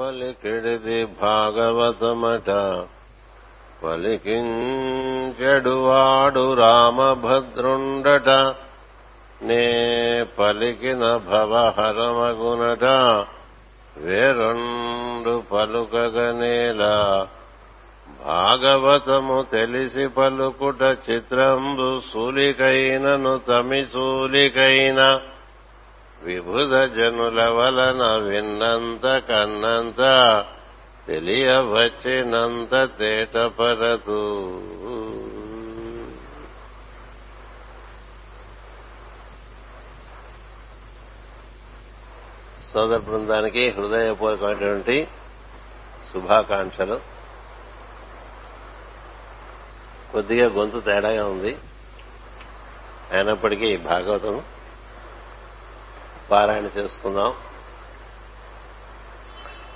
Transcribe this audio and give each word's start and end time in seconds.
పలికిడిది 0.00 1.04
భాగవతమట. 1.04 2.82
పలికించెడువాడు 3.84 6.54
రామభద్రుండట. 6.54 8.54
నే 9.42 10.26
పలికిన 10.38 11.16
భవహరమగునట. 11.16 12.84
వేరొండు 13.96 15.42
పలుకగనేలా 15.52 17.28
భాగవతము 18.26 19.44
తెలిసి 19.52 20.06
పలుకుట 20.06 20.82
చిత్రంబు 20.82 22.00
సూలికైనను 22.12 23.38
తమి 23.38 23.86
సూలికైన 23.92 25.20
విభుద 26.24 26.88
జనుల 26.88 27.48
వలన 27.48 28.16
విన్నంత 28.16 29.18
కన్నంత 29.18 30.02
తెలియవచ్చినంత 31.08 32.98
తేటపరదు 32.98 34.24
సోదర 42.72 42.98
బృందానికి 42.98 43.70
హృదయపూర్వకమైనటువంటి 43.70 45.08
శుభాకాంక్షలు. 46.12 47.00
కొద్దిగా 50.12 50.48
గొంతు 50.48 50.80
తేడాగా 50.80 51.26
ఉంది. 51.26 51.56
అయినప్పటికీ 53.10 53.76
భాగవతం 53.76 54.42
పారాయణ 56.30 56.64
చేసుకుందాం. 56.64 57.34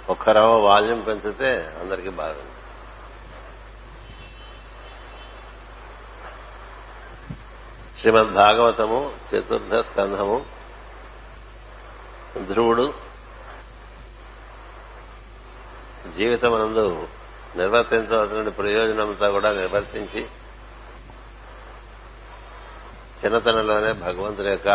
ఒక్కరవ 0.08 0.58
వాల్యూమ్ 0.58 1.06
పెంచితే 1.06 1.74
అందరికీ 1.80 2.08
బాగుంది. 2.08 2.52
శ్రీమద్ 8.00 8.32
భాగవతము 8.32 9.16
చతుర్థ 9.34 9.74
స్కంధము 9.74 10.46
ధ్రువుడు 12.48 12.94
జీవితమనందు 16.16 17.08
నిర్వర్తించవలసిన 17.56 18.48
ప్రయోజనంతో 18.48 19.32
కూడా 19.32 19.52
నిర్వర్తించి 19.52 20.26
చిన్నతనంలోనే 23.24 23.92
భగవంతుని 23.92 24.50
యొక్క 24.50 24.68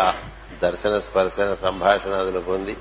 దర్శన 0.61 0.99
స్పర్శన 0.99 1.53
సంభాషణాదులు 1.53 2.39
పొంది 2.39 2.77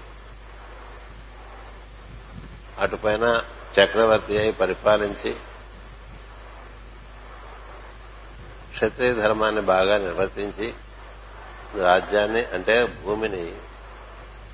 అటుపైన 2.80 3.42
చక్రవర్తి 3.78 4.38
అయి 4.38 4.52
పరిపాలించి 4.52 5.36
క్షత్రియ 8.72 9.12
ధర్మాన్ని 9.12 9.60
బాగా 9.60 9.98
నిర్వర్తించి 9.98 10.74
రాజ్యాన్ని 11.82 12.44
అంటే 12.44 12.84
భూమిని 13.04 13.52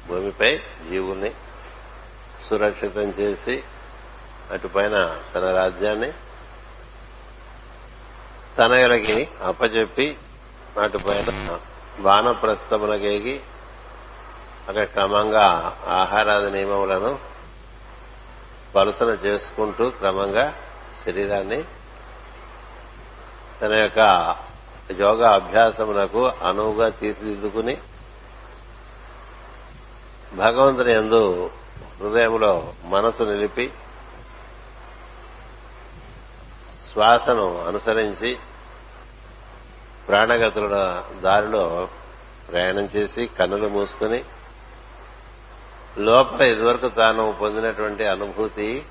భూమిపై 0.08 0.56
జీవుల్ని 0.90 1.30
సురక్షితం 2.48 3.08
చేసి 3.10 3.62
అటుపైన 4.52 5.20
తన 5.34 5.50
రాజ్యాన్ని 5.50 6.10
తనయులకి 8.56 9.28
అప్పచెప్పి 9.42 10.16
అటుపైన 10.80 11.58
వానప్రస్థములకేగి 12.02 13.40
అక్కడ 14.68 14.84
క్రమంగా 14.84 15.46
ఆహారాది 15.88 16.50
నియమములను 16.50 17.18
పలుసన 18.74 19.10
చేసుకుంటూ 19.26 19.90
క్రమంగా 19.90 20.46
శరీరాన్ని 21.04 21.60
తన 23.60 23.72
యొక్క 23.74 24.00
యోగా 25.00 25.28
అభ్యాసమునకు 25.34 26.22
అనువుగా 26.44 26.88
తీర్చిదిద్దుకుని 26.88 27.76
భగవంతుని 30.36 30.92
ఎందు 30.92 31.50
హృదయంలో 32.00 32.72
మనసు 32.84 33.22
నిలిపి 33.22 33.66
శ్వాసను 36.92 37.64
అనుసరించి 37.66 38.30
ప్రాణగతుల 40.08 41.02
దారిలో 41.20 41.88
ప్రయాణం 42.48 42.88
చేసి 42.96 43.26
కన్నులు 43.26 43.68
మూసుకుని 43.68 44.24
లోపల 45.98 46.42
ఇదివరకు 46.42 46.88
తాను 46.88 47.36
పొందినటువంటి 47.40 48.06
అనుభూతి 48.06 48.86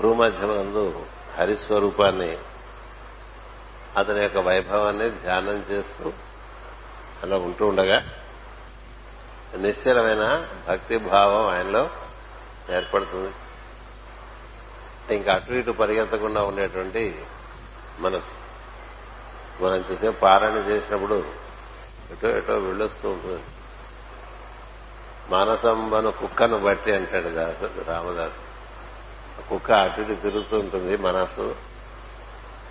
భూమధ్యమందు 0.00 1.06
హరిస్వరూపాన్ని 1.38 2.38
అతని 3.96 4.22
యొక్క 4.22 4.38
వైభవాన్ని 4.38 5.10
ధ్యానం 5.10 5.64
చేస్తూ 5.70 6.12
అలా 7.22 7.36
ఉంటూ 7.36 7.66
ఉండగా 7.66 8.02
నిశ్చలమైన 9.56 10.48
భక్తి 10.68 10.96
భావం 10.96 11.48
ఆయనలో 11.48 11.90
ఏర్పడుతుంది. 12.70 13.32
ఇంకా 15.14 15.32
అటు 15.32 15.52
ఇటు 15.52 15.70
పరిగెత్తకుండా 15.70 16.42
ఉండేటువంటి 16.42 17.24
మనసు. 17.98 18.44
మనం 19.62 19.84
చూసే 19.92 20.10
పారాయణ 20.10 20.54
చేసినప్పుడు 20.54 21.24
ఎటో 22.10 22.28
ఎటో 22.28 22.52
వెళ్ళొస్తూ 22.52 23.08
ఉంటుంది. 23.08 23.42
మానసంబను 25.28 26.10
కుక్కను 26.10 26.58
బట్టి 26.58 26.92
అంటాడు 26.92 27.28
దాసు 27.28 27.84
రామదాసు. 27.88 28.54
కుక్క 29.48 29.72
అటు 29.72 30.00
ఇటు 30.00 30.12
తిరుగుతూ 30.12 30.58
ఉంటుంది 30.58 30.96
మనసు 30.96 31.56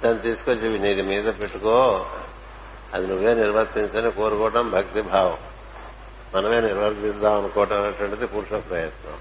దాన్ని 0.03 0.22
తీసుకొచ్చి 0.22 0.79
నీది 0.79 1.01
మీద 1.01 1.34
పెట్టుకో. 1.41 2.05
అది 2.94 3.07
నువ్వే 3.07 3.34
నిర్వర్తించని 3.34 4.11
కోరుకోవడం 4.11 4.69
భక్తి 4.69 5.01
భావం. 5.01 5.38
మనమే 6.35 6.61
నిర్వర్తిద్దాం 6.61 7.38
అనుకోవటం 7.38 7.81
అనేటువంటిది 7.81 8.28
పురుష 8.28 8.50
ప్రయత్నం. 8.50 9.17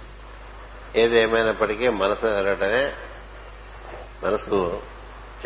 ఏది 0.96 1.20
ఏమైనప్పటికీ 1.20 1.88
మనసు 1.88 2.26
వెళ్ళటమే 2.26 2.92
మనసు 4.24 4.82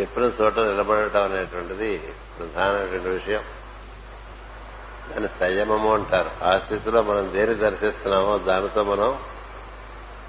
చెప్పిన 0.00 0.22
చోట 0.22 0.58
నిలబడటం 0.58 1.22
అనేటువంటిది 1.22 1.98
ప్రధానమైనటువంటి 2.38 3.08
విషయం. 3.08 3.40
దాన్ని 5.10 5.28
సంయమము 5.40 5.94
అంటారు. 5.94 6.30
ఆ 6.44 6.58
స్థితిలో 6.58 7.02
మనం 7.02 7.30
దేని 7.34 7.54
దర్శిస్తున్నామో 7.54 8.38
దానితో 8.38 8.82
మనం 8.82 9.18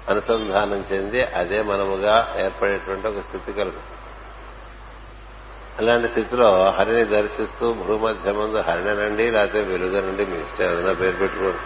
అనుసంధానం 0.08 0.84
చెంది 0.92 1.22
అదే 1.22 1.62
మనముగా 1.62 2.34
ఏర్పడేటువంటి 2.40 3.08
ఒక 3.08 3.20
స్థితి 3.20 3.52
కలుగు 3.52 3.98
అలాంటి 5.78 6.08
స్థితిలో 6.08 6.70
హరిని 6.70 7.04
దర్శిస్తూ 7.04 7.72
భూమధ్యమందు 7.72 8.60
హరిణనండి 8.60 9.30
లేకపోతే 9.30 9.62
వెలుగనండి 9.62 10.26
మీ 10.26 10.38
ఇష్టం 10.38 10.64
ఏదైనా 10.64 10.92
పేరు 10.92 11.16
పెట్టుకోండి. 11.16 11.58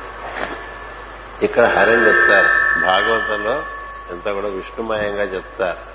ఇక్కడ 1.45 1.79
హరిని 1.79 2.07
చెప్తారు. 2.07 2.81
భాగవతంలో 2.87 3.63
ఎంత 4.11 4.29
కూడా 4.29 4.49
విష్ణుమయంగా 4.49 5.23
చెప్తారు. 5.23 5.92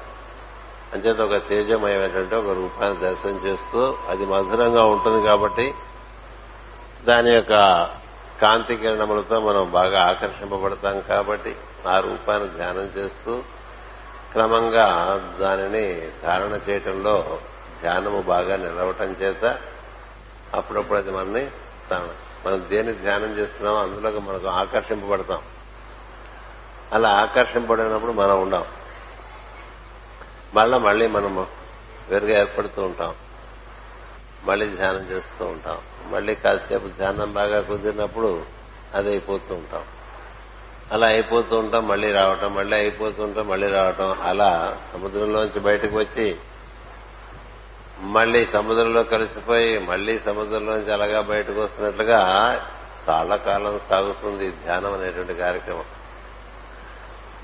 అంచేత 0.94 1.22
ఒక 1.22 1.48
తేజమయమైనటువంటి 1.50 2.36
ఒక 2.36 2.48
రూపాన్ని 2.48 3.00
దర్శనం 3.00 3.42
చేస్తూ 3.46 3.98
అది 4.10 4.26
మధురంగా 4.26 4.86
ఉంటుంది 4.86 5.26
కాబట్టి 5.28 5.74
దాని 7.06 7.30
యొక్క 7.30 7.52
కాంతి 8.42 8.76
కిరణములతో 8.76 9.40
మనం 9.40 9.72
బాగా 9.72 10.02
ఆకర్షింపబడతాం 10.08 11.00
కాబట్టి 11.00 11.56
ఆ 11.88 12.00
రూపాన్ని 12.00 12.50
ధ్యానం 12.50 12.92
చేస్తూ 12.98 13.42
క్రమంగా 14.32 14.88
దానిని 15.40 16.08
ధారణ 16.24 16.60
చేయటంలో 16.70 17.40
ధ్యానము 17.82 18.22
బాగా 18.22 18.56
నిలవటం 18.56 19.16
చేత 19.22 19.58
అప్పుడప్పుడు 20.54 21.00
అది 21.00 21.12
మనని 21.12 21.48
మనం 22.46 22.66
దేని 22.70 22.94
ధ్యానం 22.94 23.30
చేస్తున్నామో 23.38 23.78
అందులోకి 23.78 24.20
మనకు 24.20 24.48
ఆకర్షింపబడతాం. 24.48 25.42
అలా 26.94 27.10
ఆకర్షింపబడినప్పుడు 27.10 28.12
మనం 28.12 28.42
ఉండం. 28.42 28.66
మళ్ళా 30.54 30.78
మళ్ళీ 30.78 31.08
మనం 31.08 31.48
వేరుగా 32.10 32.40
ఏర్పడుతూ 32.40 32.82
ఉంటాం. 32.82 33.14
మళ్ళీ 34.44 34.76
ధ్యానం 34.76 35.00
చేస్తూ 35.00 35.46
ఉంటాం. 35.46 35.78
మళ్ళీ 36.12 36.36
కాసేపు 36.36 36.88
ధ్యానం 36.88 37.32
బాగా 37.34 37.62
కుదిరినప్పుడు 37.62 38.44
అది 38.94 39.10
అయిపోతూ 39.10 39.56
ఉంటాం. 39.56 39.84
అలా 40.92 41.08
అయిపోతూ 41.08 41.58
ఉంటాం 41.58 41.88
మళ్ళీ 41.88 42.12
రావటం 42.12 42.56
మళ్ళీ 42.56 42.78
అయిపోతూ 42.78 43.24
ఉంటాం 43.24 43.48
మళ్ళీ 43.48 43.68
రావటం. 43.68 44.22
అలా 44.22 44.78
సముద్రంలోంచి 44.94 45.60
బయటకు 45.60 45.98
వచ్చి 45.98 46.38
మళ్ళీ 48.00 48.46
సముద్రంలో 48.46 49.04
కలిసిపోయి 49.04 49.80
మళ్ళీ 49.80 50.20
సముద్రంలోంచి 50.20 50.94
అలాగా 50.94 51.22
బయటకు 51.22 51.62
వస్తున్నట్లుగా 51.62 52.22
చాలా 53.10 53.36
కాలం 53.36 53.80
సాగుతుంది 53.90 54.52
ధ్యానం 54.52 54.94
అనేటువంటి 54.94 55.34
కార్యక్రమం. 55.34 55.84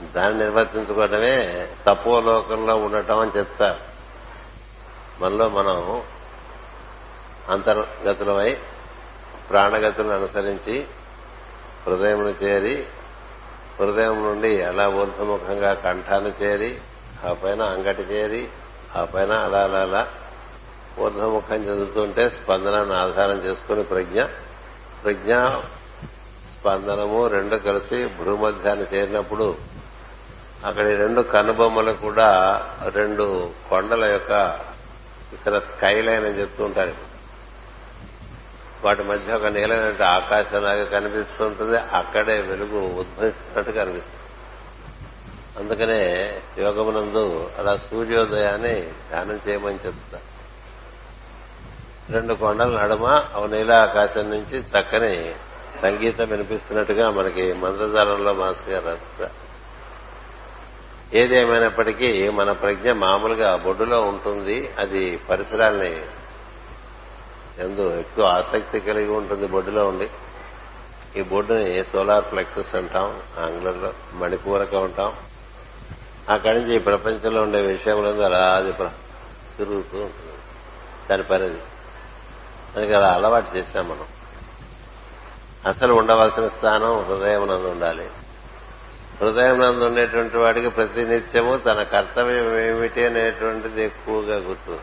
దాన్ని 0.01 0.39
నిర్వర్తించుకోవడమే 0.39 1.67
తపో 1.85 2.19
లోకంలో 2.19 2.75
ఉండటం 2.75 3.19
అని 3.19 3.31
చెప్తారు. 3.37 3.79
మనలో 5.23 5.49
మనం 5.49 6.01
అంతర్గతులమై 7.49 8.57
ప్రాణగతులను 9.49 10.11
అనుసరించి 10.11 10.87
హృదయమును 11.87 12.29
చేరి 12.29 12.85
హృదయం 13.79 14.23
నుండి 14.23 14.61
అలా 14.61 14.89
ఊర్ధముఖంగా 14.89 15.73
కంఠాన్ని 15.73 16.31
చేరి 16.31 16.77
ఆ 17.25 17.33
పైన 17.33 17.61
అంగటి 17.61 18.01
చేరి 18.01 18.49
ఆ 18.95 19.05
పైన 19.05 19.31
అలా 19.33 19.63
అలా 19.63 19.81
అలా 19.81 20.07
ఊర్ధముఖం 20.99 21.55
చెందుతుంటే 21.55 22.29
స్పందనాన్ని 22.29 22.95
ఆధారం 22.95 23.37
చేసుకుని 23.37 23.83
ప్రజ్ఞ 23.83 24.23
ప్రజ్ఞ 25.03 25.35
స్పందనము 26.59 27.27
రెండు 27.27 27.55
కలిసి 27.55 28.05
భూమధ్యాన్ని 28.05 28.85
చేరినప్పుడు 28.85 29.57
అక్కడ 30.63 30.85
ఈ 30.85 30.95
రెండు 30.95 31.21
కనుబొమ్మలు 31.21 31.91
కూడా 31.91 32.29
రెండు 32.89 33.51
కొండల 33.69 34.05
యొక్క 34.05 34.59
ఇసర 35.33 35.59
స్కై 35.59 36.01
లైన్ 36.01 36.25
అని 36.25 36.39
చెప్తూ 36.39 36.63
ఉంటారు. 36.63 36.93
వాటి 38.83 39.03
మధ్య 39.03 39.33
ఒక 39.33 39.45
నీలైన 39.45 40.03
ఆకాశంలాగా 40.03 40.83
కనిపిస్తుంటుంది. 40.83 41.77
అక్కడే 41.77 42.41
వెలుగు 42.41 42.79
ఉద్భవిస్తున్నట్టు 42.79 43.71
కనిపిస్తుంది. 43.71 44.19
అందుకనే 45.59 46.33
యోగమునందు 46.57 47.49
అలా 47.57 47.77
సూర్యోదయాన్ని 47.77 48.81
ధ్యానం 48.81 49.39
చేయమని 49.47 49.79
చెప్తా. 49.85 50.19
రెండు 52.09 52.33
కొండల 52.33 52.81
నడుమ 52.81 53.23
నీల 53.45 53.71
ఆకాశం 53.71 54.29
నుంచి 54.29 54.59
చక్కని 54.59 55.35
సంగీతం 55.81 56.27
వినిపిస్తున్నట్టుగా 56.27 57.09
మనకి 57.09 57.53
మందజాలంలో 57.53 58.33
మాస్టర్ 58.33 58.73
గారు 58.73 58.85
రాస్తారు. 58.85 59.42
ఏదేమైనప్పటికీ 61.13 62.29
మన 62.29 62.51
ప్రజ్ఞ 62.51 62.91
మామూలుగా 62.91 63.55
బొడ్డులో 63.55 64.01
ఉంటుంది 64.01 64.71
అది 64.79 65.17
పరిసరాల్ని 65.17 66.01
ఎందు 67.59 67.99
ఎక్కువ 67.99 68.25
ఆసక్తి 68.25 68.79
కలిగి 68.79 69.11
ఉంటుంది 69.11 69.47
బొడ్డులో 69.47 69.83
ఉండి. 69.83 70.09
ఈ 71.19 71.23
బొడ్డుని 71.23 71.83
సోలార్ 71.83 72.25
ప్లెక్సెస్ 72.31 72.75
అంటాం 72.75 73.21
ఆంగ్లంలో 73.39 73.93
మణిపూరకం 74.13 74.83
అంటాం. 74.83 75.13
అక్కడి 76.29 76.59
నుంచి 76.59 76.75
ఈ 76.75 76.79
ప్రపంచంలో 76.79 77.41
ఉండే 77.41 77.61
విషయంలో 77.61 78.25
అలా 78.25 78.37
అది 78.37 78.71
తిరుగుతూ 79.57 79.97
ఉంటుంది. 79.97 80.37
దాని 81.09 81.23
పరిధి. 81.23 81.61
అందుకే 82.77 82.93
అలా 82.93 83.11
అలవాటు 83.11 83.57
చేశాం 83.57 83.89
మనం. 83.89 84.05
అసలు 85.65 85.93
ఉండవలసిన 85.93 86.47
స్థానం 86.47 86.99
హృదయం 86.99 87.41
నందు 87.41 87.67
ఉండాలి. 87.67 88.09
హృదయం 89.21 89.59
నందు 89.59 89.83
ఉండేటువంటి 89.83 90.37
వాడికి 90.37 90.69
ప్రతినిత్యము 90.69 91.57
తన 91.57 91.83
కర్తవ్యం 91.83 92.59
ఏమిటి 92.59 93.05
అనేటువంటిది 93.05 93.83
ఎక్కువగా 93.83 94.35
గుర్తు. 94.35 94.79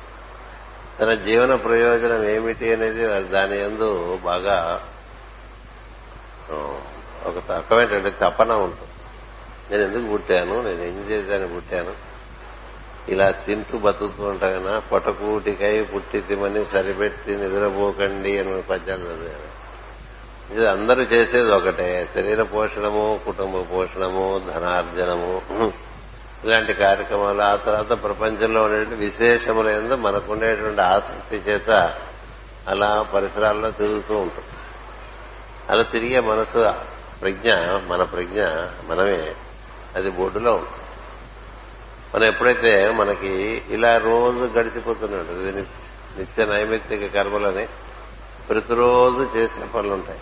తన 1.01 1.15
జీవన 1.15 1.55
ప్రయోజనం 1.55 2.25
ఏమిటి 2.25 2.73
అనేది 2.73 3.07
దాని 3.07 3.59
ఎందు 3.61 4.19
బాగా 4.25 4.85
ఒక 7.25 7.51
రకమైనటువంటి 7.53 8.11
తపన 8.11 8.53
ఉంటుంది. 8.53 8.91
నేను 9.71 9.83
ఎందుకు 9.83 10.13
పుట్టాను? 10.13 10.55
నేను 10.55 10.83
ఏం 10.83 10.99
చేశాను 11.11 11.49
పుట్టాను? 11.55 11.93
ఇలా 13.09 13.31
తింటూ 13.31 13.79
బతుకుతూ 13.79 14.25
ఉంటాయినా 14.25 14.79
పొటకూటికై 14.79 15.83
పుట్టి 15.83 16.21
తిమని 16.21 16.67
సరిపెట్టి 16.67 17.37
నిద్రపోకండి 17.37 18.39
అని 18.39 18.63
పద్యాలు 18.63 19.05
చదివాను 19.05 19.50
ఇది 20.53 20.67
అందరూ 20.69 21.03
చేసేది 21.03 21.51
ఒకటే. 21.51 22.09
శరీర 22.15 22.43
పోషణము 22.43 23.21
కుటుంబ 23.25 23.73
పోషణము 23.73 24.43
ధనార్జనము. 24.47 25.43
ఇలాంటి 26.45 26.73
కార్యక్రమాలు. 26.73 27.43
ఆ 27.43 27.57
తర్వాత 27.57 28.03
ప్రపంచంలో 28.03 28.63
ఉండేటువంటి 28.63 29.05
విశేషముల 29.05 29.95
మనకుండేటువంటి 29.95 30.81
ఆసక్తి 30.81 31.37
చేత 31.37 31.95
అలా 32.69 33.03
పరిసరాల్లో 33.15 33.71
తిరుగుతూ 33.71 34.15
ఉంటుంది 34.15 34.49
అలా 35.71 35.83
తిరిగే 35.83 36.21
మనసు 36.21 36.73
ప్రజ్ఞ 37.21 37.53
మన 37.87 38.03
ప్రజ్ఞ 38.03 38.43
మనమే. 38.87 39.35
అది 39.97 40.11
బోర్డులో 40.11 40.53
ఉంటుంది. 40.53 40.77
మనం 42.15 42.25
ఎప్పుడైతే 42.25 42.91
మనకి 42.91 43.63
ఇలా 43.69 43.99
రోజు 43.99 44.37
గడిచిపోతున్నాడు 44.37 45.41
ఇది 45.41 45.63
నిత్య 46.19 46.47
నైమిత్తిక 46.47 47.15
కర్మలని 47.15 47.67
ప్రతిరోజు 48.49 49.29
చేసే 49.37 49.65
పనులు 49.75 49.95
ఉంటాయి 49.95 50.21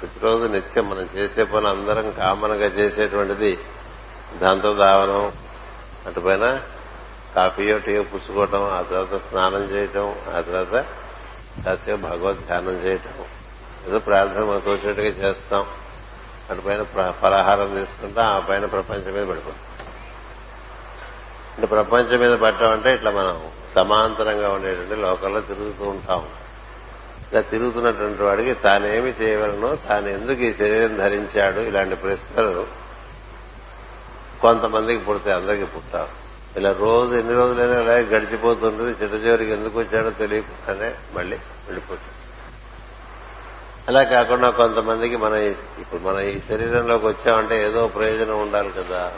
ప్రతిరోజు 0.00 0.44
నిత్యం 0.44 0.90
మనం 0.90 1.08
చేసే 1.16 1.44
పని 1.44 1.68
అందరం 1.68 2.12
కామన్గా 2.12 2.66
చేసేటువంటిది 2.66 3.58
దాంతో 4.38 4.74
దావనం. 4.74 5.32
అటుపైన 6.06 6.60
కాఫీయో 7.36 7.78
టీయో 7.78 8.02
పుచ్చుకోవటం 8.02 8.64
ఆ 8.64 8.82
తర్వాత 8.82 9.20
స్నానం 9.28 9.62
చేయటం 9.62 10.16
ఆ 10.36 10.40
తర్వాత 10.40 10.86
కాసేపు 11.64 12.00
భగవద్ 12.00 12.46
ధ్యానం 12.46 12.72
చేయటం. 12.72 13.24
ఏదో 13.88 13.98
ప్రార్థన 13.98 14.44
మనకు 14.44 14.70
వచ్చేట్టుగా 14.70 15.06
చేస్తాం. 15.06 15.66
అటుపైన 16.50 16.82
పలహారం 17.10 17.74
తీసుకుంటాం 17.74 18.24
ఆ 18.24 18.38
పైన 18.38 18.66
ప్రపంచం 18.66 19.12
మీద 19.12 19.26
పడిపోతాం. 19.26 19.58
అంటే 21.54 21.66
ప్రపంచం 21.66 22.18
మీద 22.18 22.38
పట్టడం 22.38 22.70
అంటే 22.70 22.94
ఇట్లా 22.94 23.10
మనం 23.10 23.50
సమాంతరంగా 23.74 24.52
ఉండేటువంటి 24.52 24.94
లోకంలో 24.94 25.40
తిరుగుతూ 25.40 25.84
ఉంటాం. 25.84 26.28
ఇలా 27.32 27.40
తిరుగుతున్నటువంటి 27.40 28.22
వాడికి 28.22 28.54
తానేమి 28.54 29.10
చేయగలను 29.10 29.76
తాను 29.88 30.08
ఎందుకు 30.08 30.40
ఈ 30.40 30.52
శరీరం 30.52 30.96
ధరించాడు 30.96 31.60
ఇలాంటి 31.60 31.94
ప్రశ్నలు 31.94 32.64
కొంతమందికి 34.40 35.04
పుడితే 35.04 35.32
అందరికీ 35.32 35.64
పుట్టారు 35.64 36.12
ఇలా 36.56 36.72
రోజు 36.78 37.12
ఎన్ని 37.14 37.34
రోజులైనా 37.34 37.76
అలాగే 37.80 38.04
గడిచిపోతుంటుంది 38.04 38.90
చిట్ట 38.90 39.26
చివరికి 39.26 39.50
ఎందుకు 39.50 39.78
వచ్చాడో 39.78 40.10
తెలియకుండానే 40.10 40.94
మళ్ళీ 41.14 41.36
వెళ్ళిపోతుంది 41.66 42.16
అలా 43.88 44.02
కాకుండా 44.04 44.50
కొంతమందికి 44.50 45.16
మన 45.16 45.34
ఇప్పుడు 45.80 46.00
మన 46.00 46.18
ఈ 46.20 46.40
శరీరంలోకి 46.48 47.06
వచ్చామంటే 47.06 47.64
ఏదో 47.64 47.86
ప్రయోజనం 47.88 48.40
ఉండాలి 48.40 48.70
కదా. 48.70 49.12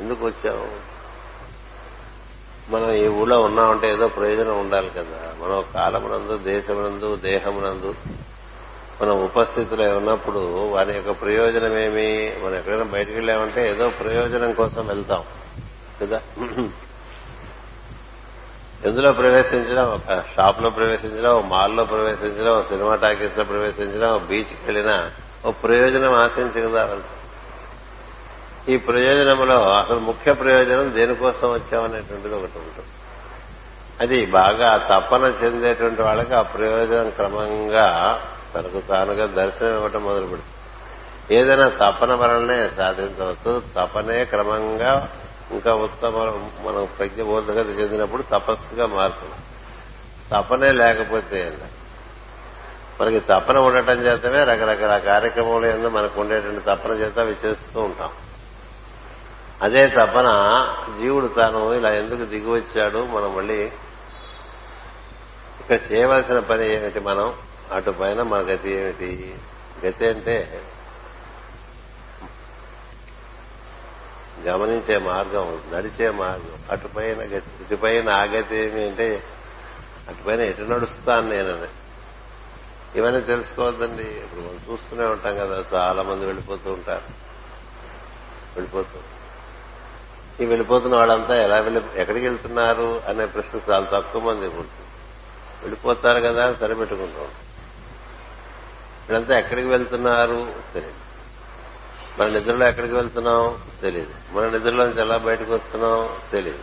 ఎందుకు 0.00 0.26
వచ్చాము 0.26 0.66
మనం 2.70 2.94
ఈ 2.94 3.08
ఊళ్ళో 3.08 3.40
ఉన్నామంటే 3.40 3.90
ఏదో 3.90 4.08
ప్రయోజనం 4.08 4.60
ఉండాలి 4.60 4.90
కదా. 4.90 5.34
మనం 5.42 5.64
కాలమునందు 5.74 6.38
దేశమునందు 6.38 7.16
దేహమునందు 7.16 7.94
మనం 9.02 9.24
ఉపస్థితిలో 9.24 9.96
ఉన్నప్పుడు 9.96 10.38
వారి 10.70 10.94
యొక్క 10.94 11.10
ప్రయోజనం 11.22 11.78
ఏమి 11.78 12.36
మనం 12.44 12.54
ఎక్కడైనా 12.54 12.84
బయటకు 12.84 13.12
వెళ్ళామంటే 13.12 13.68
ఏదో 13.70 13.88
ప్రయోజనం 13.88 14.52
కోసం 14.52 14.86
వెళ్తాం. 14.86 15.24
కదా? 16.02 16.20
ఎందులో 18.84 19.12
ప్రవేశించినా 19.12 19.82
ఒక 19.84 20.24
షాప్లో 20.36 20.70
ప్రవేశించినా 20.70 21.32
ఒక 21.32 21.44
మాల్లో 21.44 21.84
ప్రవేశించినా 21.84 22.50
ఒక 22.52 22.64
సినిమా 22.64 22.94
టాకీస్లో 22.94 23.44
ప్రవేశించినా 23.44 24.10
ఒక 24.10 24.22
బీచ్కి 24.22 24.56
వెళ్ళినా 24.64 25.10
ఒక 25.44 25.54
ప్రయోజనం 25.62 26.12
ఆశించి 26.12 26.62
కదా 26.62 26.84
వెళ్తాం 26.84 27.15
ఈ 28.68 28.76
ప్రయోజనంలో 28.76 29.56
అసలు 29.72 29.98
ముఖ్య 29.98 30.32
ప్రయోజనం 30.32 30.94
దేనికోసం 30.94 31.52
వచ్చామనేటువంటిది 31.52 32.34
ఒకటి 32.34 32.58
ఉంటుంది. 32.58 32.88
అది 34.00 34.26
బాగా 34.26 34.70
తపన 34.90 35.24
చెందేటువంటి 35.44 36.02
వాళ్ళకి 36.02 36.34
ఆ 36.34 36.42
ప్రయోజనం 36.42 37.10
క్రమంగా 37.10 37.86
తనకు 38.54 38.80
తానుగా 38.80 39.26
దర్శనం 39.26 39.74
ఇవ్వటం 39.74 40.04
మొదలు 40.04 40.26
పెడుతుంది 40.26 40.52
ఏదైనా 41.34 41.68
తపన 41.68 42.14
వలనే 42.14 42.68
సాధించవచ్చు. 42.68 43.62
తపనే 43.76 44.24
క్రమంగా 44.24 45.08
ఇంకా 45.50 45.74
ఉత్తమ 45.74 46.16
మనం 46.66 46.88
ప్రజ్ఞ 46.98 47.22
బోధగతి 47.22 47.70
చెందినప్పుడు 47.70 48.22
తపస్సుగా 48.22 48.86
మారుతుంది. 48.86 49.38
తపనే 50.32 50.72
లేకపోతే 50.72 51.58
మనకి 53.00 53.20
తపన 53.20 53.58
ఉండటం 53.58 53.98
చేతమే 53.98 54.44
రకరకాల 54.44 54.98
కార్యక్రమాలు 54.98 55.66
ఏందో 55.66 55.88
మనకు 55.88 56.20
ఉండేటువంటి 56.20 56.60
తపన 56.60 56.90
చేత 56.90 57.18
అవి 57.18 57.36
చేస్తూ 57.44 57.80
ఉంటాం. 57.80 58.10
అదే 59.62 59.88
తపన 59.88 60.28
జీవుడు 61.00 61.26
తాను 61.26 61.74
ఇలా 61.74 61.90
ఎందుకు 61.90 62.24
దిగి 62.24 62.50
వచ్చాడు 62.50 62.98
మనం 62.98 63.36
మళ్ళీ 63.36 63.64
ఇక్కడ 65.60 65.78
చేయవలసిన 65.92 66.38
పని 66.38 66.66
ఏమిటి 66.66 67.00
మనం? 67.00 67.34
అటు 67.72 67.90
పైన 67.90 68.22
మన 68.22 68.40
గతి 68.40 68.70
ఏమిటి? 68.70 69.34
గతి 69.86 70.06
అంటే 70.06 70.64
గమనించే 74.44 74.98
మార్గం 74.98 75.62
నడిచే 75.72 76.10
మార్గం. 76.10 76.58
అటుపైన 76.70 77.20
గతి 77.22 77.50
ఇటుపైన 77.60 78.10
ఆ 78.10 78.22
గతి 78.22 78.56
ఏమి 78.56 78.86
అంటే 78.86 79.22
అటుపైన 80.08 80.40
ఎటు 80.40 80.62
నడుస్తాను 80.62 81.28
నేనని. 81.28 81.68
ఇవన్నీ 82.98 83.20
తెలుసుకోవద్దండి. 83.20 84.02
ఇప్పుడు 84.02 84.40
మనం 84.40 84.60
చూస్తూనే 84.72 85.04
ఉంటాం 85.04 85.34
కదా 85.34 85.64
చాలా 85.74 86.02
మంది 86.02 86.26
వెళ్ళిపోతూ 86.26 86.72
ఉంటారు. 86.72 87.04
వెళ్ళిపోతూ 88.56 88.98
ఈ 90.40 90.44
వెళ్ళిపోతున్న 90.44 90.96
వాళ్ళంతా 90.96 91.42
ఎలా 91.42 91.56
వెళ్ళి 91.56 91.80
ఎక్కడికి 91.96 92.28
వెళ్తున్నారు 92.28 93.02
అనే 93.08 93.26
ప్రశ్న 93.26 93.72
చాలా 93.72 93.86
తక్కువ 93.92 94.22
మంది 94.22 94.46
ఉంటుంది. 94.46 94.86
వెళ్ళిపోతారు 95.62 96.20
కదా 96.20 96.46
అని 96.46 96.56
సరిపెట్టుకుంటాం 96.56 97.24
వీళ్ళంతా 99.08 99.38
ఎక్కడికి 99.38 99.68
వెళ్తున్నారు 99.68 100.54
తెలియదు. 100.74 101.06
మన 102.20 102.26
నిద్రలో 102.26 102.68
ఎక్కడికి 102.68 102.94
వెళ్తున్నాం 102.94 103.58
తెలియదు. 103.80 104.14
మన 104.32 104.44
నిద్రలోంచి 104.44 105.00
ఎలా 105.00 105.16
బయటకు 105.16 105.54
వస్తున్నాం 105.54 106.08
తెలియదు. 106.32 106.58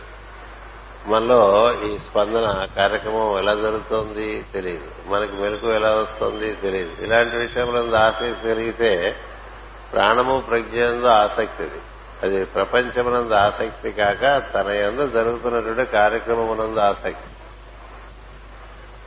మనలో 1.06 1.74
ఈ 1.82 1.98
స్పందన 1.98 2.66
కార్యక్రమం 2.76 3.38
ఎలా 3.38 3.54
జరుగుతోంది 3.54 4.44
తెలియదు. 4.52 4.90
మనకి 5.06 5.32
మెలకు 5.32 5.66
ఎలా 5.66 5.90
వస్తుంది 5.90 6.54
తెలియదు. 6.54 7.02
ఇలాంటి 7.02 7.36
విషయంలో 7.36 7.96
ఆసక్తి 7.96 8.34
పెరిగితే 8.44 9.16
ప్రాణము 9.92 10.42
ప్రజ్ఞ 10.48 10.76
ఎందు 10.76 11.06
ఆసక్తి 11.06 11.64
అది 12.24 12.44
ప్రపంచమునందు 12.44 13.34
ఆసక్తి 13.34 13.92
కాక 13.92 14.42
తన 14.54 14.68
ఎందు 14.68 15.06
జరుగుతున్నటువంటి 15.06 15.92
కార్యక్రమమునందు 15.92 16.78
ఆసక్తి. 16.78 17.30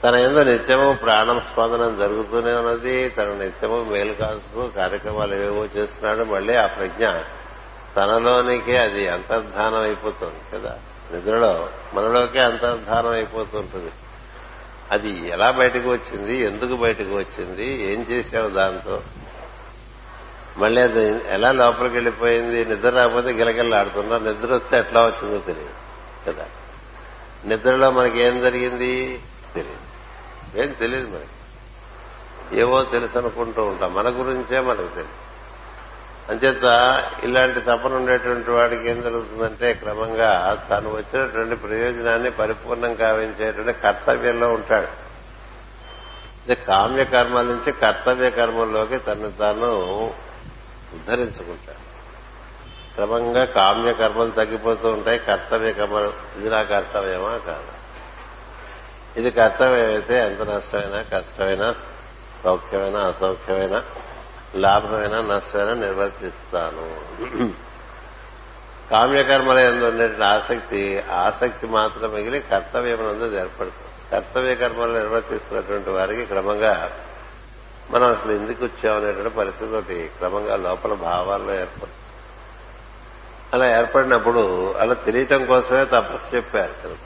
తన 0.03 0.15
ఎందు 0.15 0.39
నిత్యము 0.39 0.93
ప్రాణం 0.93 1.41
స్పందనం 1.41 1.97
జరుగుతూనే 1.99 2.53
ఉన్నది 2.53 3.09
తన 3.09 3.23
నిత్యము 3.23 3.83
మేలు 3.83 4.13
కాల్చుతూ 4.13 4.67
కార్యక్రమాలు 4.67 5.35
ఏవేవో 5.35 5.65
చేస్తున్నాడు 5.65 6.23
మళ్ళీ 6.23 6.55
ఆ 6.55 6.67
ప్రజ్ఞ 6.67 7.09
తనలోనికే 7.95 8.77
అది 8.77 9.07
అంతర్ధానం 9.07 9.81
అయిపోతుంది 9.81 10.57
కదా. 10.57 10.77
నిద్రలో 11.13 11.69
మనలోకే 11.93 12.39
అంతర్ధానం 12.39 13.11
అయిపోతుంటుంది 13.11 13.91
అది 14.91 15.29
ఎలా 15.29 15.51
బయటకు 15.51 15.89
వచ్చింది 15.89 16.37
ఎందుకు 16.37 16.75
బయటకు 16.75 17.15
వచ్చింది 17.17 17.65
ఏం 17.65 18.05
చేశావు 18.11 18.49
దాంతో? 18.49 19.01
మళ్ళీ 20.57 20.81
అది 20.81 21.21
ఎలా 21.27 21.51
లోపలికి 21.51 21.95
వెళ్ళిపోయింది? 21.95 22.65
నిద్ర 22.65 22.89
రాకపోతే 22.89 23.31
గిలగిల్లాడుతున్నా 23.31 24.17
నిద్ర 24.17 24.53
వస్తే 24.53 24.77
ఎట్లా 24.77 25.05
వచ్చిందో 25.05 25.37
తెలియదు 25.37 25.69
కదా. 26.27 26.45
నిద్రలో 27.45 27.91
మనకి 27.91 28.21
ఏం 28.21 28.39
జరిగింది? 28.39 29.21
తెలియదు. 29.55 29.87
ఏం 30.61 30.71
తెలియదు 30.71 31.07
మనకి. 31.07 31.25
ఏవో 32.59 32.83
తెలుసు 32.83 33.17
అనుకుంటూ 33.17 33.65
ఉంటాం. 33.65 33.93
మన 33.93 34.09
గురించే 34.09 34.59
మనకు 34.59 34.87
తెలియదు. 34.87 35.27
అంచేత 36.31 36.63
ఇలాంటి 37.23 37.59
తపన 37.59 37.93
ఉండేటువంటి 37.95 38.51
వాడికి 38.51 38.89
ఏం 38.89 39.01
జరుగుతుందంటే 39.01 39.73
క్రమంగా 39.73 40.63
తను 40.69 40.89
వచ్చినటువంటి 40.89 41.55
ప్రయోజనాన్ని 41.55 42.31
పరిపూర్ణం 42.31 42.95
కావించేటువంటి 42.95 43.73
కర్తవ్యంలో 43.73 44.53
ఉంటాడు. 44.53 45.07
కామ్య 46.53 47.05
కర్మల 47.05 47.41
నుంచి 47.41 47.71
కర్తవ్య 47.71 48.29
కర్మల్లోకి 48.29 48.97
తను 48.97 49.31
తాను 49.31 50.26
ఉద్ధరించుకుంటాడు 50.93 51.87
క్రమంగా 52.95 53.45
కామ్య 53.45 53.93
కర్మలు 53.93 54.31
తగ్గిపోతూ 54.31 54.91
ఉంటాయి 54.91 55.19
కర్తవ్య 55.19 55.73
కర్మలు. 55.73 56.13
ఇది 56.37 56.49
నా 56.49 56.63
కర్తవ్యమా 56.63 57.37
కాదు? 57.37 57.77
ఇది 59.19 59.31
కర్తవ్యం 59.31 59.85
అయితే 59.85 60.19
ఎంత 60.19 60.41
నష్టమైనా 60.41 61.01
కష్టమైనా 61.01 61.75
సౌఖ్యమైనా 62.43 62.99
అసౌఖ్యమైనా 62.99 63.83
లాభమైనా 64.55 65.21
నష్టమైనా 65.21 65.73
నిర్వర్తిస్తాను. 65.73 66.97
కామ్యకర్మల 68.91 69.57
ఎందు 69.57 69.85
ఉండేటువంటి 69.85 70.23
ఆసక్తి 70.23 70.99
ఆసక్తి 70.99 71.67
మాత్రం 71.67 72.13
మిగిలి 72.13 72.39
కర్తవ్యం 72.39 72.99
ఏర్పడుతుంది. 73.35 74.11
కర్తవ్య 74.11 74.55
కర్మలు 74.55 74.93
నిర్వర్తిస్తున్నటువంటి 74.93 75.89
వారికి 75.89 76.25
క్రమంగా 76.25 76.91
మనం 77.89 78.11
అసలు 78.11 78.31
ఎందుకు 78.31 78.65
వచ్చామనేటువంటి 78.65 79.35
పరిస్థితి 79.35 79.75
ఒకటి 79.75 80.11
క్రమంగా 80.17 80.55
లోపల 80.55 80.93
భావాల్లో 80.93 81.53
ఏర్పడుతుంది 81.53 81.93
అలా 83.53 83.79
ఏర్పడినప్పుడు 83.79 84.41
అలా 84.73 84.93
తెలియటం 84.93 85.45
కోసమే 85.45 85.85
తపస్సు 85.85 86.35
చెప్పారు 86.35 86.71
అసలు 86.71 86.97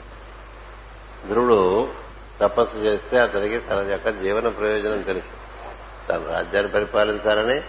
ధ్రువుడు 1.28 1.88
తపస్సు 2.40 2.76
చేస్తే 2.76 3.18
అతనికి 3.18 3.58
తన 3.58 3.86
యొక్క 3.90 4.08
జీవన 4.08 4.48
ప్రయోజనం 4.48 5.02
తెలుసు. 5.02 5.34
తన 6.08 6.22
రాజ్యాన్ని 6.30 6.72
పరిపాలించాలని 6.72 7.62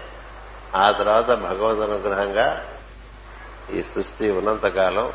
ఆ 0.76 0.92
తర్వాత 0.92 1.32
భగవద్ 1.32 1.90
అనుగ్రహంగా 1.90 2.66
ఈ 3.74 3.84
సృష్టి 3.84 4.32
ఉన్నంతకాలం 4.32 5.12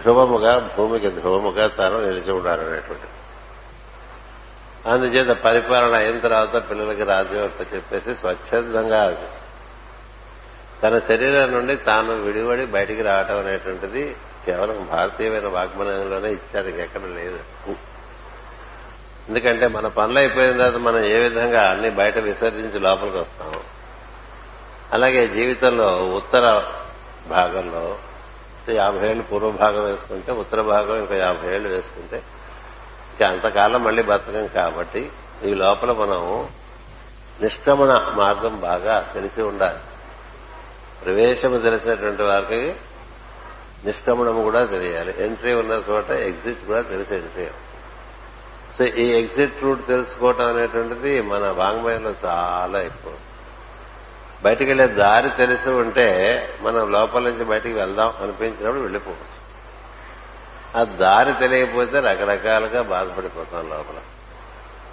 ధ్రువముగా 0.00 0.74
భూమికి 0.76 1.10
ధ్రువముగా 1.10 1.66
తాను 1.68 2.00
నిలిచి 2.00 2.32
ఉండాలనేటువంటి 2.32 3.08
అందుచేత 4.86 5.30
పరిపాలన 5.44 5.96
అయిన 5.96 6.18
తర్వాత 6.18 6.70
పిల్లలకి 6.70 7.04
రాజ్యం 7.04 7.50
చెప్పేసి 7.76 8.14
స్వచ్ఛందంగా 8.14 9.16
తన 10.82 10.98
శరీరం 10.98 11.52
నుండి 11.52 11.76
తాను 11.76 12.12
విడివడి 12.12 12.66
బయటికి 12.66 13.02
రావటం 13.02 13.38
అనేటువంటిది 13.38 14.16
కేవలం 14.46 14.88
భారతీయమైన 14.90 15.48
వాగ్మనంలోనే 15.48 16.30
ఇచ్చారు 16.32 16.68
ఇంకెక్కడ 16.68 17.02
లేదు. 17.02 17.38
ఎందుకంటే 19.28 19.66
మన 19.66 19.86
పనులు 19.86 20.18
అయిపోయిన 20.18 20.52
తర్వాత 20.52 20.76
మనం 20.76 21.04
ఏ 21.04 21.18
విధంగా 21.18 21.70
అన్ని 21.70 21.90
బయట 21.90 22.18
విసర్జించి 22.18 22.78
లోపలికి 22.78 23.16
వస్తాం 23.16 23.52
అలాగే 24.92 25.26
జీవితంలో 25.26 26.04
ఉత్తర 26.14 26.62
భాగంలో 27.28 27.98
యాభై 28.70 29.08
ఏళ్ళు 29.08 29.22
పూర్వ 29.22 29.50
భాగం 29.50 29.84
వేసుకుంటే 29.84 30.32
ఉత్తర 30.32 30.60
భాగం 30.62 30.96
ఇంకా 30.96 31.14
యాభై 31.16 31.54
ఏళ్ళు 31.54 31.68
వేసుకుంటే 31.68 32.22
అంతకాలం 33.20 33.84
మళ్ళీ 33.84 34.02
బతకం 34.02 34.46
కాబట్టి 34.46 35.10
ఈ 35.44 35.54
లోపల 35.54 35.92
మనం 35.92 36.48
నిష్క్రమణ 37.40 38.12
మార్గం 38.14 38.60
బాగా 38.60 39.10
తెలిసి 39.14 39.42
ఉండాలి. 39.42 39.78
ప్రవేశము 41.04 41.58
తెలిసినటువంటి 41.58 42.22
వారికి 42.22 42.74
నిష్క్రమణము 43.84 44.42
కూడా 44.42 44.64
తెలియాలి. 44.64 45.14
ఎంట్రీ 45.24 45.54
ఉన్న 45.54 45.82
చోట 45.90 46.10
ఎగ్జిట్ 46.10 46.66
కూడా 46.66 46.80
తెలిసి 46.80 47.14
ఎంట్రీ 47.14 47.48
సో 48.78 48.84
ఈ 48.84 49.22
ఎగ్జిట్ 49.22 49.62
రూట్ 49.62 49.86
తెలుసుకోవటం 49.86 50.46
అనేటువంటిది 50.46 51.20
మన 51.20 51.50
వాంగ్మయంలో 51.50 52.14
చాలా 52.24 52.80
ఎక్కువ. 52.80 53.12
బయటికి 54.42 54.70
వెళ్ళే 54.70 54.86
దారి 54.86 55.30
తెలిసి 55.30 55.70
ఉంటే 55.70 56.08
మనం 56.60 56.92
లోపల 56.92 57.22
నుంచి 57.22 57.44
బయటికి 57.44 57.74
వెళ్దాం 57.74 58.14
అనిపించినప్పుడు 58.22 58.80
వెళ్ళిపోవడం 58.80 59.31
ఆ 60.76 60.84
దారి 60.84 61.32
తెలియకపోతే 61.32 62.00
రకరకాలుగా 62.00 62.82
బాధపడిపోతాం 62.82 63.70
లోపల. 63.70 63.98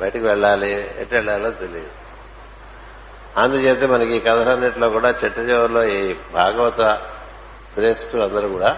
బయటికి 0.01 0.25
వెళ్ళాలి 0.27 0.71
ఎటు 1.01 1.15
వెళ్ళాలో 1.15 1.49
తెలియదు. 1.49 1.91
అందుచేత 3.37 3.83
మనకి 3.83 4.13
ఈ 4.15 4.19
కథలన్నింటిలో 4.19 4.89
కూడా 4.89 5.09
చెట్టు 5.09 5.41
చివరిలో 5.41 5.83
ఈ 5.83 6.15
భాగవత 6.33 7.01
శ్రేష్ఠులు 7.73 8.23
అందరూ 8.23 8.49
కూడా 8.49 8.77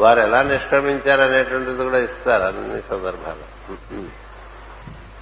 వారు 0.00 0.20
ఎలా 0.20 0.42
నిష్క్రమించారనేటువంటిది 0.42 1.84
కూడా 1.84 1.98
ఇస్తారు 1.98 2.44
అన్ని 2.44 2.82
సందర్భాలు 2.82 3.46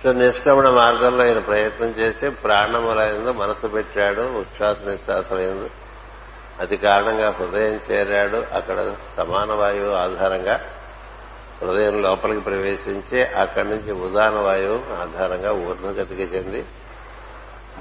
సో 0.03 0.13
నిష్క్రమణ 0.13 0.69
మార్గంలో 0.69 1.25
ఆయన 1.25 1.39
ప్రయత్నం 1.39 1.89
చేసి 1.89 2.29
ప్రాణములైందు 2.29 3.33
మనసు 3.33 3.67
పెట్టాడు 3.67 4.21
ఉచ్ఛ్వాస 4.21 4.77
నిశ్వాసమైంది 4.83 5.71
అది 6.61 6.77
కారణంగా 6.77 7.31
హృదయం 7.31 7.81
చేరాడు 7.91 8.45
అక్కడ 8.55 8.95
సమాన 9.17 9.53
వాయువు 9.53 9.93
ఆధారంగా 9.93 10.61
హృదయం 11.63 12.03
లోపలికి 12.03 12.41
ప్రవేశించి 12.41 13.27
అక్కడి 13.27 13.69
నుంచి 13.69 13.93
ఉదాన 13.93 14.35
వాయువు 14.37 14.95
ఆధారంగా 14.95 15.53
ఊర్ధగతికి 15.53 16.23
చెంది 16.23 16.65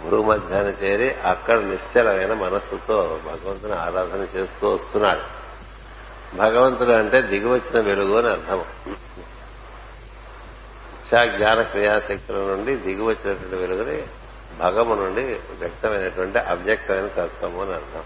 భూమధ్యాన్ని 0.10 0.74
చేరి 0.74 1.16
అక్కడ 1.16 1.58
నిశ్చలమైన 1.60 2.34
మనస్సుతో 2.34 3.20
భగవంతుని 3.26 3.74
ఆరాధన 3.74 4.40
చేస్తూ 4.40 4.74
వస్తున్నాడు. 4.74 5.22
భగవంతుడు 6.38 6.92
అంటే 6.92 7.22
దిగివచ్చిన 7.22 7.86
వెలుగు 7.86 8.18
అని 8.18 8.30
అర్థం. 8.30 8.66
ఇచ్చా 10.92 11.26
జ్ఞాన 11.26 11.62
క్రియాశక్తుల 11.62 12.36
నుండి 12.36 12.76
దిగివచ్చినటువంటి 12.76 13.56
వెలుగుని 13.56 14.04
భగము 14.60 14.96
నుండి 14.96 15.24
వ్యక్తమైనటువంటి 15.34 16.40
అవ్యక్తమైన 16.40 17.08
తత్వము 17.08 17.62
అని 17.62 17.74
అర్థం. 17.74 18.04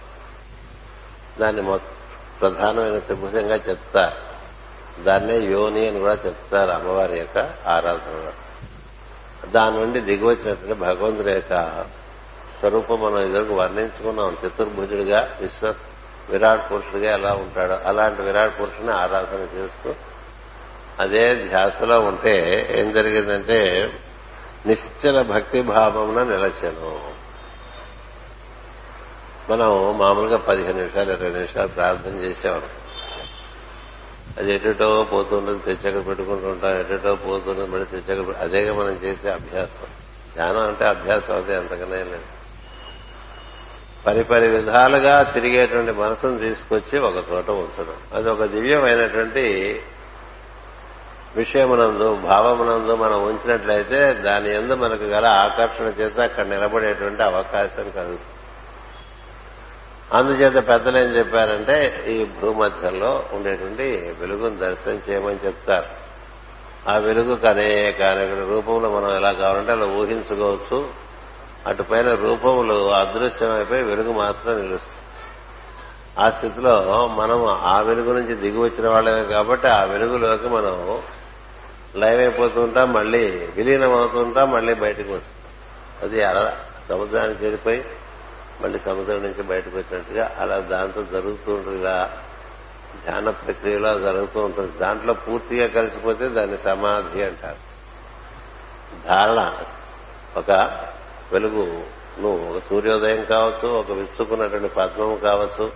దాన్ని 1.39 1.79
ప్రధానమైన 2.41 2.99
త్రిభుజంగా 2.99 3.55
చెప్తారు. 3.55 4.30
దాన్నే 4.99 5.39
యోని 5.39 5.87
అని 5.87 5.99
కూడా 5.99 6.17
చెప్తారు 6.25 6.71
అమ్మవారి 6.71 7.17
యొక్క 7.17 7.37
ఆరాధనలో 7.67 8.31
దాని 9.49 9.75
నుండి 9.77 9.99
దిగివచ్చినటువంటి 9.99 10.73
భగవంతుడి 10.73 11.31
యొక్క 11.31 11.83
స్వరూపం 12.59 13.01
మనం 13.01 13.21
ఎదురుకు 13.21 13.53
వర్ణించుకున్నాం. 13.53 14.37
చతుర్భుజుడిగా 14.47 15.37
విశ్వ 15.41 15.73
విరాట్ 16.29 16.71
పురుషుడిగా 16.71 17.13
ఎలా 17.13 17.33
ఉంటాడో 17.33 17.79
అలాంటి 17.85 18.21
విరాట్ 18.21 18.59
పురుషుని 18.59 18.91
ఆరాధన 18.91 19.57
చేస్తూ 19.57 19.93
అదే 20.99 21.35
ధ్యాసలో 21.35 21.99
ఉంటే 21.99 22.67
ఏం 22.71 22.91
జరిగిందంటే 22.91 23.91
నిశ్చల 24.65 25.21
భక్తి 25.21 25.61
భావమున 25.61 26.23
నిలచను. 26.23 27.21
మనం 29.51 29.97
మామూలుగా 29.97 30.37
పదిహేను 30.37 30.77
నిమిషాలు 30.77 31.11
ఇరవై 31.11 31.29
నిమిషాలు 31.29 31.67
ప్రార్థన 31.67 32.11
చేసేవాళ్ళం. 32.11 32.69
అది 34.37 34.53
ఎటుటో 34.53 35.03
పోతుంటుంది 35.03 35.75
తెచ్చక 35.75 36.07
పెట్టుకుంటూ 36.07 36.47
ఉంటాం 36.47 36.79
ఎటుటో 36.79 37.15
పోతుంటుంది 37.15 37.71
మళ్ళీ 37.71 37.85
తెచ్చక 37.85 38.37
అదేగా 38.37 38.73
మనం 38.73 38.89
చేసే 38.89 39.29
అభ్యాసం. 39.29 39.87
ధ్యానం 40.35 40.67
అంటే 40.67 40.85
అభ్యాసం 40.85 41.35
అదే 41.35 41.55
అంతకనే 41.55 41.95
లేదు. 41.95 42.41
పరిపరి 44.05 44.47
విధాలుగా 44.47 45.23
తిరిగేటువంటి 45.23 45.91
మనసును 45.91 46.37
తీసుకొచ్చి 46.37 46.99
ఒక 46.99 47.23
చోట 47.31 47.49
ఉంచడం. 47.49 47.95
అది 48.13 48.29
ఒక 48.29 48.43
దివ్యమైనటువంటి 48.43 49.81
విషయమునందు 51.35 52.15
భావమునందు 52.15 52.95
మనం 52.95 53.23
ఉంచినట్లయితే 53.23 54.13
దాని 54.13 54.55
ఎందు 54.55 54.75
మనకు 54.75 55.03
గల 55.03 55.25
ఆకర్షణ 55.25 55.83
చేత 55.83 56.19
అక్కడ 56.19 56.47
నిలబడేటువంటి 56.47 57.23
అవకాశం 57.23 57.83
కలుగుతుంది. 57.83 58.40
అందుచేత 60.11 60.67
పెద్దలు 60.67 60.97
ఏం 60.97 61.03
చెప్పారంటే 61.03 62.05
ఈ 62.07 62.25
భూమధ్యంలో 62.25 63.25
ఉండేటువంటి 63.33 64.15
వెలుగును 64.19 64.57
దర్శనం 64.57 65.01
చేయమని 65.09 65.39
చెప్తారు. 65.45 65.85
ఆ 66.89 66.97
వెలుగుకు 66.97 67.47
అనేక 67.47 68.01
అనేక 68.01 68.49
రూపంలో 68.49 68.89
మనం 68.89 69.15
ఎలా 69.15 69.31
కావాలంటే 69.31 69.71
అలా 69.71 69.85
ఊహించుకోవచ్చు. 69.85 70.87
అటుపైన 71.67 72.13
రూపములు 72.13 72.93
అదృశ్యమైపోయి 72.93 73.83
వెలుగు 73.83 74.11
మాత్రం 74.11 74.61
నిలుస్తుంది. 74.61 75.01
ఆ 76.25 76.29
స్థితిలో 76.29 77.07
మనం 77.07 77.45
ఆ 77.45 77.81
వెలుగు 77.81 78.13
నుంచి 78.13 78.35
దిగి 78.35 78.59
వచ్చిన 78.59 78.89
వాళ్ళమే 78.89 79.23
కాబట్టి 79.23 79.67
ఆ 79.67 79.83
వెలుగులోకి 79.83 80.47
మనం 80.47 81.01
లైవ్ 81.95 82.21
అయిపోతుంటాం 82.21 82.93
మళ్ళీ 82.93 83.49
విలీనం 83.55 83.95
అవుతుంటాం 83.95 84.51
మళ్ళీ 84.51 84.73
బయటకు 84.73 85.13
వస్తాం. 85.13 86.09
అది 86.09 86.23
అలా 86.23 86.57
సముద్రానికి 86.89 87.45
చేరిపోయి 87.45 87.85
మళ్ళీ 88.61 88.79
సముద్రం 88.79 89.21
నుంచి 89.23 89.43
బయటకు 89.43 89.77
వచ్చినట్టుగా 89.77 90.35
అలా 90.39 90.57
దాంతో 90.59 91.03
జరుగుతూ 91.03 91.53
ఉంటుంది 91.53 91.79
ఇలా 91.79 91.97
ధ్యాన 93.05 93.29
ప్రక్రియలో 93.29 93.99
జరుగుతూ 93.99 94.39
ఉంటుంది. 94.41 94.77
దాంట్లో 94.77 95.13
పూర్తిగా 95.13 95.67
కలిసిపోతే 95.67 96.27
దాన్ని 96.27 96.57
సమాధి 96.57 97.23
అంటారు. 97.23 97.61
ధారణ 99.07 99.39
ఒక 100.37 100.51
వెలుగు 101.33 101.83
నువ్వు 102.19 102.53
ఒక 102.53 102.61
సూర్యోదయం 102.69 103.25
కావచ్చు 103.25 103.67
ఒక 103.69 103.91
విచ్చుకున్నటువంటి 103.91 104.67
పద్మము 104.67 105.15
కావచ్చు 105.15 105.71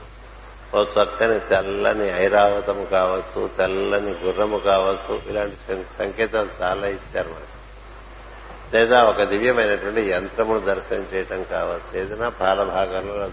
ఓ 0.75 0.83
చక్కని 0.83 1.39
తెల్లని 1.39 2.07
ఐరావతము 2.09 2.85
కావచ్చు 2.85 3.47
తెల్లని 3.57 4.11
గుర్రము 4.23 4.57
కావచ్చు 4.57 5.21
ఇలాంటి 5.25 5.57
సంకేతాలు 5.99 6.49
చాలా 6.61 6.87
ఇచ్చారు 6.87 7.29
మనకి. 7.29 7.54
లేదా 8.73 9.03
ఒక 9.03 9.23
దివ్యమైనటువంటి 9.23 10.09
యంత్రమును 10.09 10.59
దర్శనం 10.59 11.05
చేయటం 11.13 11.43
కావచ్చు 11.43 11.99
ఏదైనా 11.99 12.29
పాల 12.29 12.63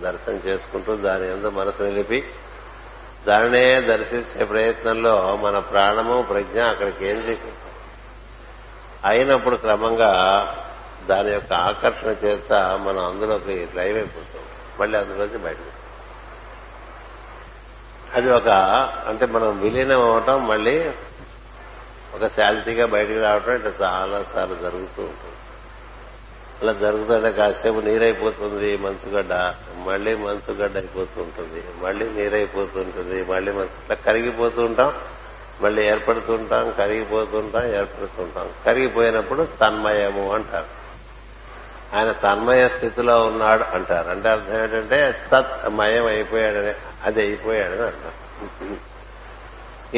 దర్శనం 0.03 0.41
చేసుకుంటూ 0.47 0.97
దాని 0.97 1.31
ఎందు 1.31 1.51
మనసు 1.51 1.83
నిలిపి 1.83 2.25
దానినే 3.27 3.81
దర్శించే 3.81 4.45
ప్రయత్నంలో 4.45 5.37
మన 5.37 5.59
ప్రాణము 5.59 6.23
ప్రజ్ఞ 6.23 6.63
అక్కడ 6.63 6.89
కేంద్రీకృతం. 6.89 7.73
అయినప్పుడు 9.05 9.57
క్రమంగా 9.57 10.11
దాని 11.09 11.31
యొక్క 11.31 11.53
ఆకర్షణ 11.53 12.09
చేత 12.09 12.53
మనం 12.83 13.05
అందులోకి 13.05 13.69
లైవ్ 13.75 13.97
అయిపోతాం. 13.97 14.43
మళ్ళీ 14.81 14.99
అందులోకి 14.99 15.39
బయటకు 15.39 15.83
అది 18.17 18.33
ఒక 18.33 18.49
అంటే 19.09 19.27
మనం 19.27 19.61
విలీనం 19.61 20.13
అవటం 20.13 20.47
మళ్ళీ 20.47 20.91
ఒక 22.15 22.27
శాలిటీగా 22.27 22.87
బయటికి 22.87 23.19
రావటం 23.19 23.55
ఇట్లా 23.55 23.71
చాలా 23.71 24.23
సార్లు 24.35 24.55
జరుగుతూ 24.55 25.03
ఉంటుంది. 25.03 25.37
అలా 26.63 26.73
జరుగుతుంటే 26.73 27.33
కాసేపు 27.33 27.79
నీరైపోతుంది 27.79 28.77
మంచుగడ్డ 28.77 29.55
మళ్ళీ 29.87 30.15
మంచుగడ్డ 30.17 30.77
అయిపోతూ 30.77 31.23
ఉంటుంది 31.23 31.65
మళ్ళీ 31.83 32.09
నీరైపోతుంటుంది. 32.09 33.25
మళ్ళీ 33.25 33.53
ఇట్లా 33.53 33.95
కరిగిపోతూ 33.95 34.65
ఉంటాం. 34.65 34.95
మళ్ళీ 35.61 35.87
ఏర్పడుతుంటాం 35.87 36.71
కరిగిపోతుంటాం 36.71 37.67
ఏర్పడుతుంటాం 37.67 38.51
కరిగిపోయినప్పుడు 38.67 39.49
తన్మయము 39.61 40.33
అంటారు. 40.35 40.83
ఆయన 41.97 42.13
తన్మయ 42.13 42.69
స్థితిలో 42.69 43.21
ఉన్నాడు 43.21 43.63
అంటారు. 43.63 44.11
అంటే 44.11 44.29
అర్థం 44.29 44.63
ఏంటంటే 44.63 45.29
తత్ 45.33 45.69
మయం 45.69 46.07
అయిపోయాడని 46.07 46.75
అది 47.03 47.21
అయిపోయాడని 47.21 47.83
అంటారు 47.83 48.92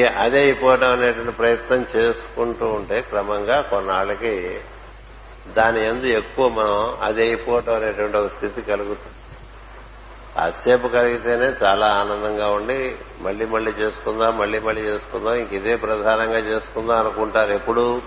అదే 0.02 0.40
అయిపోవడం 0.40 0.90
అనేటువంటి 0.90 1.32
ప్రయత్నం 1.32 1.86
చేసుకుంటూ 1.96 2.66
ఉంటే 2.66 3.00
క్రమంగా 3.00 3.60
కొన్నాళ్ళకి 3.60 4.60
దాని 5.56 5.86
ఎందు 5.86 6.06
ఎక్కువ 6.06 6.48
మనం 6.48 6.96
అది 7.02 7.22
అయిపోవటం 7.22 7.74
అనేటువంటి 7.74 8.16
ఒక 8.16 8.32
స్థితి 8.32 8.62
కలుగుతుంది. 8.62 9.14
కాసేపు 10.36 10.88
కలిగితేనే 10.88 11.66
చాలా 11.66 11.86
ఆనందంగా 11.86 12.46
ఉండి 12.48 12.94
మళ్ళీ 13.20 13.44
మళ్ళీ 13.44 13.70
చేసుకుందాం 13.70 14.38
మళ్ళీ 14.38 14.58
మళ్ళీ 14.58 14.82
చేసుకుందాం 14.82 15.34
ఇంక 15.34 15.52
ఇదే 15.52 15.76
ప్రధానంగా 15.76 16.38
చేసుకుందాం 16.38 16.98
అనుకుంటారు 16.98 17.52
ఎప్పుడు. 17.52 18.02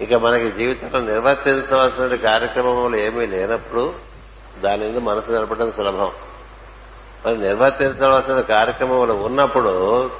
ఇక 0.00 0.14
మనకి 0.14 0.50
జీవితంలో 0.50 1.00
నిర్వర్తించవలసిన 1.00 2.14
కార్యక్రమములు 2.14 2.96
ఏమీ 2.96 3.26
లేనప్పుడు 3.26 3.94
దాని 4.58 4.98
మనసు 4.98 5.32
నిలపడం 5.32 5.72
సులభం. 5.72 6.12
మనం 7.26 7.40
నిర్వర్తించవలసిన 7.42 8.40
కార్యక్రమములు 8.40 9.12
ఉన్నప్పుడు 9.12 9.72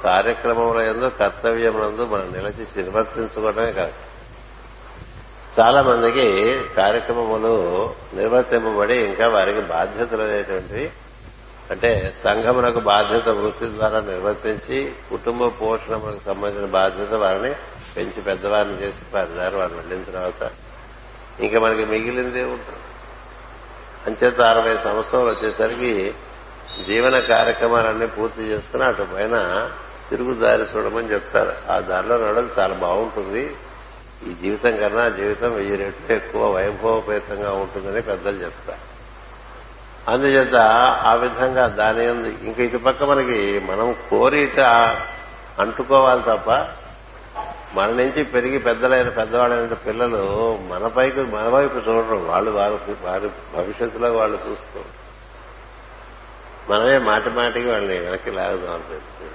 కార్యక్రమముల 0.04 0.78
ఎందు 0.80 1.06
కర్తవ్యములందు 1.06 2.02
మనం 2.02 2.32
నిలిచి 2.32 2.66
నిర్వర్తించుకోవడమే 2.76 3.72
కాదు. 3.72 3.92
చాలా 5.60 5.82
మందికి 5.82 6.26
కార్యక్రమములు 6.76 7.54
నిర్వర్తింపబడి 8.14 8.94
ఇంకా 8.94 9.28
వారికి 9.28 9.60
బాధ్యతలు 9.60 10.22
అనేటువంటివి 10.22 10.90
అంటే 11.70 12.14
సంఘమునకు 12.24 12.80
బాధ్యత 12.80 13.28
వృత్తి 13.28 13.72
ద్వారా 13.72 14.00
నిర్వర్తించి 14.00 14.92
కుటుంబ 15.10 15.46
పోషణములకు 15.60 16.22
సంబంధించిన 16.24 16.66
బాధ్యత 16.70 17.14
వారిని 17.14 17.54
పెంచి 17.96 18.20
పెద్దవారిని 18.20 18.82
చేసి 18.82 19.04
వారి 19.14 19.56
వారు 19.56 19.74
వెళ్ళిన 19.74 20.02
తర్వాత 20.02 20.50
ఇంకా 21.40 21.60
మనకి 21.60 21.84
మిగిలిందే 21.84 22.44
ఉంటుంది. 22.44 22.84
అంచేత 24.06 24.40
అరవై 24.40 24.76
సంవత్సరాలు 24.76 25.28
వచ్చేసరికి 25.28 26.14
జీవన 26.86 27.20
కార్యక్రమాలన్నీ 27.20 28.06
పూర్తి 28.06 28.42
చేసుకుని 28.42 28.84
అటు 28.84 29.02
పైన 29.02 29.70
తిరుగు 30.10 30.34
దారి 30.34 30.62
చూడమని 30.62 31.12
చెప్తారు. 31.12 31.72
ఆ 31.72 31.78
దారిలో 31.80 32.16
నడవడం 32.16 32.50
చాలా 32.58 32.74
బాగుంటుంది. 32.74 33.56
ఈ 34.26 34.34
జీవితం 34.42 34.76
కన్నా 34.76 35.08
జీవితం 35.08 35.54
వెయ్యి 35.54 35.76
రెట్లు 35.76 36.16
ఎక్కువ 36.16 36.56
వైభవపేతంగా 36.56 37.52
ఉంటుందని 37.52 38.02
పెద్దలు 38.02 38.44
చెప్తారు. 38.44 38.98
అందుచేత 40.10 40.54
ఆ 41.04 41.14
విధంగా 41.14 41.66
దాని 41.66 42.04
యందు 42.04 42.28
ఇంకా 42.28 42.62
ఇటుపక్క 42.62 43.02
మనకి 43.02 43.58
మనం 43.58 43.92
కోరిట 44.10 44.60
అంటుకోవాలి 45.60 46.22
తప్ప 46.22 46.50
మన 47.74 47.86
నుంచి 47.86 48.24
పెరిగి 48.24 48.58
పెద్దలైన 48.58 49.08
పెద్దవాళ్ళైన 49.08 49.72
పిల్లలు 49.72 50.58
మన 50.68 50.86
పైకి 50.86 51.22
మన 51.22 51.48
వైపు 51.48 51.76
చూడరు. 51.76 52.16
వాళ్ళు 52.16 52.50
వారి 52.50 52.92
వారి 53.02 53.28
భవిష్యత్తులో 53.56 54.12
వాళ్ళు 54.12 54.38
చూస్తూ 54.50 54.80
మనమే 56.68 56.98
మాటి 56.98 57.30
మాటికి 57.30 57.66
వాళ్ళని 57.68 57.98
వెనక్కి 57.98 58.30
లాగుదాం 58.30 58.72
అనిపిస్తుంది 58.72 59.34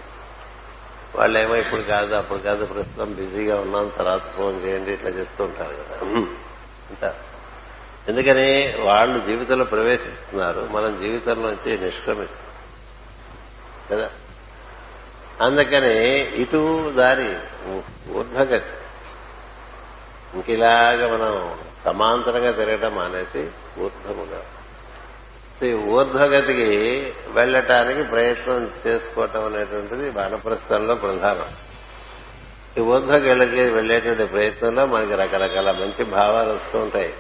వాళ్ళేమో 1.15 1.56
ఇప్పుడు 1.56 1.82
కాదు 1.82 2.13
అప్పుడు 2.15 2.39
కాదు 2.39 2.65
ప్రస్తుతం 2.65 3.13
బిజీగా 3.13 3.60
ఉన్నాం 3.60 3.91
తర్వాత 3.98 4.22
ఫోన్ 4.22 4.65
చేయండి 4.65 4.91
ఇట్లా 4.91 5.10
చెప్తూ 5.10 5.43
ఉంటారు 5.43 5.76
కదా. 5.76 5.96
అంటారు 6.89 7.19
ఎందుకని 8.08 8.48
వాళ్ళు 8.84 9.19
జీవితంలో 9.26 9.65
ప్రవేశిస్తున్నారు 9.65 10.67
మనం 10.72 10.98
జీవితంలోంచి 10.98 11.78
నిష్క్రమిస్తున్నాం 11.78 12.50
కదా? 13.89 14.10
అందుకని 15.41 16.19
ఇటు 16.41 16.62
దారి 16.96 17.30
ఊర్ధగతి 18.12 18.74
ఇంక 20.36 20.50
మనం 21.13 21.32
సమాంతరంగా 21.86 22.52
తిరగటం 22.52 22.96
మానేసి 22.96 23.41
ఊర్ధముగా 23.80 24.41
ఊర్ధ్వగతికి 25.74 27.13
వెళ్ళటానికి 27.28 28.04
ప్రయత్నం 28.04 28.72
చేసుకోవటం 28.88 29.46
అనేటువంటిది 29.46 30.10
వానప్రస్థంలో 30.10 30.96
ప్రధానం. 30.96 31.46
ఈ 32.78 32.82
ఊర్ధ్వగతికి 32.82 33.70
వెళ్ళేటువంటి 33.70 34.26
ప్రయత్నంలో 34.26 34.86
మనకి 34.86 35.16
రకరకాల 35.16 35.72
మంచి 35.72 36.04
భావాలు 36.06 36.50
వస్తూ 36.50 36.80
ఉంటాయి. 36.80 37.13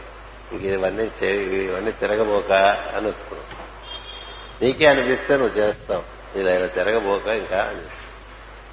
ఇవన్నీ 0.53 1.27
ఇవన్నీ 1.27 1.91
తిరగబోక 1.91 2.51
అని 2.95 3.07
వస్తుంది. 3.07 3.43
నీకే 4.65 4.85
అనిపిస్తే 4.85 5.37
నువ్వు 5.37 5.57
చేస్తావు. 5.57 6.03
ఇలా 6.39 6.51
ఇలా 6.51 6.65
తిరగబోక 6.65 7.27
ఇంకా 7.27 7.57
అని. 7.57 7.81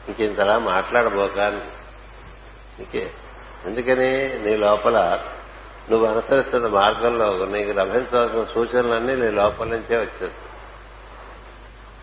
ఇంకింతలా 0.08 0.58
మాట్లాడబోక 0.58 1.38
అని. 1.38 1.60
నీకే. 2.78 3.10
ఎందుకని? 3.66 4.38
నీ 4.44 4.56
లోపల 4.56 5.20
నువ్వు 5.90 6.06
అనుసరిస్తున్న 6.06 6.66
మార్గంలో 6.66 7.44
నీకు 7.44 7.70
లభించాల్సిన 7.72 8.44
సూచనలన్నీ 8.44 9.16
నీ 9.16 9.30
లోపల 9.30 9.66
నుంచే 9.66 9.96
వచ్చేస్తాయి 9.96 10.32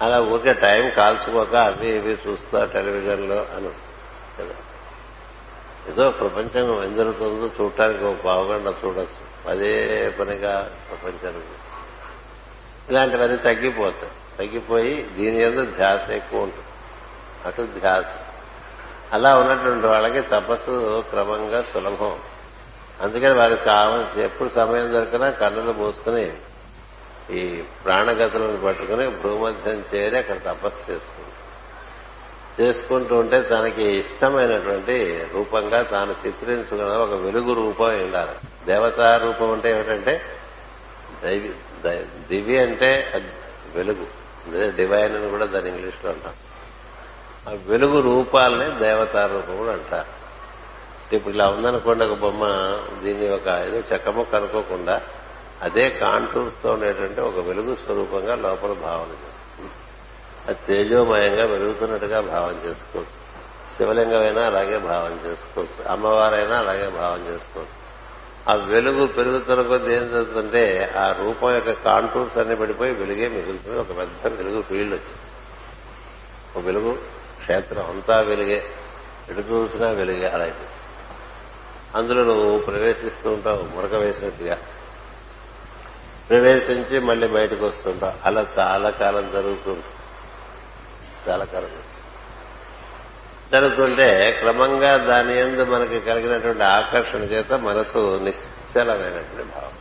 అలా 0.02 0.22
ఊరికే 0.22 0.54
టైం 0.54 0.90
కాల్చుకోక 0.90 1.56
అవి 1.56 1.88
ఇవి 1.90 2.18
చూస్తా 2.28 2.66
టెలివిజన్లో 2.66 3.36
అని 3.36 3.70
కదా 4.40 4.56
ఏదో 5.88 6.12
ప్రపంచం 6.12 6.84
ఏం 6.84 6.96
జరుగుతుందో 6.96 7.64
చూడటానికి 7.64 8.04
ఒక 8.04 8.22
పావుగంట 8.26 8.86
చూడొచ్చు. 8.86 9.50
అదే 9.50 10.10
పనిగా 10.20 10.72
ప్రపంచానికి. 10.90 11.46
ఇలాంటివన్నీ 12.90 13.38
తగ్గిపోతాయి. 13.38 14.12
తగ్గిపోయి 14.40 15.04
దీని 15.04 15.46
మీద 15.46 15.68
ధ్యాస 15.68 16.10
ఎక్కువ 16.10 16.42
ఉంటుంది. 16.42 16.66
అటు 17.46 17.80
ధ్యాస. 17.80 18.06
అలా 19.14 19.38
ఉన్నటువంటి 19.38 19.88
వాళ్ళకి 19.88 20.22
తపస్సు 20.22 21.04
క్రమంగా 21.10 21.62
సులభం. 21.74 22.20
అందుకని 23.02 23.40
వారికి 23.40 23.64
కావాల్సి 23.64 24.22
ఎప్పుడు 24.22 24.50
సమయం 24.50 24.94
దొరికినా 24.94 25.30
కన్నులు 25.30 25.74
పోసుకుని 25.74 26.34
ఈ 27.32 27.64
ప్రాణగతులను 27.86 28.62
పట్టుకుని 28.66 29.08
భూమధ్యం 29.08 29.84
చేరి 29.96 30.18
అక్కడ 30.18 30.38
తపస్సు 30.38 30.92
చేసుకుంటారు. 30.92 31.48
చేసుకుంటూ 32.62 33.16
ఉంటే 33.16 33.42
తనకి 33.42 33.88
ఇష్టమైనటువంటి 33.88 35.26
రూపంగా 35.34 35.82
తాను 35.82 36.16
చిత్రించుకున్న 36.28 36.84
ఒక 36.84 37.14
వెలుగు 37.14 37.54
రూపం 37.54 37.86
ఉండాలి. 37.86 38.66
దేవతా 38.66 39.18
రూపం 39.18 39.52
అంటే 39.52 39.72
ఏమిటంటే 39.72 40.22
దైవి 41.24 41.56
దివి 42.28 42.60
అంటే 42.60 43.22
వెలుగు. 43.76 44.08
డివైన్ 44.72 45.16
అని 45.16 45.30
కూడా 45.30 45.46
దాని 45.46 45.70
ఇంగ్లీష్లో 45.70 46.12
అంటాం. 46.12 46.34
ఆ 47.50 47.58
వెలుగు 47.66 48.00
రూపాలనే 48.00 48.80
దేవతా 48.80 49.26
రూపములు 49.26 49.72
అంటారు. 49.72 50.17
ఇప్పుడు 51.14 51.34
ఇలా 51.34 51.50
ఉందనుకోండి 51.50 52.06
ఒక 52.06 52.18
బొమ్మ 52.18 52.44
దీన్ని 53.04 53.30
ఒక 53.30 53.48
ఏదో 53.48 53.84
చెక్కముక్క 53.94 54.36
అనుకోకుండా 54.36 55.02
అదే 55.62 55.90
కాంటూర్స్తో 55.90 56.72
ఉండేటువంటి 56.72 57.22
ఒక 57.22 57.40
వెలుగు 57.40 57.76
స్వరూపంగా 57.76 58.36
లోపల 58.36 58.74
భావన 58.74 59.10
చేసుకోవచ్చు 59.10 59.88
అది 60.48 60.58
తేజోమయంగా 60.68 61.46
వెలుగుతున్నట్టుగా 61.46 62.22
భావన 62.22 62.70
చేసుకోవచ్చు. 62.70 63.28
శివలింగమైనా 63.78 64.42
అలాగే 64.42 64.78
భావన 64.78 65.28
చేసుకోవచ్చు. 65.28 65.92
అమ్మవారైనా 65.92 66.58
అలాగే 66.58 66.90
భావన 66.90 67.34
చేసుకోవచ్చు. 67.34 67.88
ఆ 68.50 68.56
వెలుగు 68.56 69.08
పెరుగుతున్న 69.08 69.62
కొద్ది 69.62 69.94
ఏం 69.94 70.08
జరుగుతుంటే 70.08 70.94
ఆ 70.98 71.12
రూపం 71.12 71.56
యొక్క 71.56 71.72
కాంటూర్స్ 71.72 72.38
అన్ని 72.38 72.56
పడిపోయి 72.56 72.94
వెలుగే 72.94 73.28
మిగులుతుంది. 73.28 73.80
ఒక 73.80 73.98
పెద్ద 73.98 74.42
వెలుగు 74.42 74.62
ఫీల్డ్ 74.62 74.94
వచ్చింది. 74.94 75.20
ఒక 76.56 76.66
వెలుగు 76.66 76.94
క్షేత్రం 77.40 77.90
అంతా 77.90 78.22
వెలుగే. 78.22 78.64
ఎటు 79.30 79.40
చూసినా 79.40 79.90
వెలుగే. 79.90 80.28
అలా 80.28 80.44
అయిపోయింది. 80.44 80.77
అందులో 81.98 82.24
నువ్వు 82.24 82.60
ప్రవేశిస్తూ 82.60 83.30
ఉంటావు 83.30 83.76
మురక 83.76 83.94
వేసినట్టుగా. 83.94 84.58
ప్రవేశించి 86.30 87.00
మళ్ళీ 87.00 87.28
బయటకు 87.28 87.66
వస్తుంటావు. 87.66 88.28
అలా 88.28 88.46
చాలా 88.60 88.90
కాలం 88.90 89.32
జరుగుతుంది 89.32 89.84
చాలా 91.30 91.46
కాలం 91.46 91.70
జరుగుతుంటే 93.52 94.32
క్రమంగా 94.32 94.98
దాని 94.98 95.40
ఎందు 95.40 95.66
మనకి 95.66 96.00
కలిగినటువంటి 96.00 96.64
ఆకర్షణ 96.64 97.20
చేత 97.20 97.54
మనసు 97.54 98.20
నిశ్చలమైనటువంటి 98.24 99.44
భావం. 99.44 99.74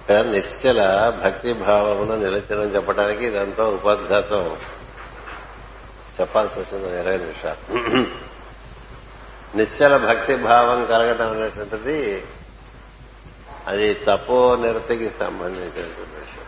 ఇక్కడ 0.00 0.20
నిశ్చల 0.20 1.12
భక్తి 1.24 1.52
భావమును 1.52 2.16
నిలచనం 2.16 2.74
చెప్పడానికి 2.74 3.26
ఇదంతా 3.26 3.64
ఉపోద్ఘాతం. 3.64 4.56
చెప్పాల్సి 6.20 6.60
వచ్చింది 6.60 7.00
ఇరవై 7.00 7.16
నిమిషాలు. 7.16 8.29
నిశ్చల 9.56 9.96
భక్తి 9.96 10.34
భావం 10.34 10.86
కలగటం 10.86 11.30
అనేటువంటిది 11.30 12.24
అది 13.66 13.94
తపో 13.94 14.56
నిరతికి 14.56 15.10
సంబంధించినటువంటి 15.10 16.16
విషయం. 16.16 16.46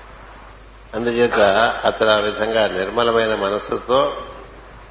అందుచేత 0.94 1.40
అతను 1.84 2.10
ఆ 2.10 2.16
విధంగా 2.16 2.66
నిర్మలమైన 2.66 3.34
మనస్సుతో 3.34 4.16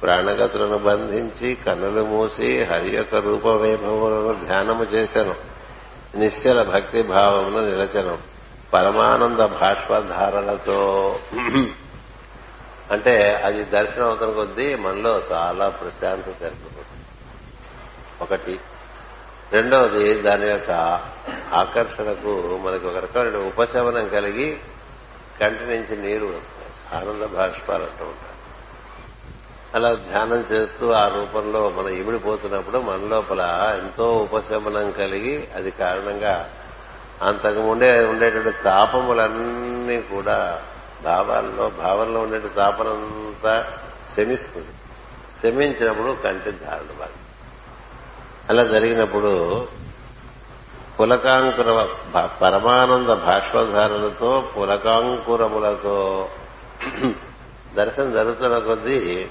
ప్రాణగతులను 0.02 0.78
బంధించి 0.78 1.54
కన్నులు 1.54 2.02
మూసి 2.02 2.64
హరి 2.64 2.90
యొక్క 2.90 3.14
రూప 3.14 3.46
వైభవములను 3.46 4.44
ధ్యానము 4.46 4.84
చేశాను. 4.84 5.34
నిశ్చల 6.16 6.62
భక్తి 6.62 7.02
భావమును 7.02 7.64
నిలచను. 7.66 8.18
పరమానంద 8.72 9.38
భాష్పధారలతో 9.38 11.18
అంటే 12.90 13.42
అది 13.44 13.64
దర్శనం 13.64 14.06
అవుతున్న 14.06 14.32
కొద్దీ 14.32 14.74
మనలో 14.74 15.22
చాలా 15.32 15.68
ప్రశాంతత 15.68 16.28
ఏర్పడుతుంది. 16.28 16.91
ఒకటి. 18.22 18.60
రెండవది 19.52 20.14
దాని 20.14 20.46
యొక్క 20.46 20.70
ఆకర్షణకు 21.54 22.60
మనకి 22.62 22.86
ఒక 22.86 22.96
రకమైన 22.96 23.36
ఉపశమనం 23.46 24.08
కలిగి 24.08 24.60
కంటి 25.40 25.64
నుంచి 25.64 25.96
నీరు 25.96 26.26
వస్తాయి 26.26 27.04
ఆనంద 27.04 27.24
భాష్పాలు 27.24 27.82
అంటూ 27.82 28.04
ఉంటారు. 28.04 28.32
అలా 29.74 29.94
ధ్యానం 29.94 30.46
చేస్తూ 30.52 30.90
ఆ 30.90 31.08
రూపంలో 31.08 31.70
మనం 31.70 31.88
ఇమిడిపోతున్నప్పుడు 31.88 32.78
మన 32.78 33.08
లోపల 33.08 33.40
ఎంతో 33.78 34.12
ఉపశమనం 34.12 34.90
కలిగి 34.90 35.48
అది 35.56 35.70
కారణంగా 35.70 36.50
అంతకు 37.22 37.60
ముందే 37.60 38.04
ఉండేటువంటి 38.04 38.50
తాపములన్నీ 38.50 40.00
కూడా 40.00 40.62
భావాల్లో 41.04 41.68
భావంలో 41.68 42.20
ఉండే 42.20 42.48
తాపనంతా 42.56 43.78
శమిస్తుంది. 44.16 44.72
శమించినప్పుడు 45.42 46.16
కంటి 46.24 46.50
ధారణ 46.50 46.98
బాగా 46.98 47.21
అలా 48.52 48.64
జరిగినప్పుడు 48.64 49.66
పులకాంకుర 51.00 51.88
పరమానంద 52.42 53.08
భాష్పధారణలతో 53.08 54.52
పులకాంకురములతో 54.56 56.28
దర్శనం 57.74 58.12
జరుగుతున్న 58.12 58.58
కొద్దీ 58.58 59.28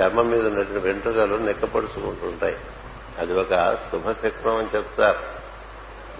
చర్మం 0.00 0.30
మీద 0.30 0.46
ఉన్నటువంటి 0.46 0.78
వెంట్రుకలు 0.78 1.36
నెక్కపడుచుకుంటుంటాయి 1.36 2.56
అది 3.18 3.32
ఒక 3.32 3.78
శుభశక్రం 3.92 4.56
అని 4.56 4.68
చెప్తారు. 4.76 5.42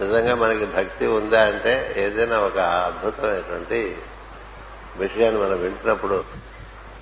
నిజంగా 0.03 0.35
మనకి 0.35 0.65
భక్తి 0.65 1.05
ఉందా 1.07 1.41
అంటే 1.45 1.93
ఏదైనా 1.97 2.37
ఒక 2.37 2.57
అద్భుతమైనటువంటి 2.59 3.97
విషయాన్ని 4.97 5.41
మనం 5.41 5.61
వింటున్నప్పుడు 5.61 6.23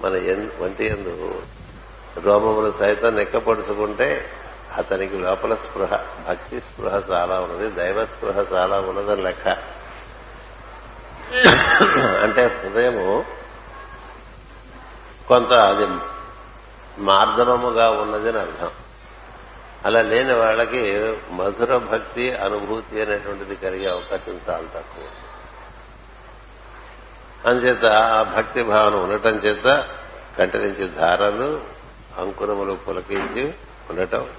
మన 0.02 0.14
వంటి 0.60 0.86
ఎందు 0.86 1.42
రోమములు 2.18 2.74
సైతం 2.80 3.16
నెక్కపడుచుకుంటే 3.16 4.30
అతనికి 4.78 5.16
లోపల 5.16 5.56
స్పృహ 5.56 6.00
భక్తి 6.28 6.62
స్పృహ 6.62 6.96
చాలా 7.12 7.40
ఉన్నది 7.40 7.70
దైవ 7.70 8.06
స్పృహ 8.06 8.38
చాలా 8.54 8.80
ఉన్నదని 8.80 9.22
లెక్క. 9.22 9.48
అంటే 12.24 12.48
హృదయము 12.48 13.26
కొంత 15.28 15.54
అది 15.54 15.88
మార్దవముగా 16.98 17.90
ఉన్నదని 17.90 18.40
అర్థం. 18.40 18.72
అలా 19.86 20.02
లేని 20.02 20.34
వాళ్ళకి 20.34 21.16
మధుర 21.32 21.78
భక్తి 21.78 22.36
అనుభూతి 22.36 23.02
అనేటువంటిది 23.02 23.56
కలిగే 23.56 23.90
అవకాశం 23.90 24.42
చాలా 24.50 24.68
తక్కువ. 24.76 25.04
అందుచేత 27.46 27.86
ఆ 27.86 28.24
భక్తి 28.24 28.64
భావన 28.64 28.96
ఉండటం 28.96 29.30
చేత 29.30 29.90
కంటి 30.40 30.58
నుంచి 30.58 30.88
ధారలు 30.88 31.62
అంకురములు 32.18 32.74
పులకించి 32.74 33.54
ఉండటం. 33.90 34.30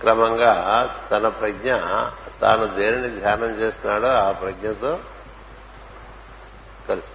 క్రమంగా 0.00 0.52
తన 1.10 1.28
ప్రజ్ఞ 1.28 1.74
తాను 2.40 2.66
దేనిని 2.66 3.08
ధ్యానం 3.08 3.60
చేస్తున్నాడో 3.60 4.06
ఆ 4.06 4.32
ప్రజ్ఞతో 4.32 4.98
కలిసి 6.88 7.06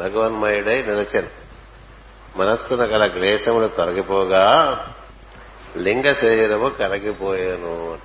భగవన్మయుడై 0.00 0.82
నిలచను. 0.82 1.28
మనస్సున 2.36 2.82
గల 2.82 3.06
క్లేశములు 3.06 3.68
తొలగిపోగా 3.68 4.44
లింగ 5.76 6.12
శరీరము 6.12 6.68
కరగిపోయాను 6.68 7.98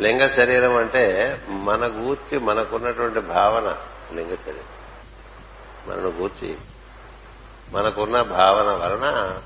లింగ 0.00 0.26
శరీరం 0.26 0.76
అంటే 0.76 1.04
మన 1.48 1.86
గూర్చి 1.86 2.38
మనకున్నటువంటి 2.38 3.20
భావన 3.20 3.76
లింగ 4.16 4.34
శరీరం. 4.34 4.68
మనను 5.86 6.08
గూర్చి 6.08 6.56
మనకున్న 7.72 8.22
భావన 8.22 8.72
వలన 8.72 9.38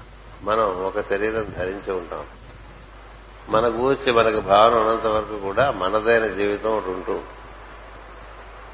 మనం 0.42 0.64
ఒక 0.64 1.00
శరీరం 1.00 1.54
ధరించి 1.58 1.92
ఉంటాం. 1.92 2.24
మన 3.48 3.66
గూర్చి 3.68 4.12
మనకు 4.12 4.40
భావన 4.40 4.74
ఉన్నంత 4.74 5.06
వరకు 5.06 5.38
కూడా 5.38 5.70
మనదైన 5.70 6.26
జీవితం 6.26 6.76
ఒకటి 6.76 6.90
ఉంటూ. 6.90 7.20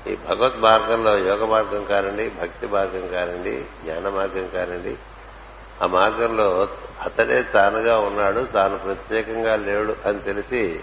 ఈ 0.07 0.16
భగవత్ 0.16 0.57
మార్గంలో 0.57 1.18
యోగ 1.18 1.44
మార్గం 1.44 1.85
కారండి 1.85 2.30
భక్తి 2.30 2.66
మార్గం 2.66 3.09
కారండి 3.09 3.64
జ్ఞాన 3.85 4.09
మార్గం 4.09 4.48
కారండి 4.48 4.96
ఆ 5.83 5.87
మార్గంలో 5.87 6.68
అతడే 7.02 7.42
తానుగా 7.42 7.98
ఉన్నాడు 7.98 8.40
తాను 8.40 8.78
ప్రత్యేకంగా 8.78 9.57
లేడు 9.57 9.96
అని 10.07 10.20
తెలిసి 10.20 10.80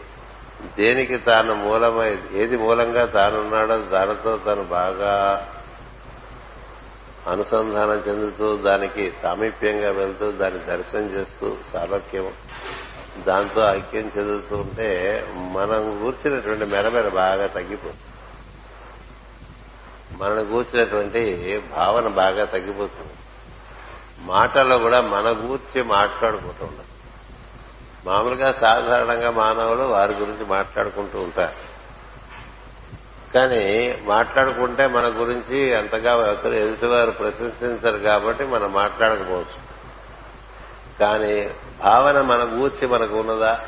దేనికి 0.77 1.17
తాను 1.17 1.53
మూలమై 1.53 2.17
ఏది 2.33 2.57
మూలంగా 2.57 3.05
తానున్నాడో 3.05 3.77
దానితో 3.77 4.37
తను 4.37 4.63
బాగా 4.63 5.47
అనుసంధానం 7.27 8.03
చెందుతూ 8.07 8.57
దానికి 8.57 9.13
సామీప్యంగా 9.21 9.91
వెళ్తూ 9.91 10.31
దాన్ని 10.31 10.65
దర్శనం 10.65 11.01
చేస్తూ 11.01 11.57
సాలోక్యం 11.73 12.33
దాంతో 13.17 13.61
ఐక్యం 13.61 14.11
చెందుతూ 14.17 14.55
ఉంటే 14.55 15.27
మనం 15.35 15.99
కూర్చున్నటువంటి 15.99 16.65
మెరమెర 16.65 17.07
బాగా 17.07 17.47
తగ్గిపోతుంది. 17.47 17.97
మనను 20.23 20.45
కూర్చున్నటువంటి 20.45 21.63
భావన 21.75 22.07
బాగా 22.07 22.45
తగ్గిపోతుంది. 22.45 23.13
మాటల్లో 24.19 24.77
కూడా 24.77 25.01
మన 25.01 25.29
గూర్చి 25.29 25.83
మాట్లాడుకుంటూ 25.83 26.65
ఉండదు 26.65 26.83
మామూలుగా 28.05 28.51
సాధారణంగా 28.51 29.31
మానవులు 29.31 29.83
వారి 29.83 30.13
గురించి 30.13 30.45
మాట్లాడుకుంటూ 30.45 31.19
ఉంటారు. 31.19 31.70
కానీ 33.35 33.97
మాట్లాడుకుంటే 34.03 34.87
మన 34.87 35.05
గురించి 35.07 35.75
అంతగా 35.75 36.15
ఒకరు 36.15 36.53
ఎదుటివారు 36.53 37.11
ప్రశంసించరు 37.11 37.97
కాబట్టి 37.97 38.45
మనం 38.45 38.73
మాట్లాడకపోవచ్చు. 38.73 39.71
కానీ 40.99 41.49
భావన 41.83 42.21
మన 42.21 42.43
గూర్చి 42.43 42.87
మనకు 42.87 43.15
ఉన్నదా? 43.15 43.65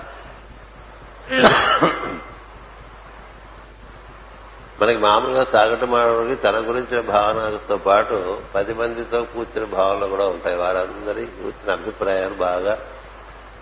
మనకి 4.82 4.98
మామూలుగా 4.98 5.44
సాగటం 5.44 5.92
మానవుడికి 5.92 6.42
తన 6.42 6.56
గురించిన 6.58 7.02
భావనతో 7.02 7.78
పాటు 7.78 8.42
పది 8.56 8.74
మందితో 8.74 9.24
కూర్చున్న 9.24 9.76
భావనలు 9.76 10.06
కూడా 10.06 10.26
ఉంటాయి. 10.26 10.56
వారందరి 10.56 11.26
కూర్చున్న 11.26 11.72
అభిప్రాయాలు 11.72 12.34
బాగా 12.34 12.80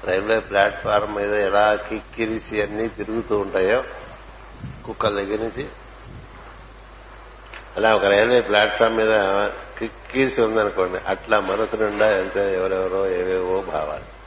రైల్వే 0.03 0.39
ప్లాట్ఫారం 0.39 1.13
మీద 1.13 1.33
ఎలా 1.33 1.75
కిక్కిరిసి 1.75 2.61
అన్ని 2.61 2.89
తిరుగుతూ 2.89 3.37
ఉంటాయో 3.37 3.83
కుక్కల 4.85 5.13
దగ్గర 5.15 5.39
నుంచి 5.39 5.69
అలా 7.77 7.95
ఒక 7.95 8.05
రైల్వే 8.05 8.41
ప్లాట్ఫామ్ 8.41 8.97
మీద 8.97 9.11
కిక్కిరిసి 9.79 10.41
ఉందనుకోండి 10.41 10.99
అట్లా 11.07 11.39
మనసు 11.39 11.75
నిండా 11.75 12.17
ఎంత 12.17 12.37
ఎవరెవరో 12.37 13.07
ఏవేవో 13.07 13.61
భావాలు. 13.61 14.21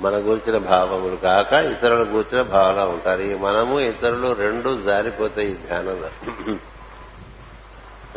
మన 0.00 0.12
గురించిన 0.12 0.58
భావములు 0.58 1.16
కాక 1.16 1.52
ఇతరుల 1.52 2.02
గురించిన 2.02 2.42
భావన 2.42 2.80
ఉంటారు. 2.80 3.22
ఈ 3.22 3.34
మనము 3.34 3.80
ఇతరులు 3.80 4.32
రెండు 4.32 4.80
జారిపోతాయి 4.80 5.48
ఈ 5.48 5.54
ధ్యానంలో. 5.54 6.08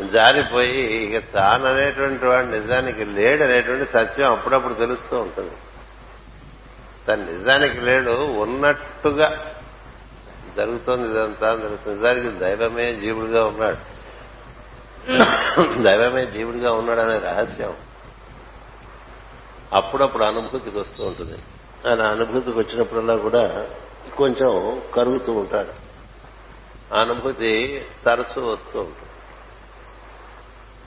జారిపోయి 0.06 0.80
ఇక 0.80 1.34
తాననేటువంటి 1.34 2.26
వాడు 2.26 2.46
నిజానికి 2.46 3.04
లేడు 3.04 3.44
అనేటువంటి 3.44 3.90
సత్యం 3.92 4.32
అప్పుడప్పుడు 4.32 4.74
తెలుస్తూ 4.74 5.18
ఉంటుంది. 5.18 5.52
తను 7.08 7.32
నిజానికి 7.32 7.80
లేడు 7.80 8.10
ఉన్నట్టుగా 8.10 9.54
జరుగుతోంది 10.58 11.10
ఇదంతా 11.10 11.56
తెలుస్తుంది 11.56 11.96
నిజానికి 11.96 12.38
దైవమే 12.38 12.94
జీవుడిగా 12.94 13.46
ఉన్నాడు. 13.46 13.98
దైవమే 15.82 16.26
జీవుడిగా 16.26 16.72
ఉన్నాడనే 16.72 17.18
రహస్యం 17.18 17.76
అప్పుడప్పుడు 19.72 20.24
అనుభూతికి 20.24 20.78
వస్తూ 20.78 21.04
ఉంటుంది. 21.04 21.38
ఆయన 21.90 22.02
అనుభూతికి 22.02 22.58
వచ్చినప్పుడల్లా 22.58 23.16
కూడా 23.16 23.70
కొంచెం 24.16 24.82
కరుగుతూ 24.94 25.32
ఉంటాడు. 25.32 25.72
ఆ 26.94 27.00
అనుభూతి 27.00 27.86
తరచూ 28.04 28.46
వస్తూ 28.46 28.80
ఉంటుంది. 28.80 29.08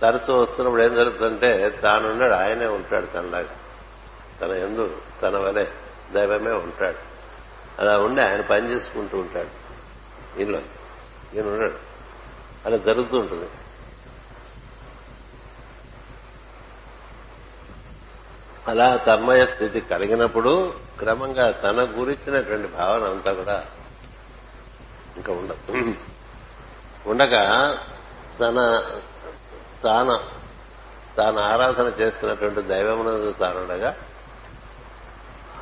తరచూ 0.01 0.41
వస్తున్నప్పుడు 0.41 0.81
ఏం 0.81 0.95
జరుగుతుందంటే 0.95 1.69
తానున్నాడు 1.69 2.33
ఆయనే 2.33 2.65
ఉంటాడు 2.65 3.05
తనలాగా. 3.05 3.55
తన 4.41 4.51
ఎందు 4.51 4.97
తన 5.21 5.37
వలె 5.37 5.65
దైవమే 6.13 6.51
ఉంటాడు. 6.51 7.11
అలా 7.81 7.99
ఉండి 7.99 8.21
ఆయన 8.21 8.41
పని 8.41 8.69
చేసుకుంటూ 8.71 9.17
ఉంటాడు. 9.17 9.60
ఈయనలో 10.39 10.61
ఈయన 11.33 11.47
ఉన్నాడు 11.47 11.79
అలా 12.65 12.77
జరుగుతూ 12.77 13.17
ఉంటుంది. 13.19 13.47
అలా 18.67 18.97
తన్మయ 18.97 19.45
స్థితి 19.45 19.81
కలిగినప్పుడు 19.81 20.51
క్రమంగా 20.99 21.51
తన 21.51 21.79
గురించినటువంటి 21.99 22.67
భావన 22.67 23.03
అంతా 23.09 23.33
కూడా 23.33 23.55
ఇంకా 25.17 25.33
ఉండదు 25.33 25.73
ఉండగా 27.05 27.43
తన 28.39 28.59
తాన 29.83 30.09
తాను 31.17 31.39
ఆరాధన 31.39 31.87
చేస్తున్నటువంటి 32.01 32.61
దైవమునందు 32.61 33.31
తానుండగా 33.31 33.91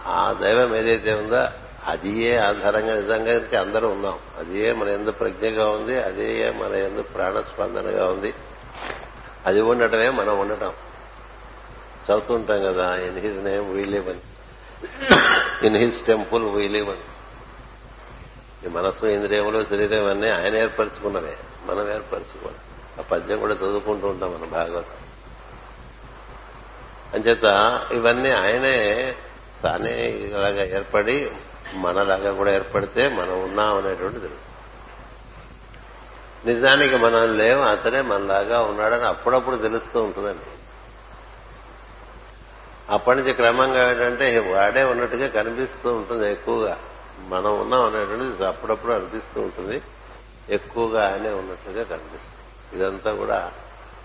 ఆ 0.07 0.33
దైవం 0.33 0.75
ఏదైతే 0.75 1.13
ఉందో 1.13 1.41
అది 1.87 2.23
ఏ 2.23 2.37
ఆధారంగా 2.37 2.95
నిజంగా 2.95 3.61
అందరూ 3.61 3.89
ఉన్నాం. 3.89 4.19
అది 4.37 4.59
ఏ 4.59 4.73
మన 4.73 4.87
ఎందు 4.87 5.11
ప్రజ్ఞగా 5.11 5.69
ఉంది 5.69 6.03
అదే 6.03 6.51
మన 6.51 6.75
ఎందు 6.75 7.01
ప్రాణస్పందనగా 7.01 8.05
ఉంది. 8.05 8.33
అది 9.45 9.61
ఉండటమే 9.61 10.09
మనం 10.09 10.39
ఉండటం. 10.39 10.73
చదువుతుంటాం 12.05 12.63
కదా 12.63 12.95
in 12.95 13.19
his 13.19 13.37
name 13.37 13.73
we 13.73 13.85
live 13.85 14.09
అని 14.09 14.19
in 15.67 15.77
his 15.77 16.05
temple 16.05 16.43
we 16.43 16.67
live 16.67 16.89
అని 16.89 16.99
ఈ 18.65 18.69
మనసు 18.69 19.05
ఇంద్రియములు 19.05 19.65
శరీరం 19.65 20.07
అన్నీ 20.07 20.29
ఆయన 20.29 20.55
ఏర్పరచుకున్నవే. 20.55 21.37
మనం 21.63 21.93
ఏర్పరచుకోవాలి. 21.93 22.57
ఆ 22.99 23.01
పద్యం 23.01 23.39
కూడా 23.39 23.53
చదువుకుంటూ 23.53 24.07
ఉంటాం 24.07 24.33
మనం 24.33 24.49
భాగవతం. 24.49 24.95
అంచేత 27.13 27.43
ఇవన్నీ 27.91 28.29
ఆయనే 28.29 29.15
తానే 29.63 30.09
ఇలాగా 30.09 30.63
ఏర్పడి 30.65 31.31
మనలాగా 31.73 32.33
కూడా 32.33 32.51
ఏర్పడితే 32.51 33.09
మనం 33.09 33.43
ఉన్నాం 33.43 33.77
అనేటువంటి 33.77 34.19
తెలుసు. 34.19 34.59
నిజానికి 36.45 36.95
మనం 36.95 37.37
లేవు 37.37 37.61
అతనే 37.61 38.01
మనలాగా 38.01 38.61
ఉన్నాడని 38.61 39.07
అప్పుడప్పుడు 39.07 39.55
తెలుస్తూ 39.55 40.03
ఉంటుందండి. 40.03 40.45
అప్పటి 42.89 43.19
నుంచి 43.19 43.33
క్రమంగా 43.33 43.91
ఏంటంటే 43.91 44.39
వాడే 44.39 44.83
ఉన్నట్టుగా 44.83 45.27
కనిపిస్తూ 45.27 45.93
ఉంటుంది 45.93 46.31
ఎక్కువగా. 46.31 46.79
మనం 47.27 47.59
ఉన్నాం 47.59 47.85
అనేటువంటిది 47.85 48.45
అప్పుడప్పుడు 48.45 48.91
అనిపిస్తూ 48.93 49.41
ఉంటుంది. 49.41 49.81
ఎక్కువగా 50.49 51.11
ఆయనే 51.11 51.29
ఉన్నట్టుగా 51.29 51.83
కనిపిస్తుంది. 51.83 52.79
ఇదంతా 52.79 53.13
కూడా 53.13 53.51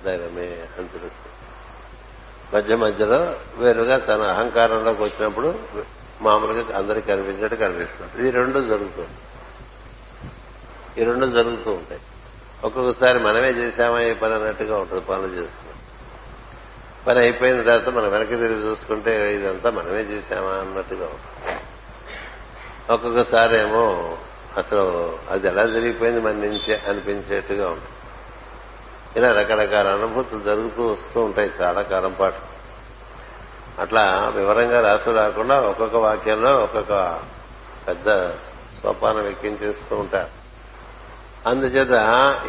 దైవమే 0.05 0.68
అని 0.79 0.88
తెలుస్తుంది. 0.88 1.35
మధ్య 2.57 2.77
మధ్యలో 2.77 3.37
వేరుగా 3.57 3.98
తన 3.98 4.22
అహంకారంలోకి 4.22 5.03
వచ్చినప్పుడు 5.03 5.59
మామూలుగా 6.20 6.79
అందరికి 6.79 7.07
కనిపించినట్టు 7.07 7.57
కనిపిస్తుంది 7.57 8.18
ఇది 8.18 8.31
రెండు 8.31 8.61
జరుగుతుంది. 8.61 9.09
ఈ 11.00 11.05
రెండు 11.05 11.27
జరుగుతూ 11.27 11.70
ఉంటాయి. 11.70 12.00
ఒక్కొక్కసారి 12.64 13.18
మనమే 13.18 13.50
చేశామా 13.50 14.00
ఈ 14.00 14.14
పని 14.14 14.35
అన్నట్టుగా 14.35 14.79
ఉంటుంది 14.79 15.05
పనులు 15.05 15.27
చేస్తున్నాం. 15.27 15.79
పని 17.07 17.18
అయిపోయిన 17.18 17.62
తర్వాత 17.62 17.88
మనం 17.88 18.11
వెనక్కి 18.11 18.37
తిరిగి 18.37 18.66
చూసుకుంటే 18.66 19.35
ఇదంతా 19.35 19.70
మనమే 19.70 20.00
చేశామా 20.00 20.50
అన్నట్టుగా 20.50 21.07
ఉంటుంది. 21.07 21.61
ఒక్కొక్కసారి 22.90 23.59
ఏమో 23.59 24.18
అసలు 24.57 25.18
అది 25.31 25.48
ఎలా 25.48 25.66
జరిగిపోయింది 25.66 26.20
మన 26.20 26.33
నుంచే 26.33 26.83
అనిపించేట్టుగా 26.88 27.68
ఉంటుంది. 27.68 27.88
ఇలా 29.16 29.33
రకరకాల 29.33 29.88
అనుభూతులు 29.88 30.40
జరుగుతూ 30.40 30.87
వస్తూ 30.87 31.20
ఉంటాయి 31.20 31.53
చాలా 31.62 31.83
కాలం 31.83 32.16
పాటు. 32.20 32.54
అట్లా 33.81 34.33
వివరంగా 34.37 34.81
రాసు 34.81 35.11
రాకుండా 35.11 35.61
ఒక్కొక్క 35.61 35.97
వాక్యంలో 35.97 36.55
ఒక్కొక్క 36.55 37.21
పెద్ద 37.89 38.31
సోపానం 38.83 39.27
ఎక్కించేస్తూ 39.27 39.97
ఉంటారు. 39.97 40.45
అందుచేత 41.49 41.95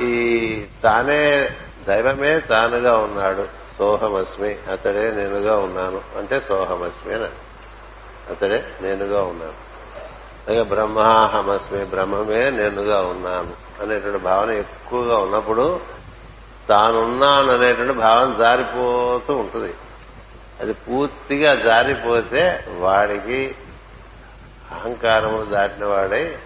ఈ 0.01 0.65
తానే 0.83 1.49
దైవమే 1.87 2.39
తానుగా 2.39 2.97
ఉన్నాడు. 2.97 3.47
సోహమస్మి 3.77 4.57
అతడే 4.71 5.11
నేనుగా 5.11 5.57
ఉన్నాను. 5.57 6.01
అంటే 6.17 6.39
సోహమస్మి 6.39 7.15
అని 7.15 7.25
అతడే 8.29 8.73
నేనుగా 8.81 9.21
ఉన్నాను. 9.21 9.65
అలాగే 10.47 10.63
బ్రహ్మాహమస్మి 10.63 11.85
బ్రహ్మమే 11.85 12.49
నేనుగా 12.49 13.01
ఉన్నాను 13.01 13.53
అనేటువంటి 13.81 14.19
భావన 14.19 14.49
ఎక్కువగా 14.49 15.17
ఉన్నప్పుడు 15.17 15.79
తానున్నాను 16.69 17.51
అనేటువంటి 17.51 17.93
భావన 17.93 18.33
జారిపోతూ 18.33 19.33
ఉంటుంది. 19.33 19.73
అది 20.59 20.73
పూర్తిగా 20.73 21.55
జారిపోతే 21.55 22.65
వాడికి 22.67 23.55
అహంకారము 24.71 25.43
దాటిన 25.43 25.85
వాడై 25.85 26.37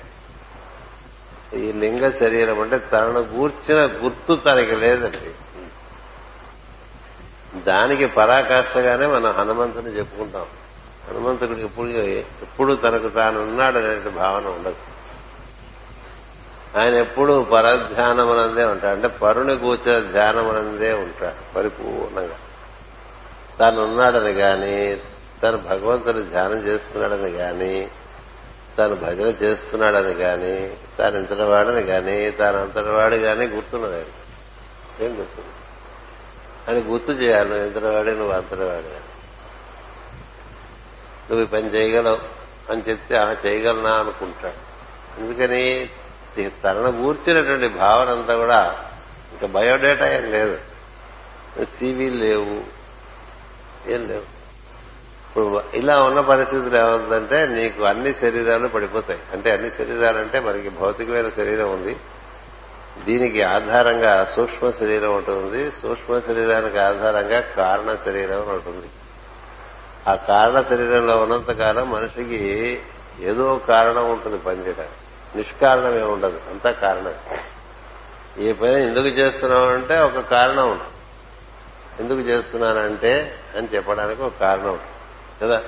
ఈ 1.54 1.72
లింగ 1.72 2.10
శరీరం 2.10 2.60
అంటే 2.62 2.78
తనను 2.78 3.19
గూర్చిన 3.19 4.06
గుర్తు 4.06 4.36
తనకి 4.36 4.76
లేదండి. 4.76 5.32
దానికి 7.60 8.06
పరాకాష్ఠగానే 8.06 9.08
మనం 9.08 9.32
హనుమంతుని 9.32 9.98
చెప్పుకుంటాం. 9.98 10.45
హనుమంతుడికి 11.10 11.62
ఎప్పుడు 11.62 11.88
ఎప్పుడు 11.88 12.74
తనకు 12.74 13.10
తానున్నాడనే 13.10 14.10
భావన 14.10 14.48
ఉండదు. 14.48 14.76
ఆయన 16.80 16.93
ఎప్పుడు 16.93 17.43
పరధ్యానమనందే 17.54 18.65
ఉంటాడు. 18.65 18.95
అంటే 18.95 19.08
పరుని 19.08 19.58
కూర్చిన 19.58 20.12
ధ్యానమనందే 20.12 20.93
ఉంటాడు 20.93 21.54
పరిపూర్ణంగా. 21.56 22.36
తాను 23.60 23.84
ఉన్నాడని 23.84 24.32
గాని 24.32 24.98
తను 25.43 25.58
భగవంతుని 25.58 26.30
ధ్యానం 26.30 26.67
చేస్తున్నాడని 26.67 27.30
గాని 27.30 27.88
తాను 28.78 28.95
భజన 28.95 29.34
చేస్తున్నాడని 29.43 30.12
గాని 30.12 30.72
తాను 30.98 31.17
ఇంతటివాడని 31.17 31.82
గాని 31.82 32.32
తాను 32.32 32.62
అంతటివాడు 32.62 33.15
గాని 33.15 33.45
గుర్తున్నది 33.45 33.95
ఆయన 33.95 34.06
ఏం 35.04 35.19
గుర్తుంది 35.19 35.48
అని 36.72 36.82
గుర్తు 36.82 37.12
చేయాలి 37.12 37.50
నువ్వు 37.50 37.65
ఇంతటివాడే 37.65 38.12
నువ్వు 38.12 38.32
అంతటివాడే 38.32 39.00
నువ్వు 41.30 41.41
ఈ 41.41 41.48
పని 41.48 41.67
చేయగలవు 41.67 42.17
అని 42.72 42.84
చెప్తే 42.89 43.17
ఆ 43.17 43.36
చేయగలనా 43.45 43.93
అనుకుంటాడు. 43.93 44.69
ఎందుకని 45.19 45.89
తనను 46.63 46.91
గూర్చినటువంటి 46.91 47.67
భావన 47.67 48.10
అంతా 48.10 48.36
కూడా 48.36 48.86
ఇంకా 49.32 49.48
బయోడేటా 49.48 50.15
ఏం 50.15 50.32
లేదు. 50.32 50.58
సీవీలు 51.63 52.15
లేవు. 52.15 52.79
ఏం 53.89 54.08
లేవు. 54.08 54.39
ఇప్పుడు 55.30 55.63
ఇలా 55.73 56.04
ఉన్న 56.04 56.21
పరిస్థితులు 56.21 56.78
ఏమవుతుందంటే 56.78 57.47
నీకు 57.47 57.84
అన్ని 57.84 58.13
శరీరాలు 58.13 58.67
పడిపోతాయి. 58.67 59.19
అంటే 59.34 59.52
అన్ని 59.52 59.71
శరీరాలంటే 59.71 60.39
మనకి 60.39 60.69
భౌతికమైన 60.69 61.30
శరీరం 61.30 61.73
ఉంది. 61.73 61.95
దీనికి 63.06 63.43
ఆధారంగా 63.43 64.34
సూక్ష్మ 64.36 64.71
శరీరం 64.71 65.15
ఉంటుంది 65.15 65.71
సూక్ష్మ 65.71 66.19
శరీరానికి 66.19 66.80
ఆధారంగా 66.80 67.39
కారణ 67.39 67.95
శరీరం 68.06 68.38
ఉంటుంది 68.38 68.88
ఆ 70.08 70.15
కారణ 70.15 70.62
శరీరంలో 70.62 71.17
ఉన్నంతకాలం 71.17 71.91
మనిషికి 71.91 72.82
ఏదో 73.19 73.62
కారణం 73.67 74.12
ఉంటుంది 74.12 74.38
పనిచేయడానికి 74.38 75.38
నిష్కారణమే 75.38 76.02
ఉండదు 76.02 76.41
అంతా 76.49 76.71
కారణం 76.71 77.13
ఈ 78.43 78.52
పని 78.52 78.88
ఎందుకు 78.88 79.08
చేస్తున్నామంటే 79.08 79.99
ఒక 79.99 80.19
కారణం 80.19 80.71
ఉంటుంది. 80.71 80.98
ఎందుకు 81.99 82.19
చేస్తున్నానంటే 82.19 83.35
అని 83.57 83.67
చెప్పడానికి 83.75 84.21
ఒక 84.21 84.33
కారణం. 84.39 84.79
కదా? 85.41 85.63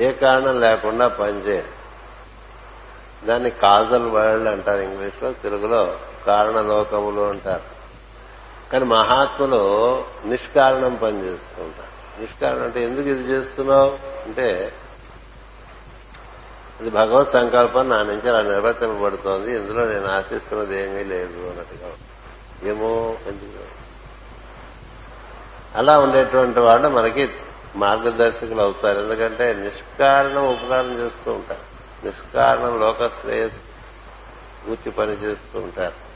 ఏ 0.00 0.12
కారణం 0.12 0.60
లేకుండా 0.60 1.08
పనిచేయాలి 1.08 1.68
దాన్ని 3.26 3.50
కాజల్ 3.50 4.06
వరల్డ్ 4.06 4.48
అంటారు 4.48 4.80
ఇంగ్లీష్లో 4.80 5.32
తెలుగులో 5.32 5.98
కారణలోకములు 6.26 7.20
అంటారు. 7.20 7.62
కానీ 8.72 8.84
మహాత్ములు 8.84 10.04
నిష్కారణం 10.24 10.94
పనిచేస్తూ 10.94 11.62
ఉంటారు. 11.62 12.20
నిష్కారణం 12.20 12.62
అంటే 12.62 12.82
ఎందుకు 12.82 13.08
ఇది 13.08 13.22
చేస్తున్నావు? 13.22 13.98
అంటే 14.26 14.72
ఇది 16.80 16.90
భగవత్ 16.90 17.30
సంకల్పం 17.30 17.88
నా 17.88 18.02
నుంచి 18.02 18.28
అలా 18.28 18.42
నిర్వర్తింపబడుతోంది 18.42 19.56
ఇందులో 19.56 19.84
నేను 19.84 20.06
ఆశిస్తున్నది 20.06 20.82
ఏమీ 20.82 21.04
లేదు 21.04 21.50
అన్నట్టుగా. 21.50 21.92
ఏమో 22.62 23.16
ఎందుకు? 23.26 23.83
అలా 25.76 25.98
ఉండేటువంటి 25.98 26.60
వాళ్ళు 26.60 26.88
మనకి 26.88 27.30
మార్గదర్శకులు 27.76 28.62
అవుతారు. 28.62 29.00
ఎందుకంటే 29.00 29.54
నిష్కారణం 29.54 30.46
ఉపకారం 30.46 31.04
చేస్తూ 31.04 31.32
ఉంటారు. 31.32 31.74
నిష్కారణం 32.06 32.80
లోక 32.80 33.08
శ్రేయస్ 33.08 33.56
పూర్తి 34.68 34.90
పని 34.90 35.12
చేస్తూ 35.12 35.60
ఉంటారు. 35.60 36.14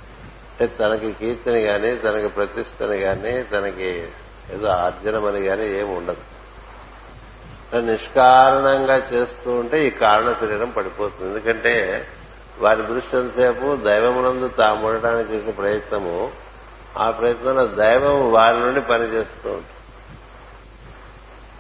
అంటే 0.61 0.66
తనకి 0.66 1.12
కీర్తిని 1.12 1.61
గాని 1.61 1.97
తనకి 1.97 2.29
ప్రతిష్టని 2.29 2.97
గాని 2.97 3.42
తనకి 3.42 4.09
ఏదో 4.51 4.68
ఆర్జనమని 4.68 5.40
గాని 5.40 5.79
ఏమి 5.81 5.94
ఉండదు. 5.94 6.21
నిష్కారణంగా 7.81 8.97
చేస్తూ 8.97 9.51
ఉంటే 9.51 9.87
ఈ 9.87 9.90
కారణ 9.90 10.33
శరీరం 10.33 10.71
పడిపోతుంది. 10.71 11.31
ఎందుకంటే 11.31 12.07
వారి 12.59 12.83
దృష్టి 12.83 13.16
ఎంతసేపు 13.16 13.77
దైవమునందు 13.77 14.49
తాము 14.49 14.88
ఉండడానికి 14.88 15.33
చేసే 15.33 15.51
ప్రయత్నము 15.53 16.47
ఆ 16.98 17.11
ప్రయత్నంలో 17.11 17.66
దైవం 17.66 18.32
వారి 18.32 18.61
నుండి 18.61 18.80
పనిచేస్తూ 18.80 19.50
ఉంటుంది. 19.50 19.66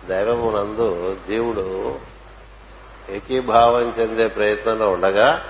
దైవమునందు 0.08 1.16
జీవుడు 1.28 1.98
ఏకీభావం 3.10 3.94
చెందే 4.00 4.26
ప్రయత్నంలో 4.26 4.90
ఉండగా 4.90 5.44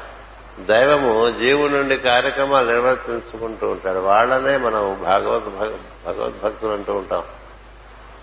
దైవము 0.60 1.30
జీవుడి 1.30 1.72
నుండి 1.72 1.96
కార్యక్రమాలు 1.96 2.70
నిర్వర్తించుకుంటూ 2.70 3.68
ఉంటాడు. 3.68 3.98
వాళ్ళనే 3.98 4.56
మనం 4.56 5.02
భాగవత్ 5.02 5.44
భగవద్భక్తులు 6.06 6.72
అంటూ 6.72 6.92
ఉంటాం. 6.92 7.22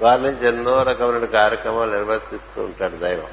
వారి 0.02 0.22
నుంచి 0.22 0.48
ఎన్నో 0.48 0.84
రకమైన 0.84 1.26
కార్యక్రమాలు 1.26 1.92
నిర్వర్తిస్తూ 1.92 2.62
ఉంటాడు 2.62 2.96
దైవం. 2.96 3.28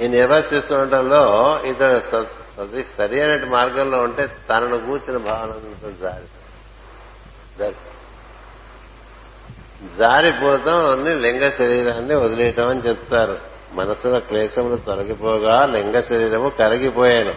ఈ 0.00 0.08
నిర్వర్తిస్తుండటంలో 0.08 1.22
ఇతడు 1.64 2.00
సరి 2.96 3.20
అయిన 3.20 3.44
మార్గంలో 3.44 4.02
ఉంటే 4.02 4.26
తనను 4.50 4.86
కూర్చిన 4.86 5.16
భావన 5.16 5.90
జారి 6.02 6.37
జారిపోతాం 9.98 10.90
అన్ని 10.90 11.14
లింగ 11.14 11.50
శరీరాన్ని 11.50 12.16
వదిలేయటం 12.16 12.68
అని 12.68 12.80
చెప్తారు. 12.80 13.38
మనసులో 13.72 14.20
క్లేశములు 14.20 14.76
తొలగిపోగా 14.76 15.66
లింగ 15.66 16.00
శరీరము 16.00 16.48
కరిగిపోయాను. 16.48 17.34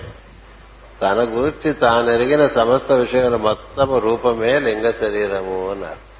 తన 1.01 1.23
గురించి 1.23 1.73
తానెరిగిన 1.73 2.47
సమస్త 2.47 2.91
విషయముల 2.91 3.35
మొత్తము 3.35 3.97
రూపమే 3.97 4.59
లింగ 4.59 4.91
శరీరము 4.91 5.71
అన్నారు. 5.71 6.11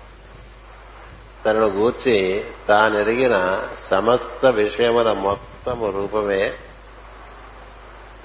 తనను 1.46 1.68
గూర్చి 1.68 2.46
తానెరిగిన 2.68 3.64
సమస్త 3.92 4.46
విషయముల 4.46 5.12
మొత్తము 5.12 5.90
రూపమే 5.90 6.54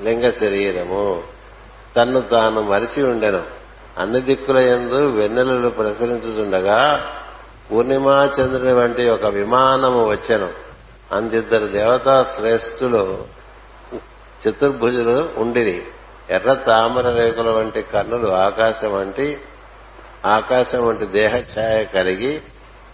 లింగ 0.03 0.31
శరీరము. 0.31 1.23
తన్ను 1.97 2.21
తాను 2.21 2.62
మరిచి 2.62 3.03
ఉండెను. 3.03 3.65
అన్ని 3.99 4.21
దిక్కుల 4.21 4.57
ఎందు 4.57 5.01
వెన్నెలలు 5.19 5.69
ప్రసరించుచుండగా 5.69 6.81
పూర్ణిమా 7.71 8.17
చంద్రుని 8.37 8.73
వంటి 8.73 9.05
ఒక 9.09 9.25
విమానము 9.25 10.03
వచ్చెను. 10.09 10.51
అందిద్దరు 11.13 11.67
దేవతా 11.67 12.15
శ్రేష్ఠులు 12.37 13.03
చతుర్భుజులు 14.43 15.19
ఉండిరి. 15.37 15.79
ఎర్ర 16.31 16.53
తామర 16.55 17.07
రేకుల 17.19 17.51
వంటి 17.51 17.83
కన్నులు 17.83 18.29
ఆకాశం 18.47 18.91
వంటి 18.95 19.29
ఆకాశం 20.27 20.81
వంటి 20.87 21.07
దేహఛాయ 21.07 21.85
కలిగి 21.85 22.33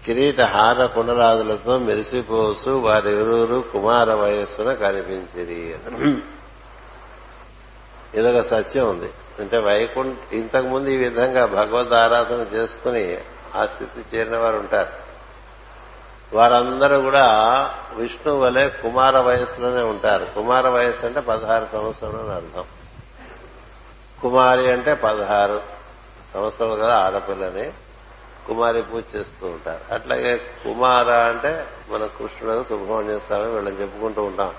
కిరీట 0.04 0.40
హార 0.40 0.86
కుండలాదులతో 0.86 1.78
మెరిసిపోసు 1.78 2.70
వారిరువురు 2.86 3.58
కుమార 3.72 4.08
వయస్సున 4.14 4.70
కనిపించిరి 4.72 5.60
ఇదొక 8.14 8.40
సత్యం 8.40 8.86
ఉంది. 8.88 9.10
అంటే 9.38 9.58
వైకుంఠ 9.58 10.32
ఇంతకుముందు 10.32 10.88
ఈ 10.88 10.96
విధంగా 10.96 11.46
భగవద్ 11.46 11.92
ఆరాధన 11.92 12.46
చేసుకుని 12.54 13.18
ఆ 13.56 13.66
స్థితి 13.66 14.16
చేరిన 14.16 14.36
వారు 14.36 14.56
ఉంటారు. 14.56 15.02
వారందరూ 16.36 17.00
కూడా 17.00 17.26
విష్ణు 17.94 18.34
వలె 18.34 18.68
కుమార 18.68 19.18
వయస్సులోనే 19.18 19.82
ఉంటారు. 19.82 20.24
కుమార 20.24 20.68
వయస్సు 20.68 21.06
అంటే 21.06 21.20
పదహారు 21.20 21.68
సంవత్సరం 21.72 22.20
అని 22.20 22.30
అర్థం. 22.30 22.64
కుమారి 24.22 24.72
అంటే 24.72 24.94
పదహారు 24.94 25.62
సంవత్సరాలు 26.34 26.74
కదా 26.74 26.98
ఆడపిల్లని. 26.98 27.72
కుమారి 28.46 28.82
పూజ 28.82 29.04
చేస్తూ 29.16 29.46
ఉంటారు. 29.46 29.94
అట్లాగే 29.94 30.36
కుమార 30.36 31.10
అంటే 31.10 31.66
మన 31.88 32.06
కృష్ణుడు 32.06 32.64
సుబ్రహ్మణ్య 32.68 33.18
స్వామి 33.18 33.50
వీళ్ళని 33.50 33.80
చెప్పుకుంటూ 33.80 34.22
ఉంటాం. 34.22 34.54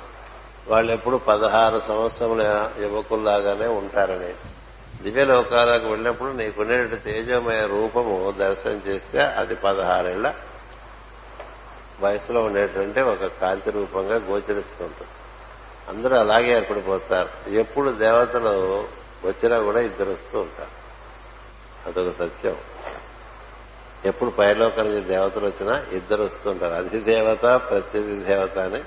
వాళ్ళు 0.67 0.91
ఎప్పుడు 0.91 1.17
పదహారు 1.17 1.81
సంవత్సరముల 1.87 2.71
యువకుల్లాగానే 2.79 3.67
ఉంటారని. 3.67 4.33
దివ్యలోకాలకు 5.03 5.87
వెళ్ళినప్పుడు 5.87 6.29
నీకుండేటువంటి 6.29 6.95
తేజోమయ 6.95 7.65
రూపము 7.65 8.33
దర్శనం 8.39 8.81
చేస్తే 8.87 9.21
అది 9.21 9.55
పదహారేళ్ళ 9.55 10.33
వయసులో 11.99 12.43
ఉండేటువంటి 12.43 13.01
ఒక 13.01 13.25
కాంతి 13.25 13.71
రూపంగా 13.71 14.15
గోచరిస్తుంటుంది. 14.15 15.11
అందరూ 15.89 16.17
అలాగే 16.17 16.57
ఏర్పడిపోతారు. 16.57 17.49
ఎప్పుడు 17.49 17.91
దేవతలు 17.91 18.87
వచ్చినా 19.27 19.59
కూడా 19.59 19.79
ఇద్దరు 19.79 20.09
వస్తూ 20.09 20.39
ఉంటారు. 20.39 20.83
అదొక 21.89 22.13
సత్యం. 22.13 22.57
ఎప్పుడు 24.05 24.29
పైలోకానికి 24.29 24.99
దేవతలు 24.99 25.45
వచ్చినా 25.45 25.85
ఇద్దరు 25.91 26.23
వస్తుంటారు 26.23 26.73
అధిదేవత 26.73 27.41
ప్రతిథి 27.41 28.15
దేవత 28.15 28.59
అని 28.59 28.83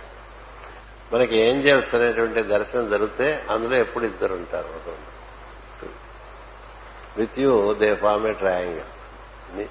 మనకి 1.14 1.38
ఏంజల్స్ 1.38 1.94
అనేటువంటి 1.94 2.42
దర్శనం 2.42 2.90
జరిగితే 2.90 3.46
అందులో 3.50 3.76
ఎప్పుడు 3.76 4.04
ఇద్దరు 4.04 4.34
ఉంటారు. 4.34 5.15
With 7.18 7.38
you 7.38 7.72
they 7.72 7.94
form 7.94 8.26
a 8.26 8.32
triangle. 8.32 9.66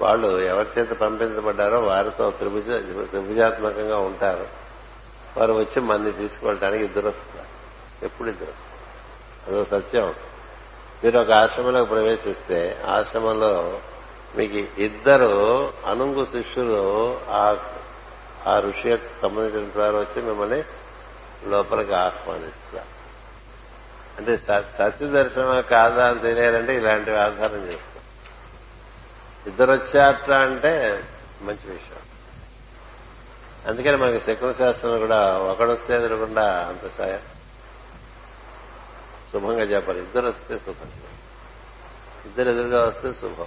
వాళ్ళు 0.00 0.38
ఎవరి 0.40 0.80
చేత 0.80 0.90
పంపించబడ్డారో 0.90 1.80
వారితో 1.80 2.30
త్రిభుజ 2.30 2.66
త్రిభుజాత్మకంగా 3.10 3.98
ఉంటారు. 3.98 4.46
వారు 5.38 5.52
వచ్చి 5.52 5.80
మంది 5.80 6.12
తీసుకెళ్ళడానికి 6.12 6.84
ఇద్దరు 6.84 7.08
వస్తున్నారు 7.08 7.48
ఎప్పుడు 8.04 8.28
ఇద్దరు 8.28 8.46
వస్తారు 8.46 9.50
అదో 9.50 9.64
సత్యం. 9.64 10.14
మీరు 11.04 11.18
ఒక 11.18 11.30
ఆశ్రమంలోకి 11.30 11.88
ప్రవేశిస్తే 11.90 12.82
ఆశ్రమంలో 12.86 13.80
మీకు 14.36 14.80
ఇద్దరు 14.80 15.72
అనుంగు 15.86 16.24
శిష్యులు 16.24 17.20
ఆ 17.30 18.60
ఋషి 18.60 18.96
సంబంధించిన 19.22 19.82
వారు 19.82 19.96
వచ్చి 19.96 20.22
మిమ్మల్ని 20.22 20.62
లోపలికి 21.44 21.94
ఆహ్వానిస్తారు. 21.94 22.97
అంటే 24.18 24.36
సత్య 24.36 25.06
దర్శనమా 25.06 25.60
కాదా 25.60 26.08
అని 26.08 26.20
తెలియాలంటే 26.20 26.76
ఇలాంటివి 26.76 27.16
ఆధారం 27.16 27.66
చేసుకో. 27.66 28.00
ఇద్దరు 29.46 29.72
వచ్చారట 29.72 30.32
అంటే 30.32 31.04
మంచి 31.42 31.72
విషయం. 31.72 31.98
అందుకని 33.66 33.96
మనకి 33.96 34.20
శకున 34.20 34.52
శాస్త్రం 34.52 34.98
కూడా 34.98 35.38
ఒకడొస్తే 35.38 35.94
ఎదురకుండా 35.94 36.66
అంత 36.68 36.96
సాయం. 36.98 37.20
శుభంగా 39.32 39.62
చెప్పాలి. 39.62 39.98
ఇద్దరు 39.98 40.26
వస్తే 40.26 40.58
శుభం. 40.58 40.90
ఇద్దరు 42.26 42.48
ఎదురుగా 42.48 42.84
వస్తే 42.84 43.12
శుభం. 43.12 43.46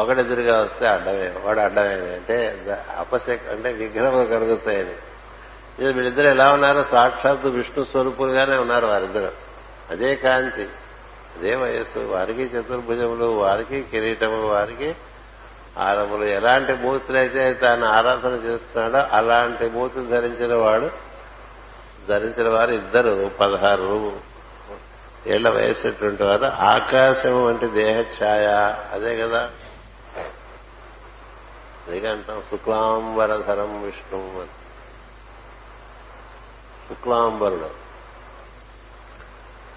ఒకడు 0.00 0.20
ఎదురుగా 0.20 0.60
వస్తే 0.60 0.88
అడ్డమే. 0.88 1.34
వాడు 1.42 1.60
అడ్డమేమి. 1.60 2.10
అంటే 2.10 2.64
అపశక్ 2.96 3.48
అంటే 3.48 3.72
విగ్రహం 3.72 4.26
కలుగుతాయని. 4.26 4.94
ఇది 5.78 5.92
వీళ్ళిద్దరు 5.92 6.28
ఎలా 6.28 6.52
ఉన్నారో 6.52 6.84
సాక్షాత్తు 6.84 7.48
విష్ణు 7.48 7.84
స్వరూపులుగానే 7.84 8.56
ఉన్నారు 8.56 8.86
వారిద్దరు. 8.86 9.45
అదే 9.90 10.16
కాంతి. 10.16 10.68
అదే 11.38 11.56
వయస్సు. 11.56 11.98
వారికి 11.98 12.42
చతుర్భుజములు 12.42 13.24
వారికి 13.24 13.82
కిరీటము 13.82 14.46
వారికి 14.48 14.96
ఆరములు 15.78 16.24
ఎలాంటి 16.24 16.72
మూర్తులైతే 16.72 17.52
తాను 17.52 17.86
ఆరాధన 17.86 18.30
చేస్తున్నాడో 18.30 19.16
అలాంటి 19.16 19.70
మూర్తి 19.70 20.06
ధరించిన 20.06 20.54
వాడు 20.54 20.90
ధరించిన 22.08 22.48
వారు 22.48 22.70
ఇద్దరు 22.70 23.30
పదహారు. 23.40 24.20
ఏళ్ళ 25.26 25.48
వయసుటువంటి 25.48 26.22
వారు 26.22 26.44
ఆకాశం 26.44 27.44
వంటి 27.44 27.66
దేహ 27.66 28.24
ఛాయ. 28.24 28.46
అదే 28.92 29.16
కదా. 29.16 29.50
అదే 31.88 32.08
అంటాం. 32.08 32.42
శుక్లాంబరధరం 32.50 33.84
విష్ణు 33.84 34.18
అని. 34.18 34.48
శుక్లాంబరుడు. 36.88 37.85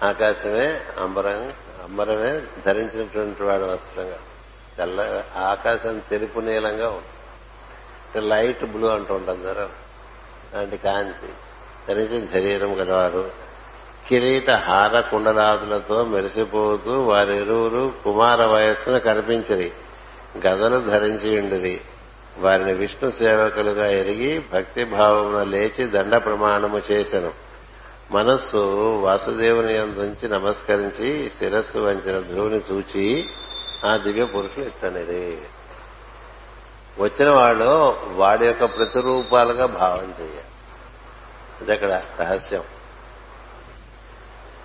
ఆకాశమే 0.02 0.80
అంబరం 1.00 1.52
అంబరమే 1.84 2.42
ధరించినటువంటి 2.66 3.42
వాడు 3.42 3.62
వస్త్రంగా. 3.62 4.16
తెల్ల 4.78 5.22
ఆకాశం 5.36 6.02
తెలుపు 6.10 6.40
నీలంగా 6.40 6.88
ఉంటుంది. 6.88 8.28
లైట్ 8.28 8.64
బ్లూ 8.64 8.88
అంటూ 8.88 9.14
ఉంటుంది 9.14 9.46
కదా 9.46 9.68
అలాంటి 10.54 10.76
కాంతి. 10.76 11.28
ధరించిన 11.88 12.32
శరీరం 12.32 12.80
గలవారు. 12.80 13.30
కిరీట 14.08 14.50
హార 14.50 15.00
కుండలాదులతో 15.00 16.04
మెరిసిపోతూ 16.04 17.02
వారిరువురు 17.02 17.92
కుమార 18.04 18.44
వయస్సును 18.44 19.00
కనిపించరి. 19.00 19.72
గదలు 20.46 20.78
ధరించి 20.78 21.80
వారిని 22.38 22.74
విష్ణు 22.74 23.10
సేవకులుగా 23.10 23.86
ఎరిగి 23.86 24.44
భక్తి 24.52 24.84
భావమున 24.84 25.42
లేచి 25.42 25.86
దండ 25.86 26.16
ప్రమాణము 26.16 26.82
చేశను 26.92 27.49
మనస్సు 28.10 28.56
వాసుదేవుని 28.96 29.78
అందుంచి 29.78 30.28
నమస్కరించి 30.28 31.30
శిరస్సు 31.38 31.78
వంచిన 31.78 32.20
ధ్రువుని 32.20 32.62
చూచి 32.72 33.30
ఆ 33.84 33.96
దివ్య 33.96 34.24
పురుషులు 34.24 34.64
ఇట్టనిది. 34.64 35.42
వచ్చిన 36.98 37.30
వాళ్ళు 37.30 37.98
వాడి 38.06 38.46
యొక్క 38.46 38.64
ప్రతిరూపాలుగా 38.64 39.66
భావం 39.66 40.14
చేయాలి. 40.20 40.44
అది 41.60 41.72
అక్కడ 41.72 42.02
రహస్యం. 42.20 42.62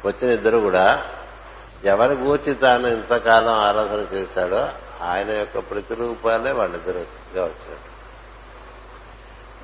వచ్చిన 0.06 0.32
ఇద్దరు 0.32 0.58
కూడా 0.60 1.04
ఎవరి 1.84 2.16
గూర్చి 2.16 2.54
తాను 2.54 2.88
ఇంతకాలం 2.88 3.54
ఆరాధన 3.54 4.16
చేశాడో 4.16 4.68
ఆయన 5.06 5.38
యొక్క 5.38 5.60
ప్రతిరూపాలే 5.60 6.52
వాళ్ళిద్దరు 6.52 6.98
వచ్చినట్టు. 6.98 7.95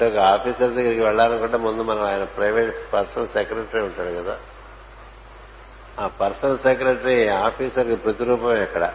అంటే 0.02 0.18
ఒక 0.18 0.26
ఆఫీసర్ 0.26 0.72
దగ్గరికి 0.72 1.02
వెళ్ళాలనుకుంటే 1.02 1.58
ముందు 1.58 1.82
మనం 1.82 2.04
ఆయన 2.04 2.24
ప్రైవేట్ 2.24 2.93
పర్సనల్ 2.93 3.28
సెక్రటరీ 3.28 3.82
ఉంటాడు 3.82 4.24
కదా. 4.24 4.38
ఆ 5.99 6.08
పర్సనల్ 6.08 6.58
సెక్రటరీ 6.58 7.28
ఆఫీసర్కి 7.28 7.95
ప్రతిరూపం 7.95 8.58
ఎక్కడ 8.58 8.93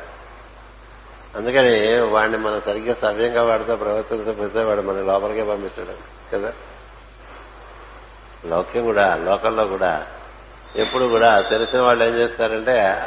అందుకని 1.36 2.00
వాడిని 2.00 2.38
మనం 2.38 2.60
సరిగ్గా 2.60 2.94
సవ్యంగా 2.94 3.42
వాడితో 3.42 3.76
ప్రవర్తించకపోతే 3.76 4.62
వాడు 4.62 4.80
మన 4.80 5.00
లోపలికే 5.00 5.44
పంపిస్తాడు 5.44 5.94
కదా. 6.32 6.52
లోక్యం 8.44 8.84
కూడా 8.84 9.16
లోకల్లో 9.16 9.66
కూడా 9.66 10.06
ఎప్పుడు 10.76 11.04
కూడా 11.04 11.40
తెలిసిన 11.40 11.80
వాళ్ళు 11.80 12.04
ఏం 12.04 12.14
చేస్తారంటే 12.14 13.06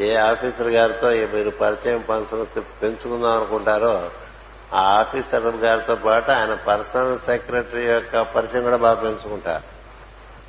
ఏ 0.00 0.14
ఆఫీసర్ 0.14 0.68
గారితో 0.68 1.36
మీరు 1.36 1.50
పరిచయం 1.50 2.04
పంచు 2.08 2.46
పెంచుకుందాం 2.82 3.36
అనుకుంటారో 3.36 4.10
ఆ 4.74 4.80
ఆఫీసర్ 4.80 5.42
గారితో 5.42 5.94
పాటు 5.94 6.30
ఆయన 6.30 6.54
పర్సనల్ 6.54 7.18
సెక్రటరీ 7.18 7.86
యొక్క 7.86 8.20
పరిచయం 8.20 8.62
కూడా 8.62 8.76
బాగా 8.76 8.94
పెంచుకుంటారు. 8.94 9.74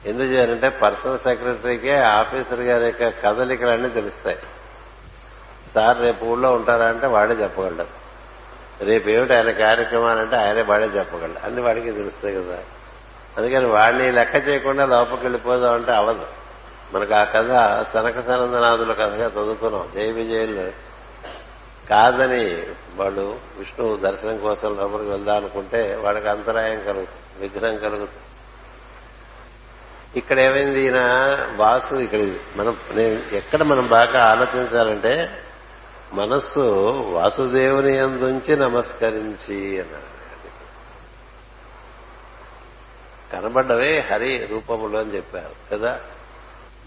ఎందుకు 0.08 0.28
చేయాలంటే 0.28 0.70
పర్సనల్ 0.70 1.20
సెక్రటరీకే 1.20 1.98
ఆఫీసర్ 1.98 2.60
గారి 2.60 2.86
యొక్క 2.86 3.28
కదలికలన్నీ 3.28 3.90
తెలుస్తాయి. 3.90 4.38
సార్ 5.74 6.02
రేపు 6.02 6.26
ఊళ్ళో 6.26 6.54
ఉంటారా 6.54 6.86
అంటే 6.86 7.08
వాడే 7.08 7.34
చెప్పగలడు. 7.34 8.06
రేపు 8.84 9.10
ఏమిటి 9.10 9.36
ఆయన 9.36 9.52
కార్యక్రమాలంటే 9.52 10.36
ఆయనే 10.36 10.62
వాడే 10.62 10.86
చెప్పగలడు. 10.86 11.46
అన్ని 11.46 11.62
వాడికి 11.62 11.92
తెలుస్తాయి 11.92 12.36
కదా. 12.36 12.58
అందుకని 13.38 13.66
వాడిని 13.66 14.12
లెక్క 14.12 14.48
చేయకుండా 14.48 14.86
లోపలికి 14.86 15.24
వెళ్ళిపోదాం 15.24 15.74
అంటే 15.74 15.92
అవదు 15.92 16.26
మనకు 16.94 17.14
ఆ 17.14 17.24
కథ 17.24 17.48
సనక 17.94 18.20
సనందనాథుల 18.20 18.94
కథగా 18.94 19.28
చదువుకున్నాం 19.28 19.90
జయ 19.96 20.12
విజయులు 20.12 20.85
కాదని 21.90 22.64
వాళ్ళు 22.96 23.40
విష్ణు 23.58 23.96
దర్శనం 23.96 24.38
కోసం 24.38 24.78
లోపలికి 24.78 25.10
వెళ్దాం 25.10 25.38
అనుకుంటే 25.38 25.96
వాళ్ళకి 25.96 26.28
అంతరాయం 26.28 26.84
కలుగుతుంది 26.84 27.48
విఘ్నం 27.48 27.78
కలుగుతుంది. 27.78 28.22
ఇక్కడ 30.16 30.40
ఏమైంది 30.40 30.82
ఈయన 30.82 31.00
వాసు 31.56 31.96
ఇక్కడ 31.96 32.20
మనం 32.56 32.78
నేను 32.92 33.36
ఎక్కడ 33.36 33.64
మనం 33.64 33.86
బాగా 33.86 34.24
ఆలోచించాలంటే 34.24 35.44
మనస్సు 36.14 36.60
వాసుదేవుని 37.12 38.00
అందుంచి 38.00 38.58
నమస్కరించి 38.58 39.82
అన్నాడు. 39.82 40.16
కనబడ్డవే 43.34 44.00
హరి 44.00 44.46
రూపములు 44.46 44.98
అని 44.98 45.16
చెప్పారు 45.16 45.76
కదా. 45.76 46.00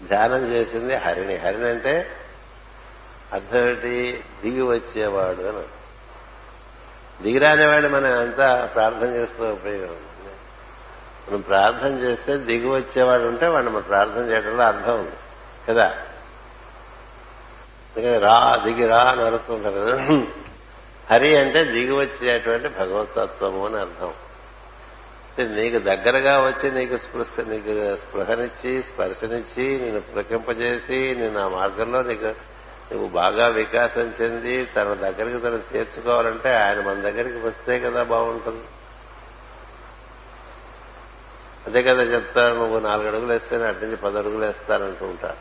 ధ్యానం 0.07 0.53
చేసింది 0.53 0.95
హరిని. 0.95 1.37
హరిని 1.37 1.69
అంటే 1.69 2.11
అర్థం 3.33 3.69
ఏంటి 3.69 4.23
దిగి 4.43 4.61
వచ్చేవాడు 4.61 5.41
అని 5.41 5.65
దిగిరానివాడిని 7.23 7.89
మనం 7.89 8.19
అంతా 8.19 8.69
ప్రార్థన 8.73 9.07
చేస్తూ 9.07 9.43
ఉపయోగం 9.47 9.95
మనం 11.29 11.41
ప్రార్థన 11.41 11.99
చేస్తే 11.99 12.37
దిగి 12.37 12.69
వచ్చేవాడు 12.69 13.23
ఉంటే 13.23 13.47
వాడిని 13.47 13.71
మనం 13.71 13.81
ప్రార్థన 13.81 14.21
చేయడంలో 14.21 14.63
అర్థం 14.63 14.99
ఉంది. 14.99 15.11
కదా? 15.69 15.95
రా 18.19 18.55
దిగి 18.55 18.85
రా 18.85 18.97
అని 18.97 19.21
అరుస్తుంటారు 19.21 19.73
కదా? 19.73 20.17
హరి 21.09 21.37
అంటే 21.37 21.63
దిగి 21.63 21.91
వచ్చేటువంటి 21.91 22.67
భగవతత్వము 22.67 23.65
అని 23.65 23.79
అర్థం. 23.79 24.13
నీకు 25.55 25.79
దగ్గరగా 25.79 26.39
వచ్చి 26.39 26.71
నీకు 26.71 26.97
స్పృశ 26.97 27.39
నీకు 27.39 27.95
స్పృహనిచ్చి 27.95 28.83
స్పర్శనిచ్చి 28.83 29.79
నిన్ను 29.79 30.01
పులకింపజేసి 30.01 31.15
నేను 31.19 31.39
ఆ 31.39 31.47
మార్గంలో 31.47 32.03
నీకు 32.03 32.48
నువ్వు 32.91 33.07
బాగా 33.07 33.47
వికాసం 33.47 34.13
చెంది 34.21 34.65
తన 34.65 34.93
దగ్గరికి 34.93 35.39
తను 35.39 35.63
చేర్చుకోవాలంటే 35.75 36.53
ఆయన 36.53 36.81
మన 36.81 36.93
దగ్గరికి 36.93 37.37
వస్తే 37.37 37.79
కదా 37.79 38.03
బాగుంటుంది. 38.03 38.63
అదే 41.67 41.83
కదా 41.83 42.01
చెప్తారు 42.01 42.55
నువ్వు 42.55 42.79
నాలుగు 42.79 43.07
అడుగులు 43.07 43.31
వేస్తేనే 43.31 43.63
అటు 43.63 43.85
నుంచి 43.85 43.95
పది 43.95 44.17
అడుగులు 44.17 44.45
వేస్తానంటూ 44.45 45.05
ఉంటారు 45.05 45.37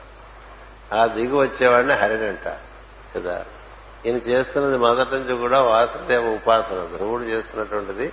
ఆ 0.95 1.07
దిగు 1.07 1.37
వచ్చేవాడిని 1.39 1.93
హరినంట 1.93 2.49
కదా. 3.17 3.45
ఈయన 4.05 4.17
చేస్తున్నది 4.17 4.77
మొదటి 4.77 5.15
నుంచి 5.15 5.39
కూడా 5.39 5.61
వాసుదేవ 5.61 6.33
ఉపాసన 6.35 6.97
ధ్రువుడు 6.97 7.23
చేస్తున్నటువంటిది 7.23 8.13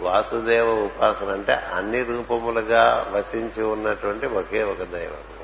వాసుదేవ 0.00 0.68
ఉపాసన 0.84 1.30
అంటే 1.30 1.52
అన్ని 1.52 2.02
రూపములుగా 2.02 3.06
వసించి 3.12 3.62
ఉన్నటువంటి 3.62 4.26
ఒకే 4.26 4.62
ఒక 4.62 4.82
దైవం. 4.82 5.43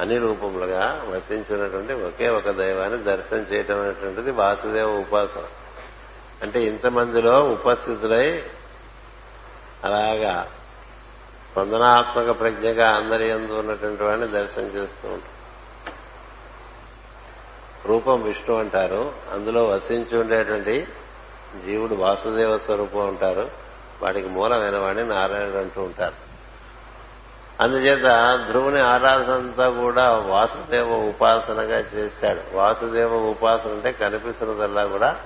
అన్ని 0.00 0.18
రూపములుగా 0.18 1.04
వసించినటువంటి 1.08 1.92
ఒకే 1.92 2.28
ఒక 2.28 2.50
దైవాన్ని 2.50 3.02
దర్శనం 3.02 3.40
చేయటం 3.40 3.80
అనేటువంటిది 3.80 4.30
వాసుదేవ 4.30 4.88
ఉపాసన. 4.88 5.42
అంటే 6.42 6.62
ఇంతమందిలో 6.62 7.40
ఉపస్థితులై 7.40 8.42
అలాగా 9.84 10.50
స్పందనాత్మక 11.50 12.40
ప్రజ్ఞగా 12.40 12.90
అందరి 12.90 13.28
ఎందు 13.28 13.52
ఉన్నటువంటి 13.52 14.02
వాడిని 14.02 14.26
దర్శనం 14.26 14.66
చేస్తూ 14.66 15.08
ఉంటారు. 15.08 15.34
రూపం 17.88 18.22
విష్ణు 18.22 18.58
అంటారు. 18.58 19.12
అందులో 19.32 19.64
వసించి 19.64 20.18
ఉండేటువంటి 20.18 20.86
జీవుడు 21.66 21.94
వాసుదేవ 21.94 22.58
స్వరూపం 22.58 23.06
అంటారు 23.06 23.50
వాటికి 24.02 24.28
మూలమైన 24.28 24.78
వాడిని 24.78 25.08
నారాయణుడు 25.08 25.58
అంటూ 25.58 25.82
ఉంటారు. 25.82 26.23
అందుచేత 27.60 28.02
ధ్రువుని 28.50 28.82
ఆరాధనంతా 28.82 29.68
కూడా 29.68 30.10
వాసుదేవ 30.16 30.94
ఉపాసనగా 30.94 31.78
చేశాడు. 31.78 32.56
వాసుదేవ 32.56 33.14
ఉపాసన 33.14 33.70
అంటే 33.70 33.92
కనిపిస్తున్నదల్లా 33.92 34.84
కూడా 34.84 35.20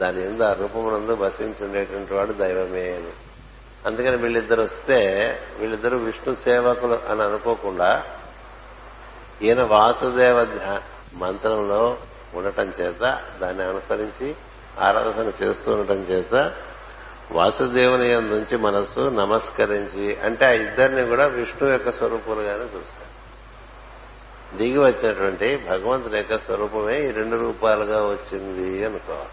దాని 0.00 0.22
ఎందు 0.24 0.42
ఆ 0.42 0.52
రూపమునందు 0.52 1.12
వసించి 1.12 1.64
ఉండేటువంటి 1.66 2.14
వాడు 2.14 2.32
దైవమే 2.32 2.92
అని. 2.96 3.12
అందుకని 3.86 4.16
వీళ్ళిద్దరు 4.16 4.62
వస్తే 4.62 4.98
వీళ్ళిద్దరూ 5.58 5.98
విష్ణు 5.98 6.34
సేవకులు 6.34 7.00
అని 7.10 7.22
అనుకోకుండా 7.22 8.04
ఈయన 9.42 9.62
వాసుదేవ 9.62 10.46
మంత్రంలో 11.14 11.96
ఉండటం 12.34 12.72
చేత 12.80 13.20
దాన్ని 13.40 13.64
అనుసరించి 13.64 14.34
ఆరాధన 14.80 15.32
చేస్తూ 15.42 15.72
ఉండటం 15.72 15.94
చేత 15.94 16.52
వాసుదేవుని 17.32 18.20
నుంచి 18.20 18.56
మనస్సు 18.56 19.00
నమస్కరించి 19.00 20.20
అంటే 20.20 20.46
ఆ 20.46 20.48
ఇద్దరిని 20.48 21.06
కూడా 21.06 21.26
విష్ణు 21.26 21.68
యొక్క 21.68 21.92
స్వరూపులుగానే 21.92 22.64
చూశారు 22.64 23.10
దిగి 24.56 24.78
వచ్చినటువంటి 24.78 25.56
భగవంతుని 25.56 26.16
యొక్క 26.16 26.38
స్వరూపమే 26.38 27.08
ఈ 27.08 27.10
రెండు 27.10 27.36
రూపాలుగా 27.36 28.02
వచ్చింది 28.02 28.84
అనుకోవాలి 28.84 29.28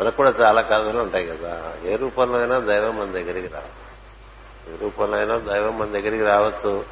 మనకు 0.00 0.16
కూడా 0.16 0.34
చాలా 0.42 0.60
కథలు 0.60 0.98
ఉంటాయి 0.98 1.26
కదా. 1.26 1.72
ఏ 1.84 1.96
రూపంలో 1.96 2.38
అయినా 2.38 2.58
దైవం 2.58 2.98
మన 2.98 3.04
దగ్గరికి 3.04 3.54
రావచ్చు. 3.54 3.88
ఏ 4.74 4.76
రూపంలో 4.76 5.18
అయినా 5.18 5.38
దైవం 5.38 5.78
మన 5.78 5.86
దగ్గరికి 5.86 6.24
రావచ్చు. 6.24 6.84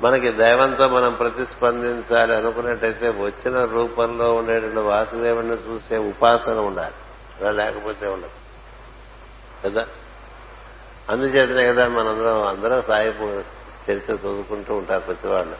మనకి 0.00 0.32
దైవంతో 0.32 0.88
మనం 0.88 1.14
ప్రతిస్పందించాలి 1.14 2.36
అనుకున్నట్టయితే 2.36 3.08
వచ్చిన 3.08 3.64
రూపంలో 3.64 4.34
ఉండేటువంటి 4.34 4.78
వాసుదేవుని 4.78 5.52
చూసే 5.52 5.98
ఉపాసన 5.98 6.58
ఉండాలి. 6.58 6.94
అలా 7.40 7.50
లేకపోతే 7.50 8.06
ఉండదు. 8.06 8.30
కదా? 9.64 9.86
అందుచేతనే 11.10 11.64
కదా 11.64 11.88
మనందరం 11.88 12.46
అందరం 12.46 12.82
సాయి 12.82 13.08
చరిత్ర 13.90 14.12
చదువుకుంటూ 14.12 14.74
ఉంటారు 14.74 15.00
ప్రతి 15.00 15.28
వాళ్ళు. 15.28 15.56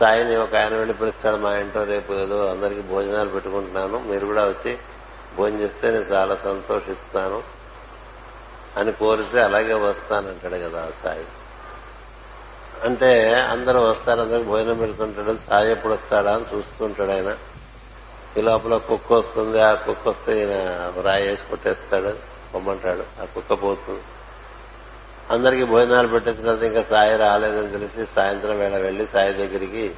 సాయిని 0.00 0.36
ఒక 0.36 0.54
ఆయన 0.54 0.74
వెళ్ళి 0.74 0.94
పిలుస్తాడు 0.94 1.36
మా 1.36 1.56
ఇంట్లో 1.56 1.84
రేపు 1.84 2.12
ఏదో 2.12 2.46
అందరికీ 2.46 2.80
భోజనాలు 2.80 3.28
పెట్టుకుంటున్నాను 3.28 3.98
మీరు 3.98 4.26
కూడా 4.26 4.44
వచ్చి 4.44 4.78
భోజనం 5.36 5.60
చేస్తే 5.60 5.90
నేను 5.90 6.04
చాలా 6.04 6.36
సంతోషిస్తాను 6.36 7.42
అని 8.76 8.92
కోరితే 8.92 9.42
అలాగే 9.42 9.74
వస్తానంటాడు 9.74 10.54
కదా 10.54 10.92
సాయి. 11.04 11.24
అంటే 12.84 13.34
అందరూ 13.34 13.80
వస్తారు 13.80 14.20
అందరికి 14.20 14.44
భోజనం 14.44 14.78
పెడుతుంటాడు 14.78 15.38
సాయి 15.50 15.70
ఎప్పుడు 15.70 15.92
వస్తాడా 15.92 16.34
అని 16.34 16.44
చూస్తుంటాడు 16.56 17.10
ఆయన. 17.10 17.36
ఈ 18.38 18.40
లోపల 18.40 18.76
కుక్క 18.76 19.12
వస్తుంది 19.12 19.60
ఆ 19.60 19.74
కుక్క 19.74 20.08
వస్తే 20.08 20.40
ఈయన 20.40 20.92
రాయి 21.02 21.28
వేసి 21.28 21.42
కొట్టేస్తాడు 21.42 22.16
పొమ్మంటాడు 22.54 23.22
ఆ 23.22 23.24
కుక్క 23.24 23.62
పోతుంది. 23.62 24.02
అందరికీ 25.30 25.64
భోజనాలు 25.64 26.08
పెట్టేసిన 26.08 26.48
ఇంకా 26.48 26.82
సాయి 26.82 27.16
రాలేదని 27.16 27.70
తెలిసి 27.70 28.06
సాయంత్రం 28.14 28.58
వేళ 28.58 28.76
వెళ్ళి 28.76 29.06
సాయి 29.12 29.32
దగ్గరికి 29.32 29.94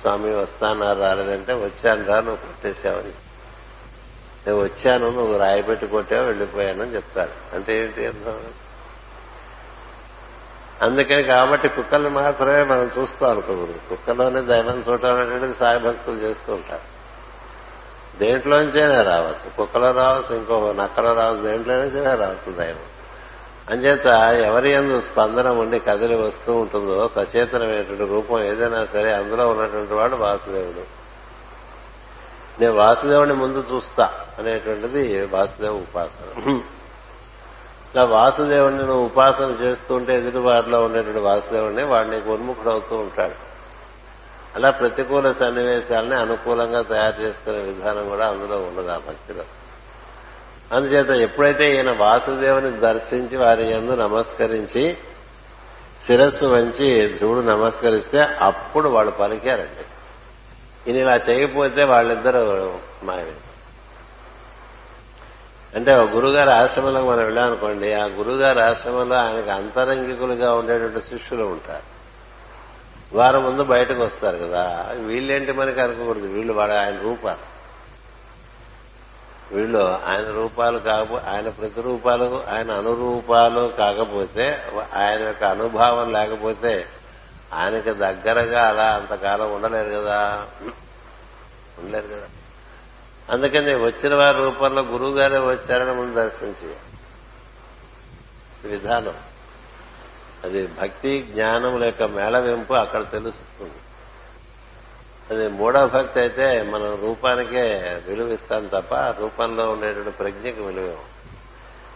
స్వామి 0.00 0.36
వస్తాన్నారు 0.36 1.00
రాలేదంటే 1.00 1.54
వచ్చాను 1.54 2.04
రా 2.04 2.20
నువ్వు 2.20 2.36
కొట్టేశావని 2.36 3.12
నేను 4.46 4.62
వచ్చాను 4.62 5.10
నువ్వు 5.10 5.38
రాయి 5.38 5.62
పెట్టి 5.62 5.86
కొట్టావు 5.86 6.26
వెళ్ళిపోయానని 6.26 6.94
చెప్తాడు. 6.94 7.56
అంటే 7.56 7.78
ఏంటి 7.78 8.06
అర్థం? 8.06 8.40
అందుకని 10.82 11.22
కాబట్టి 11.22 11.68
కుక్కల్ని 11.68 12.10
మాత్రమే 12.10 12.62
మనం 12.62 12.90
చూస్తాం 12.98 13.30
అనుకోకూడదు 13.30 13.80
కుక్కలోనే 13.88 14.40
దైవం 14.40 14.78
చూడటం 14.78 15.14
అనేటువంటిది 15.14 15.54
సాయి 15.58 15.78
భక్తులు 15.78 16.16
చేస్తూ 16.16 16.54
ఉంటారు. 16.54 16.99
దేంట్లోంచైనా 18.20 19.02
రావచ్చు. 19.02 19.56
కుక్కలో 19.56 19.90
రావచ్చు 19.92 20.36
ఇంకో 20.36 20.72
నక్కలో 20.72 21.12
రావచ్చు 21.14 21.48
దేంట్లోనైనా 21.48 22.14
రావచ్చు 22.14 22.52
దైవం. 22.52 22.86
అంచేత 23.70 24.06
ఎవరి 24.44 24.70
ఎందు 24.70 25.00
స్పందన 25.00 25.48
ఉండి 25.48 25.78
కదిలి 25.78 26.16
వస్తూ 26.16 26.54
ఉంటుందో 26.54 27.08
సచేతనమైనటువంటి 27.08 28.06
రూపం 28.06 28.42
ఏదైనా 28.42 28.86
సరే 28.92 29.12
అందులో 29.12 29.48
ఉన్నటువంటి 29.48 29.94
వాడు 29.94 30.16
వాసుదేవుడు. 30.16 31.00
నేను 32.60 32.72
వాసుదేవుని 32.72 33.32
ముందు 33.32 33.64
చూస్తా 33.72 34.10
అనేటువంటిది 34.38 35.26
వాసుదేవ 35.26 35.72
ఉపాసన. 35.72 36.50
ఇలా 37.94 38.04
వాసుదేవుడిని 38.04 38.80
నువ్వు 38.80 39.04
ఉపాసన 39.04 39.44
చేస్తుంటే 39.44 40.16
ఎదుటి 40.16 40.38
వారిలో 40.38 40.84
ఉండేటువంటి 40.84 41.20
వాసుదేవుడిని 41.20 41.84
వాడు 41.84 42.08
నీకు 42.08 42.70
అవుతూ 42.70 42.96
ఉంటాడు. 42.96 43.49
అలా 44.56 44.70
ప్రతికూల 44.70 45.32
సన్నివేశాలని 45.32 46.14
అనుకూలంగా 46.14 46.82
తయారు 46.82 47.22
చేసుకునే 47.22 47.58
విధానం 47.58 48.08
కూడా 48.08 48.26
అందులో 48.26 48.58
ఉండదు 48.58 48.88
ఆ 48.88 48.96
భక్తిలో. 48.96 49.44
అందుచేత 50.72 51.10
ఎప్పుడైతే 51.10 51.74
ఈయన 51.74 51.92
వాసుదేవుని 51.92 52.70
దర్శించి 52.70 53.38
వారి 53.38 53.70
ఎందు 53.70 53.92
నమస్కరించి 53.92 54.98
శిరస్సు 56.06 56.44
వంచి 56.44 57.18
ధ్రువుడు 57.18 57.40
నమస్కరిస్తే 57.40 58.20
అప్పుడు 58.20 58.88
వాళ్ళు 58.88 59.10
పలికారండి. 59.10 59.84
ఈయన 60.90 60.96
ఇలా 60.96 61.16
చేయకపోతే 61.16 61.84
వాళ్ళిద్దరూ 61.84 62.74
మాయమే 63.02 63.32
అంటే 65.74 65.94
ఒక 65.94 66.10
గురుగారి 66.10 66.52
ఆశ్రమంలో 66.52 67.04
మనం 67.04 67.24
వెళ్ళామనుకోండి 67.24 67.92
ఆ 67.92 68.04
గురుగారి 68.04 68.62
ఆశ్రమంలో 68.62 69.16
ఆయనకు 69.16 69.50
అంతరంగికులుగా 69.50 70.54
ఉండేటువంటి 70.54 71.00
శిష్యులు 71.00 71.44
ఉంటారు. 71.44 71.99
వారం 73.12 73.44
ముందు 73.44 73.62
బయటకు 73.62 74.02
వస్తారు 74.02 74.36
కదా. 74.36 74.94
వీళ్ళేంటి 74.96 75.52
మనకి 75.52 75.80
అనుకోకూడదు? 75.80 76.26
వీళ్ళు 76.26 76.52
వాడు 76.52 76.72
ఆయన 76.72 77.00
రూపాలు. 77.00 77.50
వీళ్ళు 79.54 79.78
ఆయన 80.06 80.30
రూపాలు 80.30 80.78
కాకపో 80.78 81.16
ఆయన 81.16 81.48
ప్రతిరూపాలు 81.48 82.44
ఆయన 82.48 82.70
అనురూపాలు 82.70 83.72
కాకపోతే 83.78 84.62
ఆయన 84.94 85.22
యొక్క 85.22 85.44
అనుభావం 85.44 86.12
లేకపోతే 86.12 86.86
ఆయనకి 87.54 87.90
దగ్గరగా 87.90 88.68
అలా 88.68 88.86
అంతకాలం 88.86 89.54
ఉండలేరు 89.54 89.90
కదా. 89.90 90.46
ఉండలేరు 91.78 92.06
కదా. 92.06 92.26
అందుకని 93.30 93.74
వచ్చిన 93.74 94.14
వారి 94.14 94.38
రూపంలో 94.38 94.82
గురువు 94.82 95.10
గారే 95.10 95.38
వచ్చారని 95.38 95.94
ముందు 95.94 96.14
దర్శించి 96.14 96.74
విధానం. 98.68 99.14
అది 100.44 100.66
భక్తి 100.66 101.22
జ్ఞానముల 101.22 101.84
యొక్క 101.84 102.02
మేళవింపు 102.02 102.74
అక్కడ 102.74 103.10
తెలుస్తుంది. 103.10 103.74
అది 105.30 105.48
మూడవ 105.48 105.86
భక్తి 105.86 106.20
అయితే 106.20 106.62
మనం 106.62 106.98
రూపానికే 107.00 108.00
విలువిస్తాం 108.08 108.66
తప్ప 108.66 108.94
రూపంలో 108.94 109.70
ఉండేటువంటి 109.70 110.10
ప్రజ్ఞకి 110.10 110.62
విలువ. 110.62 110.94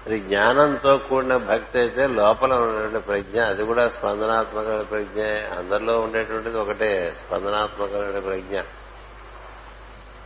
అది 0.07 0.21
జ్ఞానంతో 0.21 0.97
కూడిన 0.97 1.37
భక్తి 1.37 1.79
అయితే 1.79 2.07
లోపల 2.07 2.53
ఉండేటువంటి 2.53 3.07
ప్రజ్ఞ 3.07 3.43
అది 3.43 3.65
కూడా 3.65 3.89
స్పందనాత్మక 3.89 4.91
ప్రజ్ఞ. 4.91 5.23
అందరిలో 5.59 6.01
ఉండేటువంటిది 6.01 6.59
ఒకటే 6.59 7.17
స్పందనాత్మకమైన 7.27 8.19
ప్రజ్ఞ. 8.19 8.61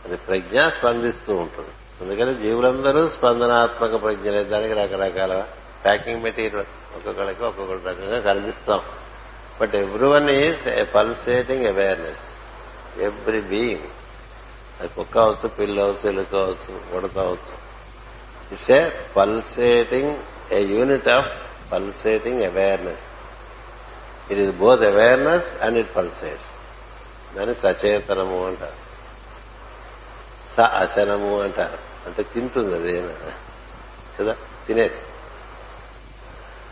అది 0.05 0.17
ప్రజ్ఞ 0.17 0.67
స్పందిస్తూ 0.67 1.35
ఉంటుంది. 1.35 1.69
అందుకని 2.01 2.35
జీవులందరూ 2.35 3.09
స్పందనాత్మక 3.09 4.01
ప్రజ్ఞలే. 4.01 4.43
దానికి 4.43 4.73
రకరకాల 4.73 5.45
ప్యాకింగ్ 5.83 6.23
మెటీరియల్ 6.23 6.67
ఒక్కొక్కరికి 6.95 7.43
ఒక్కొక్క 7.43 7.87
రకంగా 7.89 8.19
కనిపిస్తాం 8.19 8.81
but 9.59 9.75
everyone 10.07 10.29
is 10.29 10.61
a 10.73 10.83
pulsating 10.83 11.65
awareness 11.65 12.25
every 13.01 13.41
being 13.41 13.87
అది 14.79 14.89
కుక్క 14.95 15.17
అవచ్చు 15.17 15.47
పిల్లి 15.49 15.81
అవచ్చు 15.81 16.05
ఎలుక 16.09 16.35
అవచ్చు 16.35 16.73
ఉడత 16.97 17.17
అవచ్చు 17.19 17.55
it's 18.51 18.69
a 18.71 18.81
pulsating 19.17 20.13
a 20.51 20.59
unit 20.65 21.09
of 21.09 21.29
pulsating 21.71 22.43
awareness 22.43 23.07
it 24.31 24.39
is 24.39 24.53
both 24.55 24.83
awareness 24.83 25.49
and 25.61 25.77
it 25.77 25.91
pulsates 25.95 26.49
దాన్ని 27.35 27.55
సచేతనము 27.55 28.39
అంటారు 28.47 28.79
స 30.55 30.65
అశనము 30.75 31.31
అంటారు 31.41 31.79
అంటే 32.07 32.23
తింటుంది 32.23 32.73
అది 32.75 32.93
కదా 34.17 34.33
తినేది 34.67 34.99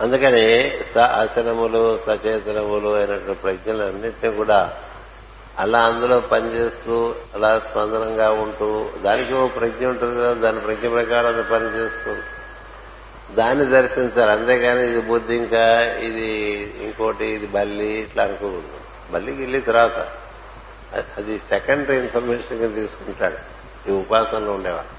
అందుకని 0.01 0.73
స 0.93 0.97
అశనములు 0.97 1.99
సచేతనములు 2.07 2.89
అయినటువంటి 2.89 3.41
ప్రజ్ఞలన్నింటినీ 3.41 4.35
కూడా 4.35 4.77
అలా 5.57 5.79
అందులో 5.79 6.19
పనిచేస్తూ 6.19 7.15
అలా 7.35 7.59
స్పందనంగా 7.59 8.31
ఉంటూ 8.31 8.89
దానికి 9.01 9.33
ఓ 9.33 9.47
ప్రజ్ఞ 9.47 9.85
ఉంటుంది 9.85 10.15
కదా 10.15 10.33
దాని 10.33 10.59
ప్రజ్ఞ 10.59 10.89
ప్రకారం 10.89 11.27
అది 11.27 11.43
పనిచేస్తూ. 11.43 12.15
దాన్ని 13.35 13.65
దర్శించాలి. 13.65 14.31
అంతేగాని 14.31 14.87
ఇది 14.87 15.01
బుద్ధి 15.01 15.35
ఇంకా 15.35 15.83
ఇది 15.83 16.29
ఇంకోటి 16.83 17.25
ఇది 17.25 17.47
బల్లి 17.47 17.85
ఇట్లా 17.85 18.23
అనుకోకూడదు. 18.23 19.13
బల్లికి 19.13 19.41
వెళ్ళి 19.41 19.61
తర్వాత 19.61 20.07
అది 21.17 21.37
సెకండరీ 21.37 21.95
ఇన్ఫర్మేషన్ 21.97 22.59
కింద 22.59 22.75
తీసుకుంటాడు. 22.75 23.37
ఈ 23.89 23.93
ఉపాసనలో 23.93 24.51
ఉండేవాడు. 24.51 24.93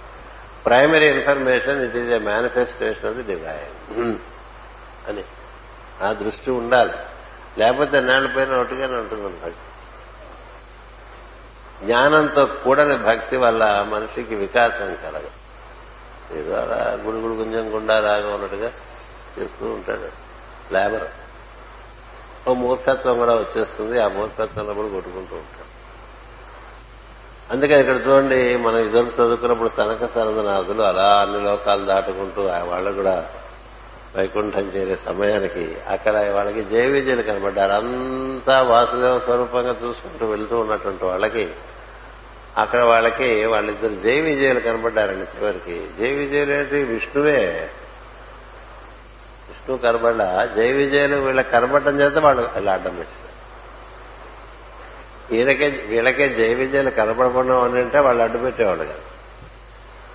Primary 0.65 1.07
information 1.07 1.85
it 1.85 1.97
is 1.97 2.11
a 2.11 2.19
manifestation 2.19 3.07
of 3.07 3.15
the 3.15 3.35
divine 3.35 4.17
అని. 5.09 5.25
ఆ 6.03 6.13
దృష్టి 6.13 6.51
ఉండాలి. 6.51 6.93
లేకపోతే 7.59 8.01
నాళ్ళ 8.01 8.37
పైన 8.37 8.55
ఒకటిగానే 8.55 8.97
ఉంటుంది 8.97 9.29
భక్తి 9.29 9.69
జ్ఞానంతో 11.87 12.47
కూడని 12.47 12.97
భక్తి 12.97 13.37
వల్ల 13.37 13.87
మనిషికి 13.89 14.35
వికాసం 14.35 14.95
కలగదు. 14.95 15.31
ఏదో 16.39 16.55
అలా 16.55 16.99
గుడుగుడు 17.03 17.33
గుంజం 17.33 17.75
గుండా 17.75 18.01
రాగా 18.01 18.35
ఉన్నట్టుగా 18.35 18.73
చేస్తూ 19.39 19.67
ఉంటాడు. 19.67 20.09
లేబర్. 20.75 21.09
ఓ 22.49 22.55
మూర్ఖత్వం 22.55 23.19
కూడా 23.19 23.35
వచ్చేస్తుంది. 23.35 24.01
ఆ 24.01 24.09
మూర్ఖత్వంలో 24.09 24.75
కూడా 24.75 24.89
కొట్టుకుంటూ 24.89 25.37
ఉంటాడు. 25.37 25.69
అందుకని 27.53 27.81
ఇక్కడ 27.81 27.97
చూడండి 27.97 28.57
మనం 28.57 28.79
ఇద్దరు 28.79 29.05
చదువుకున్నప్పుడు 29.05 29.69
సనక 29.69 30.05
సనందనాథులు 30.05 30.83
అలా 30.83 31.21
అన్ని 31.21 31.43
లోకాలు 31.43 31.85
దాటుకుంటూ 31.85 32.43
వాళ్ళు 32.43 32.93
కూడా 32.93 33.31
వైకుంఠం 34.19 34.61
చేరే 34.61 34.97
సమయానికి 34.97 35.77
అక్కడ 35.89 36.31
వాళ్ళకి 36.31 36.63
జయ 36.63 36.87
విజయులు 36.87 37.23
కనబడ్డారు. 37.23 37.73
అంతా 37.73 38.63
వాసుదేవ 38.63 39.19
స్వరూపంగా 39.19 39.77
చూసుకుంటూ 39.85 40.27
వెళ్తూ 40.27 40.59
ఉన్నటువంటి 40.59 41.05
వాళ్ళకి 41.05 41.51
అక్కడ 42.57 42.81
వాళ్ళకి 42.81 43.45
వాళ్ళిద్దరు 43.45 43.95
జయ 43.95 44.21
విజయులు 44.21 44.61
కనబడ్డారండి 44.61 45.23
చివరికి. 45.23 45.87
జయ 46.01 46.13
విజయులు 46.13 46.53
ఏంటి? 46.53 46.85
విష్ణువే. 46.85 47.71
విష్ణు 49.49 49.77
కనబడ 49.77 50.49
జయ 50.57 50.73
విజయలు 50.73 51.17
వీళ్ళకి 51.17 51.51
కనబడటం 51.51 52.01
చేత 52.01 52.19
వాళ్ళు 52.19 52.51
ఇలా 52.57 52.73
అడ్డం 52.73 52.97
పెట్టారు 52.97 53.29
ఈయనకే 55.35 55.85
వీళ్ళకే 55.87 56.29
జయ 56.29 56.55
విజయాలు 56.55 56.91
కనపడకుండా 56.91 57.65
అంటే 57.65 57.99
వాళ్ళు 57.99 58.23
అడ్డు 58.23 58.39
పెట్టేవాళ్ళు 58.39 58.85
కదా. 58.85 58.95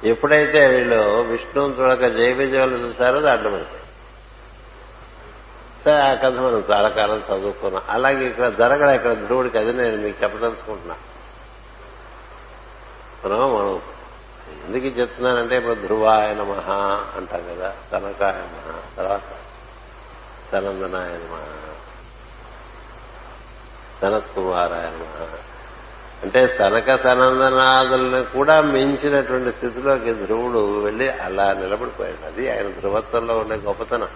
ఎప్పుడైతే 0.03 0.67
వీళ్ళు 0.67 1.21
విష్ణువుని 1.21 1.73
చూడక 1.73 2.07
జయ 2.07 2.31
విజయాలు 2.33 2.87
చూసారో 2.87 3.17
అది 3.17 3.29
అడ్డు 3.29 3.82
సరే 5.83 5.93
ఆ 5.93 6.13
కథ 6.13 6.37
మనం 6.37 6.63
చాలా 6.71 6.89
కాలం 6.89 7.23
చదువుకున్నాం. 7.31 7.83
అలాగే 7.89 8.25
ఇక్కడ 8.27 8.49
జరగడ 8.49 8.95
ఇక్కడ 8.95 9.13
ధ్రువుడికి 9.13 9.57
అది 9.57 9.73
నేను 9.73 9.97
మీకు 9.97 10.23
చెప్పదలుచుకుంటున్నా. 10.23 10.95
మనం 13.25 13.55
మనం 13.55 13.81
ఎందుకు 14.65 14.99
చెప్తున్నానంటే 14.99 15.57
ఇప్పుడు 15.57 15.73
ధ్రువాయ 15.73 16.33
నమ 16.33 16.51
అంటాం 17.17 17.55
కదా 17.55 17.73
సనకాయ 17.91 18.31
నమ 18.31 18.75
తర్వాత 18.97 19.21
సనందనాయ 20.51 21.07
నమ 21.07 21.39
సనత్ 24.01 24.35
కుమారాయ 24.35 24.85
నమ. 24.85 25.27
అంటే 26.23 26.47
సనక 26.47 26.95
సనందనాదులను 26.95 28.23
కూడా 28.23 28.61
మించినటువంటి 28.61 29.51
స్థితిలోకి 29.51 30.25
ధ్రువుడు 30.25 30.83
వెళ్ళి 30.83 31.09
అలా 31.09 31.53
నిలబడిపోయాడు. 31.53 32.25
అది 32.25 32.51
ఆయన 32.51 32.69
ధ్రువత్వంలో 32.69 33.37
ఉండే 33.37 33.55
గొప్పతనం. 33.55 34.07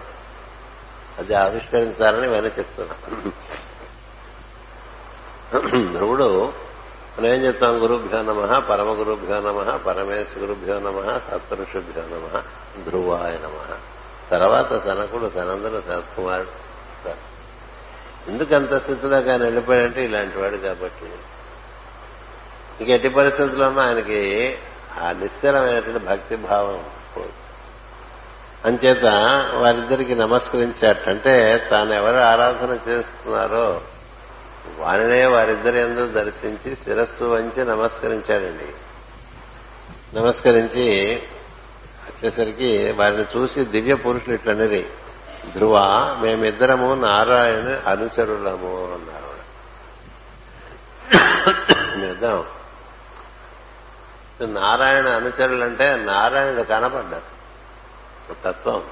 అది 1.18 1.34
ఆవిష్కరించాలని 1.34 2.26
ఇవన్నీ 2.26 2.50
చెప్తున్నా. 2.58 2.94
ధ్రువుడు 5.92 6.52
మనం 7.18 7.26
ఏం 7.26 7.40
చెప్తాం? 7.44 7.82
గురుభ్యో 7.82 8.22
నమ 8.22 8.58
పరమ 8.58 8.88
గురుభ్యో 8.88 9.38
నమ 9.38 9.76
పరమేశ్ 9.86 10.38
గురుభ్యో 10.38 10.78
నమ 10.78 11.18
సత్పురుషుభ్యో 11.18 12.02
నమ 12.02 12.42
ధ్రువాయ 12.84 13.32
నమ. 13.32 13.76
తర్వాత 14.30 14.84
సనకుడు 14.84 15.30
సనందన 15.34 15.80
సత్కుమారుడు 15.80 16.68
ఎందుకు 18.30 18.54
అంత 18.54 18.82
స్థితిలోకి 18.82 19.30
ఆయన 19.30 19.42
వెళ్ళిపోయాడంటే 19.42 20.04
ఇలాంటి 20.04 20.38
వాడు 20.38 20.56
కాబట్టి. 20.56 21.06
ఇంకెట్టి 22.80 23.08
పరిస్థితుల్లోనూ 23.08 23.80
ఆయనకి 23.80 24.58
ఆ 25.00 25.12
నిశ్చలమైనటువంటి 25.12 26.04
భక్తి 26.04 26.36
భావం 26.36 26.84
పోదు. 27.16 27.47
అంచేత 28.64 29.04
వారిద్దరికి 29.54 30.14
నమస్కరించాటంటే 30.14 31.66
తాను 31.70 31.92
ఎవరు 31.92 32.16
ఆరాధన 32.16 32.78
చేస్తున్నారో 32.88 33.80
వారినే 34.78 35.26
వారిద్దరి 35.26 35.80
ఎందు 35.80 36.06
దర్శించి 36.06 36.76
శిరస్సు 36.76 37.24
వంచి 37.24 37.64
నమస్కరించాడండి. 37.64 38.72
నమస్కరించి 40.16 41.16
వచ్చేసరికి 42.08 42.92
వారిని 42.92 43.24
చూసి 43.36 43.64
దివ్య 43.64 43.94
పురుషులు 43.94 44.34
ఇట్లనేది 44.34 44.90
ధ్రువ 45.54 45.78
మేమిద్దరము 46.20 46.94
నారాయణ 46.94 47.80
అనుచరులము 47.86 48.88
అన్నారు. 48.94 49.38
మేమిద్దరం. 51.98 52.44
నారాయణ 54.54 55.08
అనుచరులంటే 55.08 55.96
నారాయణుడు 55.96 56.62
కనపడ్డారు 56.62 57.37
తత్వం. 58.34 58.90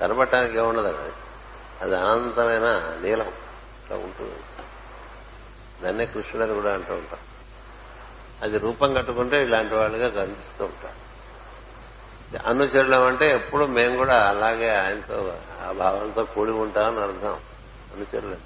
కనపడటానికి 0.00 0.58
ఏముండదు 0.58 0.86
అది. 0.86 1.12
అది 1.82 1.96
అనంతమైన 1.96 2.64
నీలం 3.02 3.32
ఉంటుంది. 3.96 4.34
దాన్నే 5.84 6.06
కృష్ణుడని 6.06 6.54
కూడా 6.54 6.74
అంటూ 6.74 6.94
ఉంటాం 6.94 7.18
అది 8.42 8.58
రూపం 8.58 8.94
కట్టుకుంటే 8.94 9.44
ఇలాంటి 9.44 9.74
వాళ్ళుగా 9.74 10.08
కనిపిస్తూ 10.08 10.64
ఉంటారు. 10.64 11.10
అనుచరులం 12.48 13.06
అంటే 13.06 13.30
ఎప్పుడు 13.30 13.64
మేము 13.64 13.96
కూడా 13.96 14.28
అలాగే 14.28 14.76
ఆయనతో 14.76 15.34
ఆ 15.68 15.72
భావంతో 15.72 16.24
కూడి 16.24 16.50
ఉంటామని 16.50 17.00
అర్థం. 17.00 17.40
అనుచరులు. 17.96 18.36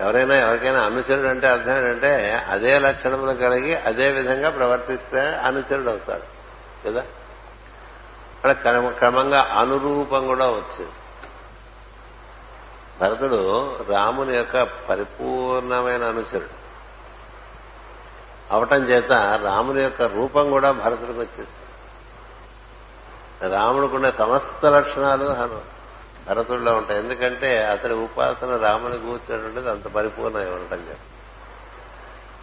ఎవరైనా 0.00 0.36
ఎవరికైనా 0.36 0.82
అనుచరుడు 0.82 1.26
అంటే 1.26 1.46
అర్థం 1.46 1.78
ఏంటంటే 1.78 2.30
అదే 2.30 2.78
లక్షణములు 2.78 3.32
కలిగి 3.32 3.76
అదే 3.76 4.10
విధంగా 4.10 4.50
ప్రవర్తిస్తే 4.50 5.20
అనుచరుడు 5.20 5.90
అవుతాడు. 5.90 6.22
కదా? 6.88 7.04
అక్కడ 8.50 8.88
క్రమంగా 8.88 9.54
అనురూపం 9.58 10.26
కూడా 10.26 10.46
వచ్చేది. 10.46 10.92
భరతుడు 13.00 13.72
రాముని 13.88 14.36
యొక్క 14.36 14.62
పరిపూర్ణమైన 14.62 16.04
అనుచరుడు. 16.04 16.66
అవటం 18.50 18.84
చేత 18.84 19.12
రాముని 19.44 19.82
యొక్క 19.82 20.02
రూపం 20.02 20.50
కూడా 20.50 20.72
భరతుడికి 20.72 21.18
వచ్చేసి 21.18 21.56
రాముడికున్న 23.48 24.10
సమస్త 24.10 24.66
లక్షణాలు 24.66 25.26
భరతుడిలో 26.28 26.76
ఉంటాయి. 26.76 27.00
ఎందుకంటే 27.00 27.64
అతడి 27.64 27.94
ఉపాసన 27.94 28.56
రాముని 28.56 28.98
కూర్చున్నటువంటిది 28.98 29.70
అంత 29.70 29.88
పరిపూర్ణమై 29.88 30.44
ఉండటం 30.44 30.86
చేత. 30.90 30.96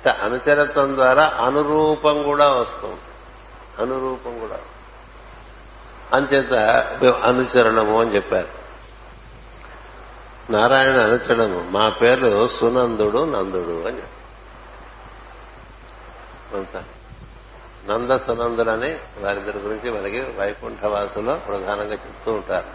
అనుచరత్వం 0.07 0.95
ద్వారా 0.95 1.25
అనురూపం 1.25 2.23
కూడా 2.23 2.51
వస్తుంది 2.51 3.01
అనురూపం 3.79 4.39
కూడా 4.39 4.59
అంచేత 6.13 6.53
అనుచరణము 7.23 8.01
అని 8.01 8.15
చెప్పారు. 8.15 8.47
నారాయణ 10.51 10.97
అనుచరణము. 10.97 11.69
మా 11.69 11.89
పేర్లు 11.89 12.47
సునందుడు 12.47 13.25
నందుడు 13.25 13.87
అని 13.87 13.97
చెప్పారు. 13.97 14.13
నంద 17.87 18.11
సునందులని 18.11 18.99
వారిద్దరి 19.19 19.57
గురించి 19.57 19.99
మనకి 19.99 20.19
వైకుంఠవాసులో 20.19 21.33
ప్రధానంగా 21.33 21.91
చెప్తూ 21.91 22.31
ఉంటారు. 22.31 22.67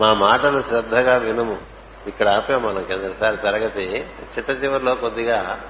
మా 0.00 0.14
మాటలు 0.14 0.62
శ్రద్ధగా 0.62 1.16
వినుము. 1.16 1.58
ఇక్కడ 2.06 2.28
ఆపే 2.28 2.56
మనం 2.56 2.84
కిందసారి 2.84 3.36
తరగతి. 3.36 4.06
చిట్ట 4.38 4.64
చివరిలో 4.64 4.94
కొద్దిగా 4.94 5.60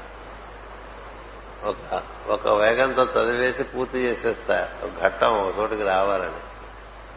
ఒక 1.65 2.03
ఒక 2.29 2.49
వేగంతో 2.49 3.03
చదివేసి 3.05 3.63
పూర్తి 3.63 3.99
చేసేస్తా. 3.99 4.69
ఒక 4.83 5.03
ఘట్టం 5.03 5.39
ఒక 5.39 5.55
చోటుకి 5.59 5.83
రావాలని. 5.83 6.41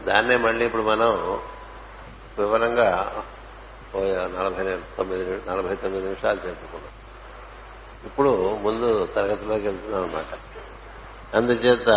దాన్నే 0.04 0.36
మళ్ళీ 0.36 0.64
ఇప్పుడు 0.64 0.82
మనం 0.82 1.10
వివరంగా 2.38 3.22
నలభై 3.96 4.76
తొమ్మిది 4.96 5.50
నలభై 5.50 5.74
తొమ్మిది 5.74 6.04
నిమిషాలు 6.04 6.40
చెప్పుకున్నాం. 6.48 6.92
ఇప్పుడు 8.04 8.30
ముందు 8.62 9.06
తరగతిలోకి 9.06 9.68
వెళ్తున్నాం 9.68 10.02
అనమాట 10.04 10.32
అందుచేత 11.36 11.88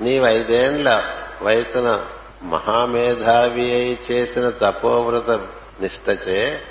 నీవు 0.00 0.26
ఐదేండ్ల 0.26 0.90
వయసున 1.42 2.06
మహామేధావి 2.42 3.74
అయి 3.74 3.98
చేసిన 4.10 4.50
తపోవ్రత 4.50 5.30
నిష్టచే 5.80 6.62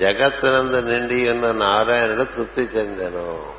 జగత్తునందు 0.00 0.76
నిండి 0.76 1.30
ఉన్న 1.30 1.52
నారాయణుడు 1.52 2.24
తృప్తి 2.24 2.62
చెందెను. 2.62 3.54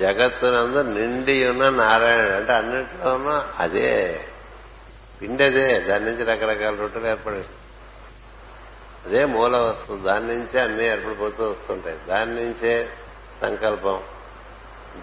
జగత్తునందు 0.00 0.98
నిండి 0.98 1.48
ఉన్న 1.48 1.70
నారాయణుడు. 1.70 2.34
అంటే 2.34 2.52
అన్నింటిలోనూ 2.52 3.42
అదే. 3.58 4.24
పిండి 5.22 5.44
అదే 5.44 5.80
దాని 5.80 6.04
నుంచి 6.04 6.24
రకరకాల 6.24 6.74
రొట్టెలు 6.74 7.06
ఏర్పడి 7.06 7.36
అదే 9.06 9.24
మూల 9.24 9.56
వస్తుంది 9.56 10.02
దాని 10.02 10.26
నుంచే 10.26 10.60
అన్ని 10.60 10.86
ఏర్పడిపోతూ 10.86 11.44
వస్తుంటాయి. 11.44 11.98
దాని 12.08 12.34
నుంచే 12.34 12.88
సంకల్పం. 13.40 14.02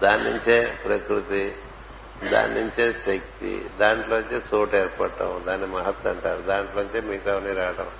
దాని 0.02 0.24
నుంచే 0.24 0.78
ప్రకృతి. 0.84 1.56
దాని 2.30 2.54
నుంచే 2.54 2.92
శక్తి. 2.92 3.66
దాంట్లోంచే 3.80 4.42
చోటు 4.54 4.76
ఏర్పడటం. 4.76 5.44
దాన్ని 5.46 5.66
మహత్ 5.66 6.06
అంటారు. 6.06 6.40
దాంట్లోంచే 6.40 7.00
మిగతావన్నీ 7.00 7.52
రావడం 7.52 7.90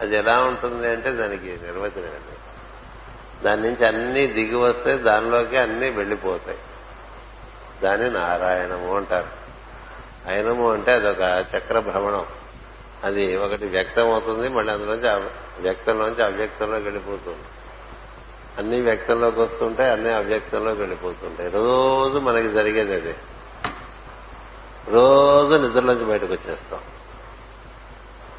అది 0.00 0.16
ఎలా 0.16 0.44
ఉంటుంది 0.44 0.88
అంటే 0.88 1.10
దానికి 1.12 1.58
నిర్వచనం 1.62 2.04
అండి 2.04 2.38
దాని 3.44 3.62
నుంచి 3.62 3.86
అన్ని 3.86 4.26
దిగి 4.26 4.56
వస్తే 4.56 4.96
దానిలోకి 4.96 5.56
అన్ని 5.56 5.90
వెళ్ళిపోతాయి. 5.90 6.58
దాన్ని 7.82 8.10
నారాయణము 8.10 8.96
అంటారు. 8.96 9.44
అయనము 10.26 10.72
అంటే 10.72 10.92
అదొక 10.92 11.44
చక్ర 11.56 11.80
భ్రమణం 11.80 12.26
అది 13.04 13.36
ఒకటి 13.36 13.66
వ్యక్తం 13.66 14.12
అవుతుంది 14.12 14.48
మళ్ళీ 14.48 14.72
అందులోంచి 14.72 15.30
వ్యక్తంలోంచి 15.60 16.22
అవ్యక్తంలోకి 16.22 16.84
వెళ్ళిపోతుంది. 16.84 17.44
అన్ని 18.58 18.80
వ్యక్తంలోకి 18.80 19.40
వస్తుంటాయి 19.40 19.92
అన్ని 19.92 20.12
అవ్యక్తంలోకి 20.12 20.78
వెళ్ళిపోతుంటాయి. 20.78 21.50
రోజు 21.50 22.18
మనకి 22.18 22.50
జరిగేది 22.50 22.94
అదే. 22.94 23.16
రోజు 24.88 25.54
నిద్రలోంచి 25.54 26.04
బయటకు 26.04 26.32
వచ్చేస్తాం. 26.32 26.80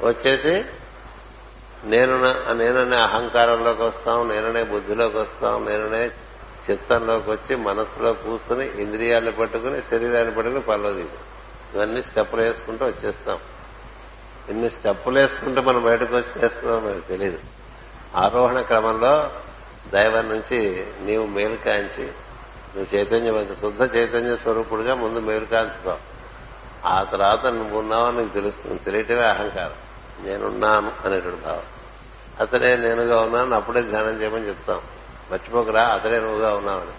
వచ్చేసి 0.01 0.65
నేను 1.85 2.21
నేననే 2.53 2.97
అహంకారంలోకి 2.97 3.83
వస్తాం 3.83 4.29
నేననే 4.29 4.63
బుద్ధిలోకి 4.63 5.17
వస్తాం 5.17 5.65
నేననే 5.65 6.11
చిత్తంలోకి 6.71 7.31
వచ్చి 7.31 7.55
మనసులో 7.55 8.13
కూర్చుని 8.13 8.81
ఇంద్రియాలను 8.81 9.31
పట్టుకుని 9.31 9.81
శరీరాన్ని 9.81 10.35
పట్టుకుని 10.35 10.61
పనిలో 10.61 10.89
ఇవన్నీ 10.89 12.01
స్టెప్పులు 12.01 12.41
వేసుకుంటూ 12.41 12.85
వచ్చేస్తాం. 12.85 13.39
ఇన్ని 14.49 14.69
స్టెప్పులు 14.69 15.19
వేసుకుంటే 15.19 15.61
మనం 15.61 15.81
బయటకు 15.81 16.17
వచ్చేస్తున్నాం 16.17 16.85
మనకు 16.85 17.07
తెలియదు 17.07 17.37
ఆరోహణ 18.15 18.61
క్రమంలో 18.61 19.31
దైవం 19.93 20.29
నుంచి 20.29 20.87
నీవు 21.01 21.27
మేలు 21.27 21.55
కాంచి 21.55 22.03
నువ్వు 22.75 22.95
చైతన్యవంత 22.95 23.61
శుద్ధ 23.61 23.95
చైతన్య 23.95 24.35
స్వరూపుడుగా 24.35 24.95
ముందు 24.95 25.19
మేలు 25.19 25.45
కాంచుతావు 25.45 25.97
ఆ 26.87 27.03
తర్వాత 27.03 27.45
నువ్వు 27.45 27.79
ఉన్నావని 27.79 28.17
నీకు 28.17 28.33
తెలుస్తుంది. 28.33 28.79
తెలియటమే 28.79 29.23
అహంకారం. 29.23 29.73
నేనున్నాను 30.25 30.91
అనేటువంటి 31.05 31.41
భావం. 31.41 31.74
అతడే 32.39 32.75
నేనుగా 32.75 33.21
ఉన్నాను 33.21 33.55
అప్పుడే 33.55 33.81
ధ్యానం 33.81 34.21
చేయమని 34.21 34.47
చెప్తాం. 34.47 34.81
మర్చిపోకరా 35.31 35.83
అతడే 35.83 36.19
నువ్వుగా 36.19 36.55
ఉన్నావని. 36.55 36.91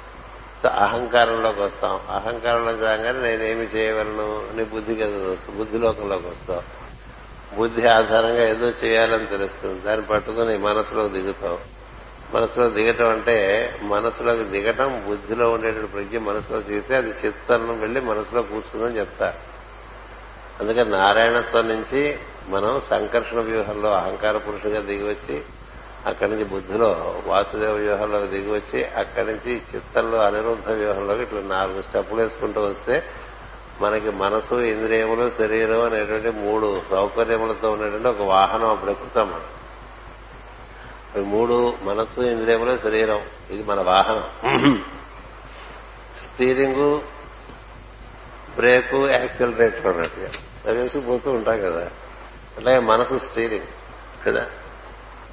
సో 0.62 0.68
అహంకారంలోకి 0.68 1.60
వస్తాం. 1.60 2.00
అహంకారంలోకి 2.10 2.80
రాగానే 2.80 3.20
నేనేమి 3.20 3.64
చేయగలను? 3.64 4.56
నీ 4.56 4.64
బుద్ధికి 4.64 5.00
ఎదురు 5.00 5.30
బుద్ధి 5.30 5.52
బుద్ధిలోకంలోకి 5.52 6.26
వస్తావు. 6.26 6.86
బుద్ధి 7.56 7.88
ఆధారంగా 7.88 8.48
ఏదో 8.48 8.66
చేయాలని 8.66 9.26
తెలుస్తుంది. 9.26 9.80
దాన్ని 9.80 10.06
పట్టుకుని 10.06 10.58
మనసులోకి 10.58 11.18
దిగుతాం 11.18 11.58
మనసులో 12.34 12.68
దిగటం 12.70 13.08
అంటే 13.08 13.70
మనసులోకి 13.82 14.44
దిగటం 14.44 15.04
బుద్ధిలో 15.08 15.50
ఉండేటువంటి 15.50 15.92
ప్రజ్ఞ 15.92 16.18
మనసులో 16.18 16.60
దిగితే 16.60 16.96
అది 16.96 17.10
చిత్తం 17.10 17.80
వెళ్ళి 17.80 18.00
మనసులో 18.00 18.42
కూర్చుందని 18.42 18.98
చెప్తారు. 18.98 19.55
అందుకని 20.60 20.90
నారాయణత్వం 20.90 21.68
నుంచి 21.68 22.18
మనం 22.48 22.80
సంకర్షణ 22.90 23.40
వ్యూహంలో 23.40 23.92
అహంకార 23.92 24.36
పురుషుగా 24.36 24.80
దిగివచ్చి 24.80 25.42
అక్కడి 26.06 26.30
నుంచి 26.30 26.44
బుద్ధిలో 26.44 27.20
వాసుదేవ 27.26 27.70
వ్యూహంలోకి 27.70 28.26
దిగివచ్చి 28.26 28.84
అక్కడి 28.84 29.26
నుంచి 29.26 29.62
చిత్తంలో 29.74 30.18
అనిరుద్ధ 30.18 30.68
వ్యూహంలోకి 30.68 31.22
ఇట్లా 31.22 31.40
నాలుగు 31.40 31.82
స్టెప్పులు 31.82 32.22
వేసుకుంటూ 32.22 32.60
వస్తే 32.60 33.02
మనకి 33.80 34.10
మనసు 34.10 34.54
ఇంద్రియములు 34.54 35.30
శరీరం 35.38 35.84
అనేటువంటి 35.84 36.30
మూడు 36.30 36.82
సౌకర్యములతో 36.90 37.72
ఉన్నటువంటి 37.72 38.08
ఒక 38.08 38.22
వాహనం 38.22 38.70
అప్పుడు 38.70 38.90
ఎక్కుతాం 38.90 39.28
మనం. 39.28 39.44
మూడు 41.30 41.74
మనస్సు 41.82 42.20
ఇంద్రియములు 42.20 42.76
శరీరం 42.76 43.20
ఇది 43.50 43.62
మన 43.62 43.80
వాహనం. 43.80 44.84
స్టీరింగు 46.22 47.02
బ్రేకు 48.56 49.08
యాక్సిలరేటర్ 49.08 49.86
అన్నట్టుగా. 49.86 50.30
వేసుకుపోతూ 50.72 51.30
ఉంటాం 51.30 51.60
కదా. 51.60 51.90
అలాగే 52.58 52.78
మనసు 52.78 53.18
స్టీరింగ్ 53.18 53.66
కదా. 54.26 54.46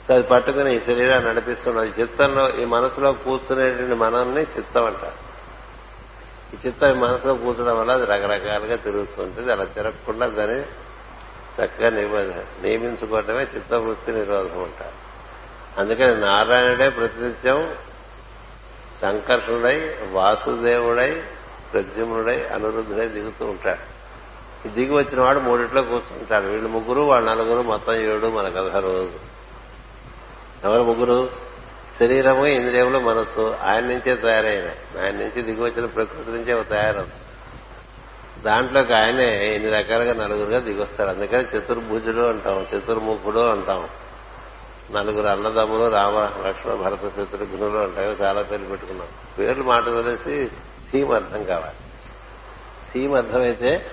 అది 0.09 0.23
పట్టుకుని 0.23 0.75
ఈ 0.75 0.79
శరీరాన్ని 0.79 1.29
నడిపిస్తున్నది 1.29 2.01
చిత్తంలో 2.01 2.49
ఈ 2.49 2.65
మనసులో 2.65 3.13
కూర్చునేటువంటి 3.13 3.95
మనల్ని 3.95 4.41
చిత్తం 4.41 4.85
అంటారు. 4.85 5.33
ఈ 6.55 6.57
చిత్తం 6.67 6.91
ఈ 6.91 6.93
మనసులో 6.93 7.33
కూర్చడం 7.33 7.79
వల్ల 7.79 7.91
అది 7.91 8.05
రకరకాలుగా 8.05 8.75
తిరుగుతుంటుంది. 8.75 9.51
అలా 9.51 9.63
తిరగకుండా 9.63 10.27
దాన్ని 10.27 10.61
చక్కగా 11.61 11.89
నియమించుకోవటమే 11.89 13.47
చిత్తవృత్తి 13.55 14.11
నిరోధం 14.11 14.63
అంటారు. 14.63 15.03
అందుకని 15.79 16.21
నారాయణుడే 16.21 16.89
ప్రతినిత్యం 16.89 17.75
సంకర్షుడై 19.01 19.95
వాసుదేవుడై 20.11 21.23
ప్రద్యుమ్నుడై 21.73 22.43
అనురుద్ధుడై 22.43 23.07
దిగుతూ 23.07 23.45
ఉంటాడు. 23.45 23.92
దిగి 24.67 24.93
వచ్చిన 24.93 25.21
వాడు 25.21 25.39
మూడిట్లో 25.39 25.81
కూర్చుంటాడు. 25.81 26.45
వీళ్ళు 26.45 26.67
ముగ్గురు 26.67 27.01
వాళ్ళ 27.01 27.29
నలుగురు 27.29 27.61
మొత్తం 27.61 27.93
ఏడు 27.93 28.27
మన 28.27 28.49
కథ 28.49 28.75
రోజు. 28.75 29.11
ఎవరు 30.63 30.83
ముగ్గురు? 30.83 31.29
శరీరము 31.99 32.45
ఇంద్రియములు 32.45 32.99
మనస్సు. 32.99 33.55
ఆయన 33.61 33.79
నుంచే 33.79 34.15
తయారైన. 34.15 34.65
ఆయన 35.03 35.15
నుంచి 35.15 35.41
దిగి 35.41 35.63
వచ్చిన 35.63 35.85
ప్రకృతి 35.85 36.31
నుంచే 36.31 36.63
తయారవుతుంది 36.63 37.13
దాంట్లోకి 38.43 38.93
ఆయనే 38.93 39.55
ఎన్ని 39.55 39.71
రకాలుగా 39.71 40.23
నలుగురుగా 40.23 40.59
దిగొస్తాడు. 40.59 41.09
అందుకని 41.09 41.57
చతుర్భుజుడు 41.57 42.19
అంటాం 42.19 42.67
చతుర్ముఖుడు 42.75 43.39
అంటాం. 43.39 43.87
నలుగురు 44.91 45.27
అన్నదమ్ములు 45.27 45.89
రామ 45.89 46.47
లక్ష్మణ 46.47 46.73
భరత 46.73 47.07
శత్రుఘ్నులు 47.07 47.77
అంటాయో. 47.77 48.11
చాలా 48.11 48.41
పేర్లు 48.41 48.67
పెట్టుకున్నాం. 48.67 49.07
పేర్లు 49.39 49.63
మాట 49.63 49.87
వదిలేసి 49.87 50.51
థీమ్ 50.91 51.11
అర్థం 51.11 51.43
కావాలి. 51.43 51.75
థీమ్ 52.93 53.15
అర్థమైతే 53.15 53.91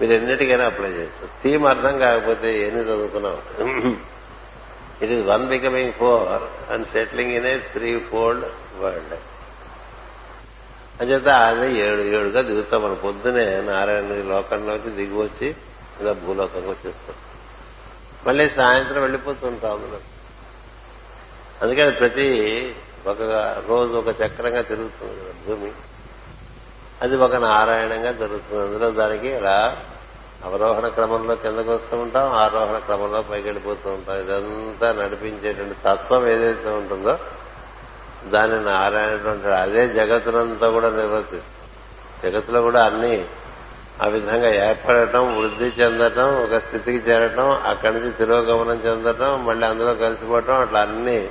మీరు 0.00 0.12
ఎన్నిటికైనా 0.12 0.64
అప్లై 0.64 0.90
చేస్తారు. 0.90 1.30
థీమ్ 1.42 1.64
అర్థం 1.66 1.94
కాకపోతే 1.98 2.48
ఎన్ని 2.66 2.82
చదువుకున్నాం 2.82 3.36
it 5.02 5.12
is 5.12 5.24
one 5.26 5.44
becoming 5.46 5.92
four 5.92 6.72
and 6.72 6.86
settling 6.86 7.30
in 7.30 7.46
a 7.46 7.56
threefold 8.10 8.46
world 8.78 9.14
అంచేత 11.00 11.28
అది 11.28 11.68
ఏడు 11.78 12.02
ఏడుగా 12.16 12.40
దిగుతాం 12.40 12.80
మనం. 12.82 12.98
పొద్దునే 13.04 13.46
నారాయణ 13.60 14.14
లోకంలోకి 14.32 14.90
దిగి 14.90 15.16
వచ్చి 15.22 15.48
ఇలా 16.00 16.12
భూలోకంకి 16.24 16.70
వచ్చేస్తాం. 16.70 17.16
మళ్ళీ 18.26 18.44
సాయంత్రం 18.48 19.00
వెళ్ళిపోతుంటాం 19.02 19.72
అందులో 19.72 20.00
అందుకని 21.62 21.90
ప్రతి 21.90 22.28
ఒక 23.06 23.22
రోజు 23.68 23.94
ఒక 23.94 24.10
చక్రంగా 24.20 24.62
తిరుగుతుంది 24.62 25.14
కదా 25.20 25.32
భూమి. 25.46 25.72
అది 27.02 27.16
ఒక 27.16 27.34
నారాయణంగా 27.34 28.12
జరుగుతుంది. 28.12 28.62
అందులో 28.62 28.90
దానికి 28.90 29.28
ఇలా 29.28 29.76
అవరోహణ 30.44 30.88
క్రమంలో 30.88 31.34
కిందకు 31.34 31.70
వస్తూ 31.70 31.96
ఉంటాం 31.96 32.32
ఆరోహణ 32.32 32.78
క్రమంలో 32.78 33.22
పైకి 33.22 33.48
వెళ్ళిపోతూ 33.48 33.90
ఉంటాం. 33.90 34.16
ఇదంతా 34.16 34.92
నడిపించేటువంటి 34.92 35.76
తత్వం 35.84 36.28
ఏదైతే 36.28 36.70
ఉంటుందో 36.70 37.18
దాన్ని 38.30 38.64
నారాయణుడు 38.64 39.28
అంటాడు 39.28 39.54
అదే 39.54 39.88
జగత్తునంతా 39.88 40.70
కూడా 40.70 40.90
నిర్వర్తిస్తుంది. 40.90 42.30
జగత్తులో 42.30 42.62
కూడా 42.62 42.84
అన్ని 42.84 43.24
ఆ 44.02 44.06
విధంగా 44.06 44.68
ఏర్పడటం 44.68 45.38
వృద్ధి 45.38 45.64
చెందటం 45.64 46.42
ఒక 46.42 46.56
స్థితికి 46.56 47.10
చేరటం 47.10 47.50
అక్కడి 47.50 47.94
నుంచి 47.94 48.10
తిరోగమనం 48.10 48.76
చెందటం 48.76 49.46
మళ్ళీ 49.46 49.66
అందులో 49.66 49.94
కలిసిపోవటం 49.94 50.54
అట్లా 50.54 50.80
అన్ని 50.80 51.30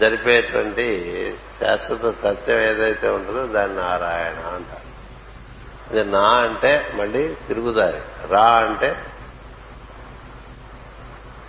జరిపేటువంటి 0.00 1.34
శాశ్వత 1.60 2.14
సత్యం 2.22 2.60
ఏదైతే 2.60 3.08
ఉంటుందో 3.08 3.46
దాన్ని 3.46 3.76
నారాయణ 3.76 4.54
అంటారు. 4.54 4.94
ఇది 5.96 6.10
నా 6.10 6.28
అంటే 6.28 6.92
మళ్ళీ 6.94 7.28
తిరుగుదారి. 7.28 8.28
రా 8.28 8.44
అంటే 8.44 8.96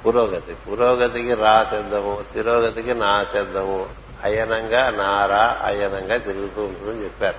పురోగతి. 0.05 0.53
పురోగతికి 0.53 1.33
రా 1.33 1.67
శబ్దము 1.71 2.23
తిరోగతికి 2.33 2.93
నా 2.93 3.25
శబ్దము. 3.33 3.89
అయనంగా 4.23 4.89
నారా 4.89 5.59
అయనంగా 5.63 6.17
తిరుగుతూ 6.17 6.63
ఉంటుందని 6.63 7.03
చెప్పారు. 7.03 7.35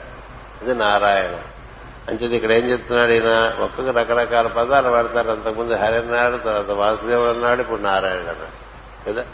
ఇది 0.64 0.74
నారాయణ. 0.74 1.38
అంచేది 2.08 2.36
ఇక్కడ 2.36 2.52
ఏం 2.52 2.70
చెప్తున్నాడు 2.70 3.10
ఈయన? 3.10 3.56
ఒక్కొక్క 3.60 3.98
రకరకాల 3.98 4.46
పదాలు 4.46 4.88
వాడతారు. 4.88 5.30
అంతకుముందు 5.30 5.72
హరి 5.72 5.96
అన్నాడు 5.96 6.36
తర్వాత 6.36 6.70
వాసుదేవుడు 6.70 7.30
అన్నాడు 7.30 7.60
ఇప్పుడు 7.60 7.80
నారాయణ 7.80 8.16
అన్నాడు. 8.16 8.66
కదా? 9.08 9.24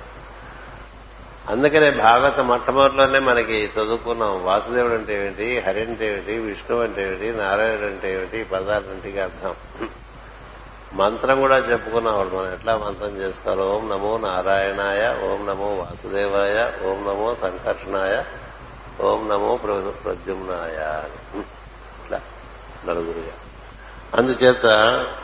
అందుకనే 1.52 1.90
భాగవత 1.90 2.40
మొట్టమొదటిలోనే 2.40 3.18
మనకి 3.18 3.70
చదువుకున్నాం. 3.78 4.44
వాసుదేవుడు 4.44 4.92
అంటే 4.92 5.14
ఏమిటి? 5.22 5.58
హరి 5.58 5.80
అంటే 5.80 6.12
ఏమిటి? 6.12 6.38
విష్ణువు 6.38 6.82
అంటే 6.82 7.02
ఏమిటి? 7.02 7.38
నారాయణుడు 7.38 7.86
అంటే 7.86 8.14
ఏమిటి? 8.14 8.44
పదార్థం 8.44 8.90
అంటే 8.90 9.20
అర్థం. 9.20 9.54
మంత్రం 10.94 11.40
కూడా 11.40 11.56
చెప్పుకున్నాం 11.56 12.14
మనం 12.14 12.52
ఎట్లా 12.52 12.76
మంత్రం 12.76 13.16
చేసుకోవాలి? 13.16 13.62
ఓం 13.62 13.88
నమో 13.88 14.18
నారాయణాయ 14.18 15.02
ఓం 15.28 15.46
నమో 15.46 15.68
వాసుదేవాయ 15.82 16.58
ఓం 16.88 17.00
నమో 17.04 17.36
సంకర్షణాయ 17.40 18.24
ఓం 19.00 19.28
నమో 19.28 19.56
ప్రద్యుమ్నాయ 20.04 20.78
ఇట్లా 21.38 22.20
నలుగురుగా. 22.88 23.36
అందుచేత 24.16 24.66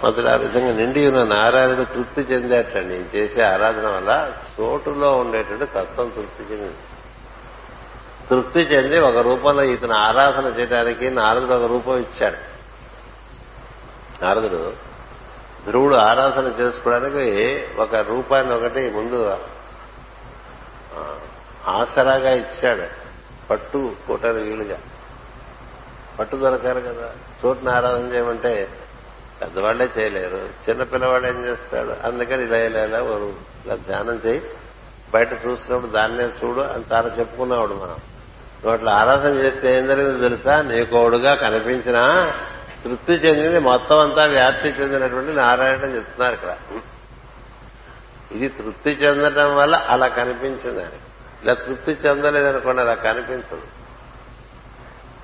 అతడు 0.06 0.26
ఆ 0.26 0.34
విధంగా 0.34 0.72
నిండి 0.72 1.10
ఉన్న 1.10 1.22
నారాయణుడు 1.22 1.82
తృప్తి 1.82 2.20
చెందేటండి. 2.20 3.18
చేసే 3.18 3.42
ఆరాధన 3.42 3.86
వల్ల 3.88 4.32
చోటులో 4.60 5.16
ఉండేటట్టు 5.16 5.64
తత్వం 5.64 6.08
తృప్తి 6.08 6.42
చెందింది 6.42 6.76
తృప్తి 8.30 8.60
చెంది 8.60 8.98
ఒక 9.00 9.16
రూపంలో 9.16 9.62
ఇతను 9.62 9.94
ఆరాధన 9.94 10.44
చేయడానికి 10.58 11.10
నారదుడు 11.10 11.52
ఒక 11.52 11.70
రూపం 11.70 11.96
ఇచ్చాడు. 11.96 12.36
నారదుడు 14.24 14.72
ధ్రువుడు 15.66 15.94
ఆరాధన 15.94 16.52
చేసుకోవడానికి 16.60 17.66
ఒక 17.78 17.94
రూపాన్ని 17.94 18.54
ఒకటి 18.54 18.90
ముందు 18.90 19.36
ఆసరాగా 21.68 22.30
ఇచ్చాడు. 22.34 22.82
పట్టు 23.50 23.96
కోటరు 24.08 24.32
వీలుగా. 24.32 24.78
పట్టు 26.18 26.36
దొరకారు 26.36 26.80
కదా. 26.80 27.10
చోటుని 27.46 27.70
ఆరాధన 27.70 28.14
చేయమంటే 28.14 28.68
పెద్దవాళ్ళే 29.40 29.88
చేయలేరు. 29.98 30.36
చిన్న 30.36 30.82
పిల్లవాడు 30.82 31.26
ఏం 31.26 31.44
చేస్తాడు? 31.44 32.06
అందుకని 32.06 32.44
ఇలా 32.44 32.56
ఇలా 32.56 32.84
ఇలా 32.84 32.98
ఇలా 33.66 33.74
ధ్యానం 33.74 34.20
చేయి. 34.26 34.42
బయట 35.14 35.32
చూసినప్పుడు 35.32 35.90
దాన్నే 35.90 36.24
చూడు 36.24 36.60
అని 36.60 36.84
చాలా 36.92 37.14
చెప్పుకున్నాడు 37.18 37.74
మనం. 37.74 37.96
నువ్వు 38.58 38.72
అట్లా 38.72 38.92
ఆరాధన 38.92 39.30
చేస్తే 39.30 39.78
ఏం 39.78 39.86
జరిగిందో 39.86 40.18
తెలుసా? 40.18 40.62
నీకోడుగా 40.62 41.34
కనిపించినా 41.34 42.32
తృప్తి 42.84 43.12
చెందింది 43.12 43.58
మొత్తం 43.58 43.98
అంతా 43.98 44.24
వ్యాప్తి 44.24 44.68
చెందినటువంటి 44.68 45.32
నారాయణ 45.32 45.80
చెప్తున్నారు 45.84 46.34
ఇక్కడ. 46.34 46.56
ఇది 48.32 48.48
తృప్తి 48.48 48.90
చెందడం 48.90 49.56
వల్ల 49.56 49.86
అలా 49.88 50.08
కనిపించింది 50.08 50.82
అని 50.82 50.98
ఇలా 51.44 51.54
తృప్తి 51.54 51.96
చెందలేదనుకోండి 52.06 52.80
అలా 52.80 52.94
కనిపించదు. 52.94 53.77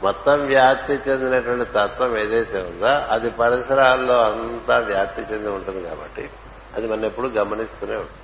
మొత్తం 0.05 0.47
వ్యాప్తి 0.47 0.93
చెందినటువంటి 0.93 1.71
తత్వం 1.71 2.19
ఏదైతే 2.19 2.63
ఉందో 2.63 2.87
అది 2.87 3.31
పరిసరాల్లో 3.31 4.25
అంతా 4.25 4.79
వ్యాప్తి 4.79 5.23
చెంది 5.23 5.49
ఉంటుంది 5.49 5.89
కాబట్టి 5.89 6.31
అది 6.77 6.89
మనం 6.89 7.05
ఎప్పుడు 7.05 7.29
గమనిస్తూనే 7.29 7.97
ఉంటుంది 7.97 8.21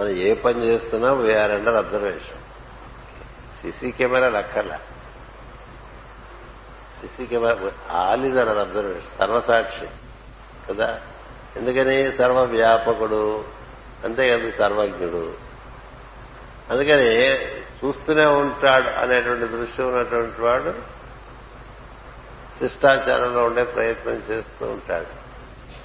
మనం 0.00 0.10
ఏ 0.22 0.34
పని 0.34 0.64
చేస్తున్నా 0.64 1.12
we are 1.12 1.50
under 1.50 1.74
observation 1.74 2.40
CC 3.62 3.90
camera 3.92 4.28
లక్కర్లా 4.28 4.76
CC 7.00 7.26
camera 7.26 7.72
all 7.90 8.24
is 8.24 8.36
under 8.36 8.58
observation 8.58 9.18
సర్వసాక్షి 9.18 9.86
కదా? 10.70 11.00
ఎందుకని? 11.56 12.12
సర్వ 12.12 12.42
వ్యాపకుడు 12.42 13.44
అంతేకాదు 14.04 14.50
సర్వజ్ఞుడు. 14.50 15.34
అందుకని 16.70 17.16
చూస్తూనే 17.84 18.24
ఉంటాడు 18.24 18.88
అనేటువంటి 18.88 19.44
దృశ్యం 19.44 19.88
ఉన్నటువంటి 19.88 20.40
వాడు 20.40 20.74
శిష్టాచారంలో 22.58 23.44
ఉండే 23.44 23.64
ప్రయత్నం 23.64 24.22
చేస్తూ 24.30 24.66
ఉంటాడు. 24.66 25.24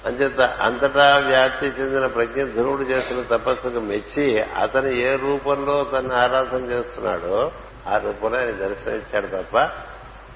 అంచేత 0.06 0.40
అంతటా 0.40 1.16
వ్యాప్తి 1.16 1.66
చెందిన 1.66 2.06
ప్రజ్ఞ 2.06 2.44
ధ్రువుడు 2.44 2.82
చేసిన 2.82 3.22
తపస్సుకు 3.22 3.80
మెచ్చి 3.80 4.42
అతను 4.42 4.88
ఏ 4.88 5.16
రూపంలో 5.16 5.84
తను 5.84 6.14
ఆరాధన 6.14 6.58
చేస్తున్నాడో 6.58 7.52
ఆ 7.86 7.96
రూపంలో 7.96 8.38
ఆయన 8.38 8.50
దర్శనమిచ్చాడు 8.50 9.26
తప్ప 9.26 9.58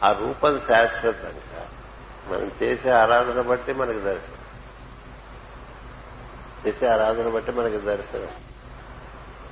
ఆ 0.04 0.12
రూపం 0.12 0.60
శాశ్వతంగా 0.60 1.66
మనం 2.28 2.50
చేసే 2.62 2.90
ఆరాధన 2.90 3.40
బట్టి 3.40 3.74
మనకి 3.74 4.00
దర్శనం. 4.00 4.38
చేసే 6.66 6.86
ఆరాధన 6.86 7.28
బట్టి 7.28 7.52
మనకి 7.52 7.78
దర్శనం. 7.78 8.43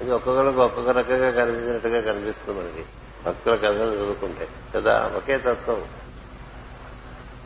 ఇది 0.01 0.11
ఒక్కొక్కరికి 0.11 0.59
ఒక్కొక్క 0.59 0.91
రకంగా 0.91 1.31
కనిపించినట్టుగా 1.31 2.13
కనిపిస్తుంది 2.13 2.61
మనకి. 2.61 2.85
భక్తుల 3.27 3.55
కథలు 3.55 3.93
చదువుకుంటే. 3.93 4.49
కదా? 4.77 5.11
ఒకే 5.17 5.39
తత్వం. 5.39 5.85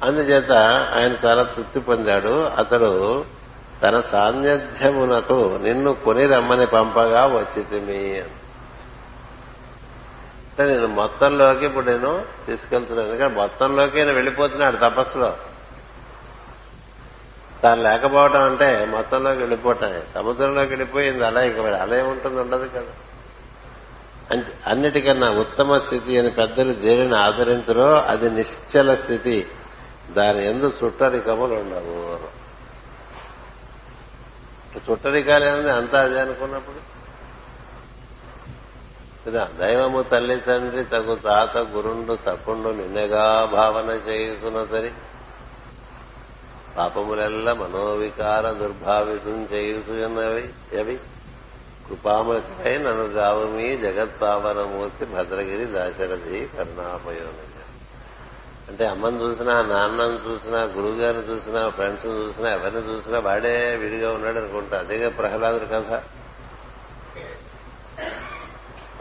అందుచేత 0.03 0.53
ఆయన 0.95 1.17
చాలా 1.27 1.43
తృప్తి 1.43 1.81
పొందాడు. 1.81 2.43
అతడు 2.43 3.25
తన 3.83 4.01
సాన్నిధ్యమునకు 4.01 5.59
నిన్ను 5.63 5.95
కొని 5.95 6.27
రమ్మని 6.27 6.67
పంపగా 6.67 7.27
వచ్చితిమి 7.27 8.23
అంటే 10.59 10.75
నేను 10.75 10.89
మొత్తంలోకి 10.89 11.67
ఇప్పుడు 11.67 11.91
నేను 11.91 12.25
తీసుకెళ్తున్నాను. 12.47 13.09
ఎందుకంటే 13.09 13.41
మొత్తంలోకి 13.41 13.97
నేను 13.97 14.13
వెళ్ళిపోతున్నాడు 14.13 14.77
తపస్సులో. 14.77 15.37
తాను 17.67 17.83
లేకపోవటం 17.83 18.43
అంటే 18.43 18.85
మొత్తంలోకి 18.85 19.39
వెళ్ళిపోవటమే 19.39 20.03
సముద్రంలోకి 20.15 20.69
వెళ్ళిపోయింది 20.69 21.27
అలా 21.27 21.43
ఇక 21.43 21.61
అలా 21.61 21.97
ఏముంటుంది? 21.97 22.41
ఉండదు 22.41 22.69
కదా. 22.69 22.93
అన్నిటికన్నా 24.67 25.31
ఉత్తమ 25.31 25.79
స్థితి 25.79 26.19
అని 26.19 26.31
పెద్దలు 26.31 26.73
దేనిని 26.73 27.17
ఆదరించరో 27.17 28.01
అది 28.01 28.31
నిశ్చల 28.31 28.95
స్థితి. 28.95 29.47
దాని 30.11 30.47
ఎందు 30.47 30.73
చుట్టరికములు 30.85 31.55
ఉండవు. 31.55 32.19
చుట్టరికాలేముంది 34.93 35.71
అంతా 35.71 36.03
అదే 36.03 36.21
అనుకున్నప్పుడు. 36.21 36.97
కదా 39.31 39.49
దైవము 39.61 40.03
తల్లి 40.03 40.37
తండ్రి 40.37 40.85
తగు 40.85 41.15
తాత 41.15 41.57
గురుండు 41.57 42.17
సకుండు 42.17 42.69
నిన్నగా 42.69 43.49
భావన 43.53 43.85
చేయుతున్నతరి 43.85 44.93
పాపములెల్ల 46.77 47.53
మనోవికార 47.53 48.51
దుర్భావితం 48.51 49.49
చేయుతున్నవి 49.53 50.79
అవి 50.81 50.97
కృపామృతిపై 51.89 52.79
నన్ను 52.79 53.05
గావమి 53.05 53.77
జగత్పావనమూర్తి 53.77 55.05
భద్రగిరి 55.05 55.65
దాశరథి 55.65 56.49
కరుణాపయోని 56.57 57.57
అంటే 58.69 58.87
అమ్మని 58.87 59.23
చూసినా 59.23 59.63
నాన్నని 59.63 60.33
చూసినా 60.33 60.63
గురువు 60.63 61.01
గారిని 61.01 61.23
చూసినా 61.23 61.69
ఫ్రెండ్స్ 61.69 62.07
చూసినా 62.07 62.51
ఎవరిని 62.51 62.95
చూసినా 62.95 63.19
వాడే 63.19 63.77
విడిగా 63.77 64.13
ఉన్నాడు 64.13 64.39
అనుకుంటా. 64.39 64.79
అదేగా 64.79 65.09
ప్రహ్లాదుడు 65.09 65.65
కథ. 65.65 66.03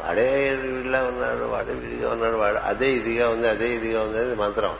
వాడే 0.04 0.56
విడిలా 0.56 1.04
ఉన్నాడు 1.04 1.46
వాడే 1.46 1.74
విడిగా 1.74 2.10
ఉన్నాడు 2.10 2.36
వాడు 2.36 2.58
అదే 2.58 2.92
ఇదిగా 2.92 3.30
ఉంది 3.30 3.48
అదే 3.48 3.70
ఇదిగా 3.76 4.02
ఉంది 4.02 4.18
అది 4.18 4.36
మంత్రం. 4.36 4.76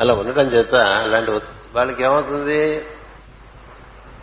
అలా 0.00 0.14
ఉండటం 0.14 0.46
చేత 0.46 0.74
అలాంటి 0.74 1.30
వాళ్ళకి 1.74 2.02
ఏమవుతుంది? 2.02 2.76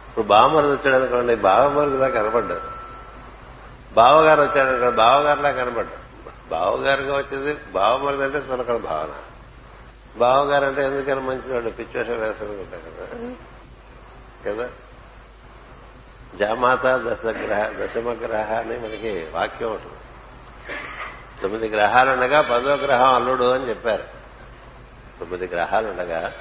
ఇప్పుడు 0.10 0.26
బావమరుది 0.26 0.72
వచ్చాడు 0.72 0.96
అనుకోండి 0.96 1.36
బావమరుదిలా 1.36 2.08
కనపడ్డారు. 2.08 2.62
బావగారు 3.94 4.42
వచ్చాడు 4.42 4.70
అనుకోండి 4.70 4.98
బావగారులా 4.98 5.52
కనపడ్డారు. 5.52 6.06
బావగారుగా 6.50 7.18
వచ్చేది 7.18 7.58
బావమరుది 7.72 8.24
అంటే 8.24 8.40
సునకడ 8.40 8.76
భావన. 8.76 9.14
బావగారు 10.20 10.66
అంటే 10.66 10.84
ఎందుకని 10.86 11.22
మంచివాడు 11.22 11.70
పిచ్చివేషం 11.70 12.20
వేసుకుంటా 12.20 12.78
కదా. 12.78 13.30
కదా? 14.52 14.70
జామాత 16.40 16.86
దశగ్రహ 16.86 17.86
దశమగ్రహ 17.86 18.54
అని 18.54 18.80
మనకి 18.80 19.28
వాక్యం 19.34 19.70
ఉంటుంది. 19.70 19.96
తొమ్మిది 21.42 21.70
గ్రహాలు 21.70 22.12
ఉండగా 22.12 22.42
పదో 22.42 22.76
గ్రహం 22.76 23.14
అల్లుడు 23.14 23.44
అని 23.44 23.70
చెప్పారు. 23.70 24.15
తొమ్మిది 25.20 25.48
గ్రహాలు 25.48 25.88
ఉండగా 25.88 26.34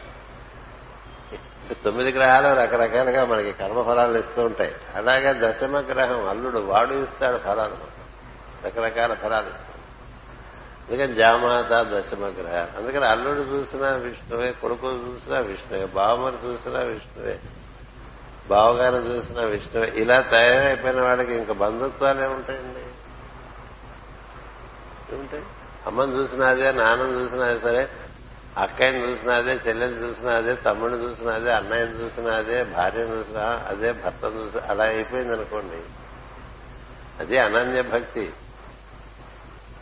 తొమ్మిది 1.85 2.13
గ్రహాలు 2.13 2.61
రకరకాలుగా 2.61 3.25
మనకి 3.25 3.53
కర్మఫలాలు 3.53 4.19
ఇస్తూ 4.19 4.43
ఉంటాయి. 4.43 4.75
అలాగే 4.95 5.35
దశమ 5.39 5.79
గ్రహం 5.79 6.29
అల్లుడు 6.29 6.59
వాడు 6.59 6.95
ఇస్తాడు 6.95 7.39
ఫలాలు. 7.39 7.77
రకరకాల 8.67 9.15
ఫలాలు 9.15 9.49
ఇస్తాడు. 9.49 9.75
అందుకని 10.91 11.15
జామాత 11.15 11.73
దశమ 11.73 12.27
గ్రహ. 12.27 12.79
అందుకని 12.79 13.05
అల్లుడు 13.05 13.41
చూసినా 13.41 13.91
విష్ణువే 13.91 14.53
కొడుకు 14.53 14.87
చూసినా 14.87 15.39
విష్ణువే 15.39 15.87
బావమని 15.87 16.47
చూసినా 16.47 16.81
విష్ణువే 16.81 17.41
బావగారు 18.49 19.03
చూసినా 19.03 19.43
విష్ణువే. 19.43 19.93
ఇలా 19.97 20.21
తయారైపోయిన 20.21 21.01
వాడికి 21.01 21.35
ఇంకా 21.35 21.53
బంధుత్వాలు 21.53 22.23
ఏముంటాయండి 22.23 22.81
ఏముంటాయి? 25.15 25.43
అమ్మని 25.87 26.13
చూసినా 26.13 26.47
అదే 26.47 26.73
నాన్నని 26.73 27.13
చూసినా 27.13 27.59
సరే 27.59 27.89
అక్కయ్యని 28.59 29.11
చూసినా 29.11 29.35
అదే 29.35 29.61
చెల్లెని 29.69 30.03
చూసినా 30.03 30.33
అదే 30.33 30.55
తమ్ముడిని 30.55 31.03
చూసినా 31.03 31.35
అదే 31.35 31.53
అన్నయ్యని 31.53 32.05
చూసినా 32.05 32.35
అదే 32.35 32.65
భార్యను 32.65 33.15
చూసినా 33.15 33.65
అదే 33.69 33.93
భర్తను 33.93 34.41
చూసినా 34.41 34.63
అలా 34.69 34.85
అయిపోయింది 34.85 35.33
అనుకోండి 35.33 35.83
అదే 37.21 37.39
అనన్య 37.39 37.83
భక్తి. 37.83 38.33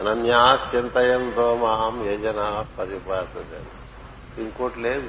అనన్యాశ్చింతయంతో 0.00 1.56
మాం 1.56 2.10
యజన 2.10 2.64
పరిపాస 2.78 3.28
ఇంకోటి 4.38 4.80
లేదు. 4.80 5.08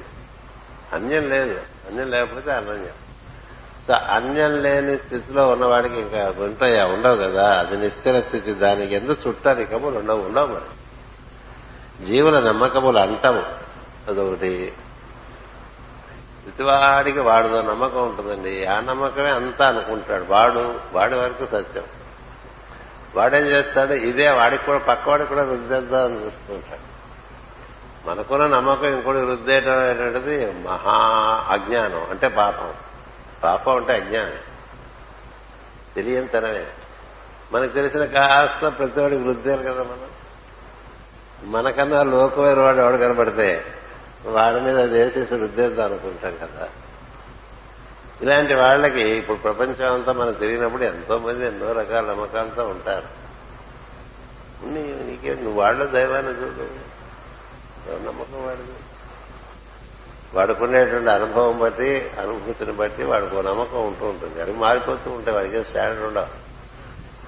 అన్యం 0.92 1.28
లేదు. 1.28 1.60
అన్యం 1.90 2.10
లేకపోతే 2.10 2.52
అనన్యం. 2.52 2.94
సో 3.86 3.92
అన్యం 3.92 4.58
లేని 4.58 4.96
స్థితిలో 4.96 5.48
ఉన్నవాడికి 5.48 6.00
ఇంకా 6.00 6.34
ఉంటాయా? 6.38 6.86
ఉండవు 6.86 7.16
కదా. 7.16 7.60
అది 7.60 7.76
నిశ్చల 7.76 8.20
స్థితి. 8.20 8.54
దానికి 8.54 8.94
ఎందుకు 8.94 9.28
చుట్టానికములు 9.28 9.98
ఉండవు 9.98 10.22
ఉండవు 10.22 10.46
మరి. 10.46 10.83
జీవుల 12.02 12.40
నమ్మకములు 12.40 12.98
అంటాము. 12.98 13.42
అదొకటి. 14.08 14.72
ప్రతివాడికి 16.44 17.20
వాడిదో 17.20 17.62
నమ్మకం 17.62 18.08
ఉంటుందండి. 18.08 18.66
ఆ 18.66 18.80
నమ్మకమే 18.80 19.30
అంతా 19.30 19.68
అనుకుంటాడు. 19.68 20.24
వాడు 20.28 20.80
వాడి 20.92 21.14
వరకు 21.14 21.46
సత్యం. 21.46 21.84
వాడేం 23.16 23.42
చేస్తాడు? 23.42 23.92
ఇదే 23.92 24.30
వాడికి 24.30 24.66
కూడా 24.66 24.78
పక్కవాడికి 24.78 25.28
కూడా 25.28 25.42
రుద్దేద్దాం 25.42 26.04
అని 26.04 26.24
చూస్తుంటాడు 26.24 26.94
మనకున్న 28.10 28.46
నమ్మకం 28.46 28.86
ఇంకోటి 28.86 29.20
రుద్దేయటం 29.20 29.78
అనేటువంటిది 29.78 30.52
మహా 30.52 31.46
అజ్ఞానం 31.50 32.06
అంటే 32.10 32.28
పాపం. 32.28 32.74
పాపం 33.42 33.76
అంటే 33.76 33.92
అజ్ఞానం. 33.92 34.32
తెలియనితనమే 35.94 36.66
మనకు 37.52 37.72
తెలిసిన 37.72 38.04
కాస్త 38.04 38.78
ప్రతివాడికి 38.78 39.24
రుద్దారు 39.24 39.62
కదా 39.62 39.82
మనం. 39.82 40.13
మనకన్నా 41.42 42.02
లోకమైన 42.02 42.58
వాడు 42.58 42.78
ఎవడు 42.78 42.96
కనబడితే 42.96 43.64
వాడి 44.26 44.60
మీద 44.60 44.88
దేశేసి 44.88 45.36
రుద్దేద్దాం 45.36 45.86
అనుకుంటాం 45.86 46.36
కదా. 46.36 46.68
ఇలాంటి 48.22 48.54
వాళ్ళకి 48.54 49.00
ఇప్పుడు 49.00 49.38
ప్రపంచం 49.38 49.94
అంతా 49.94 50.12
మనకు 50.12 50.38
తిరిగినప్పుడు 50.38 50.82
ఎంతో 50.82 51.18
మంది 51.18 51.46
ఎన్నో 51.46 51.72
రకాల 51.72 52.04
నమ్మకాలతో 52.04 52.66
ఉంటారు. 52.68 53.24
నీకే 54.64 55.34
నువ్వు 55.34 55.60
వాళ్ళ 55.60 55.84
దైవాన్ని 55.84 56.32
చూడు. 56.32 56.94
నమ్మకం 58.08 58.46
వాడిది? 58.46 58.72
వాడుకునేటువంటి 60.34 61.10
అనుభవం 61.10 61.58
బట్టి 61.58 62.10
అనుభూతిని 62.18 62.72
బట్టి 62.72 63.04
వాడికి 63.04 63.36
నమ్మకం 63.36 63.86
ఉంటూ 63.86 64.06
ఉంటుంది. 64.06 64.42
అది 64.42 64.52
మారిపోతూ 64.52 65.10
ఉంటాయి 65.10 65.36
వాడికి 65.36 65.64
స్టాండర్డ్ 65.64 66.02
ఉండవు. 66.02 66.43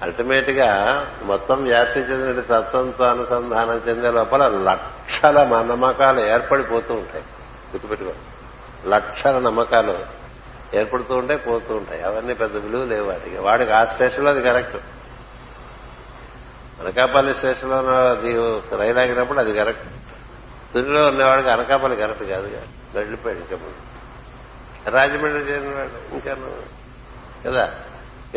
అల్టిమేట్గా 0.01 1.05
మొత్తం 1.23 1.63
వ్యాప్తి 1.63 1.99
చెందిన 1.99 2.41
తత్వంతో 2.41 3.03
అనుసంధానం 3.03 3.81
చెందే 3.89 4.11
లోపల 4.11 4.47
లక్షల 4.47 5.43
నమ్మకాలు 5.43 6.19
ఏర్పడిపోతూ 6.19 6.93
ఉంటాయి. 6.93 7.23
గుర్తుపెట్టుకో 7.73 8.11
లక్షల 8.87 9.39
నమ్మకాలు 9.39 9.97
ఏర్పడుతూ 10.73 11.15
ఉంటాయి 11.15 11.39
పోతూ 11.39 11.75
ఉంటాయి. 11.75 12.03
అవన్నీ 12.03 12.33
పెద్ద 12.33 12.55
విలువ 12.55 12.85
లేవు 12.85 13.07
వాటికి. 13.07 13.37
వాడికి 13.37 13.71
ఆ 13.71 13.85
స్టేషన్లో 13.85 14.29
అది 14.29 14.41
కరెక్ట్. 14.41 14.75
అనకాపల్లి 16.81 17.35
స్టేషన్లో 17.35 17.77
అది 18.09 18.33
రైలు 18.75 18.99
ఆగినప్పుడు 18.99 19.39
అది 19.39 19.57
కరెక్ట్. 19.57 19.83
తుదిలో 20.73 21.07
ఉన్నవాడికి 21.07 21.49
అనకాపల్లి 21.49 21.97
కరెక్ట్ 21.97 22.23
కాదు 22.23 22.57
వెళ్ళిపోయాడు 22.93 23.39
ఇంకా 23.39 23.57
రాజమండ్రి 24.89 25.39
చేరినవాడు 25.39 26.13
ఇంకా 26.13 26.35
కదా. 27.45 27.75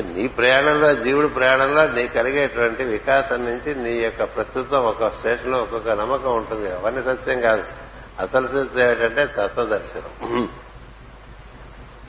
నీ 0.03 0.29
ప్రయాణంలో 0.29 0.95
జీవుడి 0.95 1.29
ప్రయాణంలో 1.29 1.89
నీ 1.89 2.09
కలిగేటువంటి 2.09 2.85
వికాసం 2.85 3.45
నుంచి 3.45 3.75
నీ 3.75 3.93
యొక్క 3.93 4.25
ప్రస్తుతం 4.25 4.85
ఒక 4.85 5.09
స్టేషన్లో 5.09 5.59
ఒక్కొక్క 5.59 5.89
నమ్మకం 5.89 6.37
ఉంటుంది. 6.37 6.71
అవన్నీ 6.71 7.03
సత్యం 7.03 7.41
కాదు. 7.41 7.65
అసలు 8.21 8.47
సత్యం 8.47 8.89
ఏంటంటే 8.89 9.27
తత్వదర్శనం. 9.27 10.49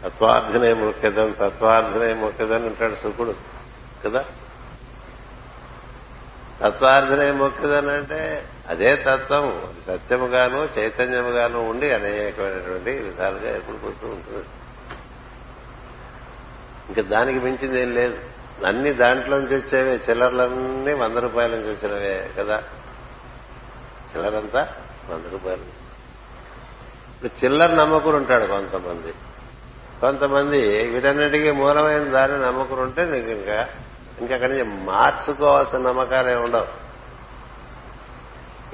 తత్వార్థనే 0.03 0.73
ముఖ్యదం 0.73 1.31
తత్వార్థనే 1.31 2.13
ముఖ్యదని 2.13 2.65
ఉంటాడు 2.65 2.95
సుకుడు 2.95 3.35
కదా? 4.05 4.25
తత్వార్థనే 6.61 7.31
ముఖ్యదని 7.31 7.91
అంటే 7.91 8.45
అదే 8.69 8.95
తత్వం 8.95 9.61
సత్యముగాను 9.87 10.69
చైతన్యముగాను 10.79 11.69
ఉండి 11.69 11.91
అనేకమైనటువంటి 11.91 12.91
విధాలుగా 12.91 13.55
ఏర్పడిపోతూ 13.55 14.07
ఉంటుంది. 14.07 14.45
ఇంకా 16.91 17.01
దానికి 17.01 17.39
మించింది 17.39 17.81
ఏం 17.81 17.93
లేదు. 17.93 18.17
అన్ని 18.65 18.91
దాంట్లోంచి 18.91 19.55
వచ్చేవే 19.55 19.99
చిల్లర్లన్నీ 20.09 20.93
వంద 20.93 21.17
రూపాయల 21.17 21.51
నుంచి 21.51 21.71
వచ్చినవే 21.71 22.29
కదా. 22.37 22.63
చిల్లరంతా 24.11 24.67
వంద 25.09 25.25
రూపాయలు 25.31 25.61
ఇప్పుడు 27.13 27.45
చిల్లర 27.45 27.71
నమ్మకుడు 27.71 28.15
ఉంటాడు 28.15 28.45
కొంతమంది. 28.45 29.13
కొంతమంది 30.01 30.87
వీటన్నిటికీ 30.87 31.51
మూలమైన 31.51 32.03
దాని 32.03 32.33
నమ్మకుడు 32.33 32.81
ఉంటే 32.81 33.05
నీకు 33.05 33.27
ఇంకా 33.27 33.69
ఇంకా 34.19 34.33
అక్కడి 34.35 34.53
నుంచి 34.53 34.85
మార్చుకోవాల్సిన 34.85 35.77
నమ్మకాలే 35.77 36.35
ఉండవు. 36.35 36.67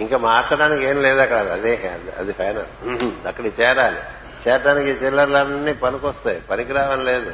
ఇంకా 0.01 0.18
మార్చడానికి 0.18 0.86
ఏం 0.86 1.01
లేదు 1.01 1.20
అక్కడ. 1.20 1.38
అదే 1.38 2.01
అది 2.18 2.34
ఫైనల్ 2.34 3.28
అక్కడికి 3.28 3.61
చేరాలి. 3.61 3.99
చేరడానికి 4.47 5.05
చిల్లర్లన్నీ 5.05 5.74
పనికొస్తాయి. 5.74 6.41
పనికిరావని 6.41 7.03
లేదు. 7.03 7.34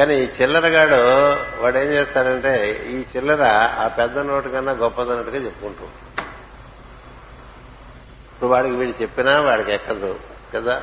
కానీ 0.00 0.14
ఈ 0.14 0.28
చిల్లరగాడు 0.42 0.96
వాడు 1.62 1.78
ఏం 1.78 1.84
చేస్తాడంటే 1.84 2.70
ఈ 2.90 3.16
చిల్లర 3.16 3.42
ఆ 3.78 3.88
పెద్ద 3.88 4.18
నోటు 4.18 4.48
కన్నా 4.48 4.72
గొప్పదన్నట్టుగా 4.72 5.44
చెప్పుకుంటూ 5.44 5.84
ఇప్పుడు 8.32 8.46
వాడికి 8.46 8.74
వీడు 8.74 9.02
చెప్పినా 9.02 9.40
వాడికి 9.40 9.72
ఎక్కదు 9.72 10.20
కదా? 10.54 10.82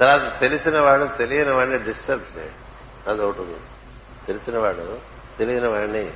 తర్వాత 0.00 0.40
తెలిసిన 0.40 0.80
వాడు 0.80 1.04
తెలియని 1.04 1.50
వాడిని 1.50 1.78
డిస్టర్బ్ 1.78 2.38
చేయడు. 2.38 3.10
అది 3.10 3.22
ఒకటి 3.22 3.56
తెలిసిన 4.26 4.58
వాడు 4.58 4.98
తెలియని 5.38 5.68
వాడిని 5.68 6.10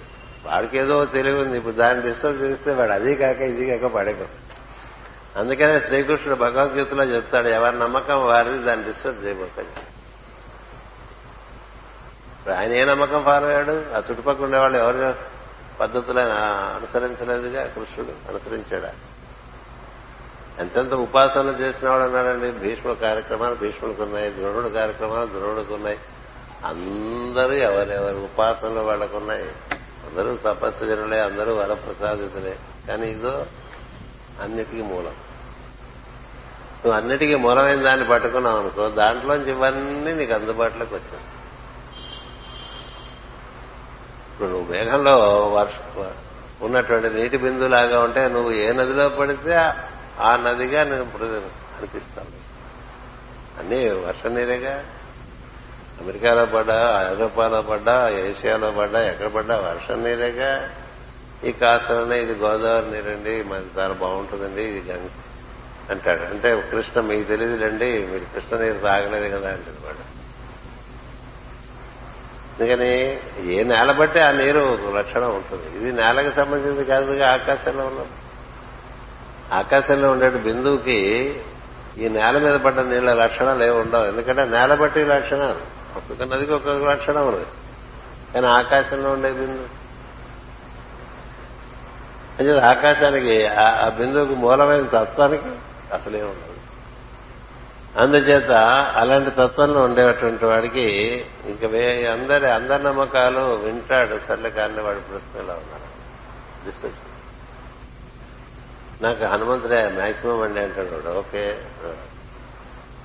వాడికి 0.44 0.78
ఏదో 0.78 1.04
తెలివి 1.04 1.40
ఉంది. 1.40 1.56
ఇప్పుడు 1.56 1.74
దాన్ని 1.74 2.02
డిస్టర్బ్ 2.02 2.42
చేస్తే 2.42 2.74
వాడు 2.74 2.92
అది 2.92 3.14
కాక 3.14 3.40
ఇది 3.40 3.78
కాక 3.78 3.92
పడేకూడదు 3.92 4.28
అందుకనే 5.38 5.80
శ్రీకృష్ణుడు 5.80 6.38
భగవద్గీతలో 6.38 7.04
చెప్తాడు 7.04 7.48
ఎవరి 7.48 7.78
నమ్మకం 7.78 8.26
వారిది 8.26 8.58
దాన్ని 8.58 8.86
డిస్టర్బ్ 8.86 9.24
చేయబోతాడు. 9.24 9.91
ఇప్పుడు 12.42 12.54
ఆయన 12.54 12.72
ఏ 12.72 12.84
నమ్మకం 12.84 13.22
ఫాలో 13.24 13.46
అయ్యాడు 13.46 13.84
ఆ 13.94 14.02
చుట్టుపక్కల 14.10 14.44
ఉండేవాళ్ళు 14.44 14.78
ఎవరు 14.78 15.14
పద్ధతులను 15.80 16.30
అనుసరించలేదుగా? 16.76 17.66
కృష్ణుడు 17.66 18.30
అనుసరించాడు? 18.30 19.12
ఎంతెంత 20.60 20.94
ఉపాసనలు 20.94 21.50
చేసిన 21.50 21.88
వాడు 21.88 22.02
అన్నారండి 22.02 22.50
భీష్మ 22.50 22.92
కార్యక్రమాలు 22.92 23.54
భీష్ముడికి 23.54 24.02
ఉన్నాయి 24.02 24.30
ద్రోణుడు 24.30 24.68
కార్యక్రమాలు 24.68 25.26
ద్రోణుడికి 25.26 25.72
ఉన్నాయి. 25.72 25.98
అందరూ 26.64 27.52
ఎవరెవరు 27.52 28.16
ఉపాసనలు 28.16 28.80
వాళ్ళకున్నాయి 28.80 29.42
అందరూ 30.06 30.36
తపస్సు 30.36 30.84
జనులే 30.84 31.20
అందరూ 31.20 31.54
వరప్రసాదితులే. 31.54 32.58
కానీ 32.88 33.06
ఇదో 33.06 33.46
అన్నిటికీ 34.42 34.82
మూలం. 34.82 35.14
నువ్వు 36.84 36.92
అన్నిటికీ 36.92 37.34
మూలమైన 37.34 37.82
దాన్ని 37.82 38.08
పట్టుకున్నావు 38.08 38.58
అనుకో 38.58 38.88
దాంట్లోంచి 38.88 39.50
ఇవన్నీ 39.50 40.14
నీకు 40.14 40.32
అందుబాటులోకి 40.32 40.94
వచ్చేస్తాయి. 40.94 41.41
ఇప్పుడు 44.32 44.48
నువ్వు 44.48 44.72
మేఘంలో 44.72 45.16
వర్ష 45.54 46.06
ఉన్నటువంటి 46.62 47.10
నీటి 47.10 47.36
బిందులాగా 47.36 48.00
ఉంటే 48.00 48.28
నువ్వు 48.28 48.52
ఏ 48.52 48.72
నదిలో 48.72 49.08
పడితే 49.08 49.54
ఆ 50.20 50.36
నదిగా 50.36 50.84
నేను 50.84 51.02
అనిపిస్తాను. 51.02 52.42
అన్నీ 53.58 53.88
వర్ష 53.88 54.26
నీరేగా. 54.26 54.84
అమెరికాలో 56.00 56.46
పడ్డా 56.46 57.10
ఐరోపాలో 57.14 57.62
పడ్డా 57.62 58.08
ఏషియాలో 58.08 58.70
పడ్డా 58.70 59.02
ఎక్కడ 59.02 59.26
పడ్డా 59.26 59.56
వర్షం 59.56 60.04
నీరేగా. 60.04 60.70
ఈ 61.44 61.52
కాసలనే 61.52 62.22
ఇది 62.22 62.32
గోదావరి 62.32 62.90
నీరండి 62.90 63.42
మాది 63.42 63.66
చాలా 63.78 63.94
బాగుంటుందండి 63.94 64.62
ఇది 64.62 64.92
గంగ 64.92 65.08
అంటాడు. 65.90 66.22
అంటే 66.22 66.68
కృష్ణ 66.70 67.00
మీకు 67.00 67.28
తెలియదులేండి 67.28 68.06
మీరు 68.06 68.24
కృష్ణ 68.34 68.56
నీరు 68.56 68.78
తాగలేదు 68.78 69.36
కదా 69.36 69.48
అంటే 69.48 69.70
వాడు. 69.70 70.11
అందుకని 72.62 73.20
ఏ 73.52 73.62
నేల 73.62 73.92
బట్టి 73.92 74.20
ఆ 74.20 74.30
నీరు 74.30 74.78
లక్షణం 74.96 75.30
ఉంటుంది. 75.34 75.76
ఇది 75.76 75.92
నేలకు 75.92 76.36
సంబంధించి 76.36 76.84
కాదుగా 76.84 77.32
ఆకాశంలో 77.32 77.84
ఉన్న 77.84 78.00
ఆకాశంలో 79.52 80.08
ఉండే 80.10 80.28
బిందువుకి 80.28 80.98
ఈ 81.98 82.08
నేల 82.08 82.38
మీద 82.38 82.54
పడ్డ 82.54 82.80
నీళ్ళ 82.80 83.12
లక్షణాలు 83.12 83.62
ఏమి 83.62 83.78
ఉండవు. 83.78 84.04
ఎందుకంటే 84.04 84.44
నేల 84.44 84.74
బట్టి 84.74 85.04
లక్షణాలు. 85.04 85.60
ఒక్కొక్క 85.96 86.34
నదికి 86.34 86.52
ఒక్కొక్క 86.52 86.84
లక్షణం 86.84 87.26
ఉంది 87.28 87.46
కానీ 88.34 88.46
ఆకాశంలో 88.46 89.10
ఉండే 89.10 89.32
బిందు 89.32 89.66
అంటే 92.38 92.58
ఆకాశానికి 92.58 93.46
ఆ 93.46 93.88
బిందువుకి 93.88 94.34
మూలమైన 94.34 94.86
తత్వానికి 94.98 95.48
అసలే 95.94 96.22
ఉండదు. 96.22 96.51
అందుచేత 97.98 98.50
అలాంటి 98.96 99.30
తత్వంలో 99.30 99.80
ఉండేటువంటి 99.80 100.44
వాడికి 100.44 101.26
ఇంక 101.44 101.64
అందరి 102.10 102.50
అందరి 102.50 102.82
నమ్మకాలు 102.82 103.40
వింటాడు 103.40 104.20
సర్లే 104.28 104.50
కానీ 104.50 104.82
వాడి 104.82 105.00
ప్రశ్నలో 105.00 105.54
ఉన్నాడు. 105.54 105.92
నాకు 109.02 109.24
హనుమంతుడే 109.24 109.88
మాక్సిమం 109.88 110.42
అండి 110.42 110.60
అంటాడు 110.60 111.18
ఓకే. 111.18 111.60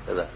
కదా. 0.10 0.28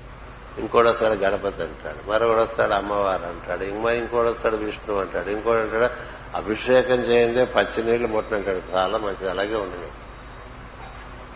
ఇంకోటి 0.57 0.87
వస్తాడు 0.87 1.13
గణపతి 1.13 1.63
అంటాడు. 1.63 2.11
మరొకడు 2.11 2.41
వస్తాడు 2.41 2.73
అమ్మవారు 2.73 3.21
అంటాడు. 3.21 3.63
ఇంకో 3.63 3.89
ఇంకోటి 3.89 4.29
వస్తాడు 4.29 4.55
విష్ణు 4.55 4.95
అంటాడు. 4.95 5.29
ఇంకోటి 5.29 5.61
అంటాడు 5.61 5.89
అభిషేకం 6.37 6.95
చేయందే 6.95 7.45
పచ్చి 7.45 7.83
నీళ్ళు 7.83 8.07
ముట్టనంటాడు 8.07 8.75
చాలా 8.75 8.97
మంచిది. 8.97 9.29
అలాగే 9.29 9.55
ఉండదు 9.55 10.10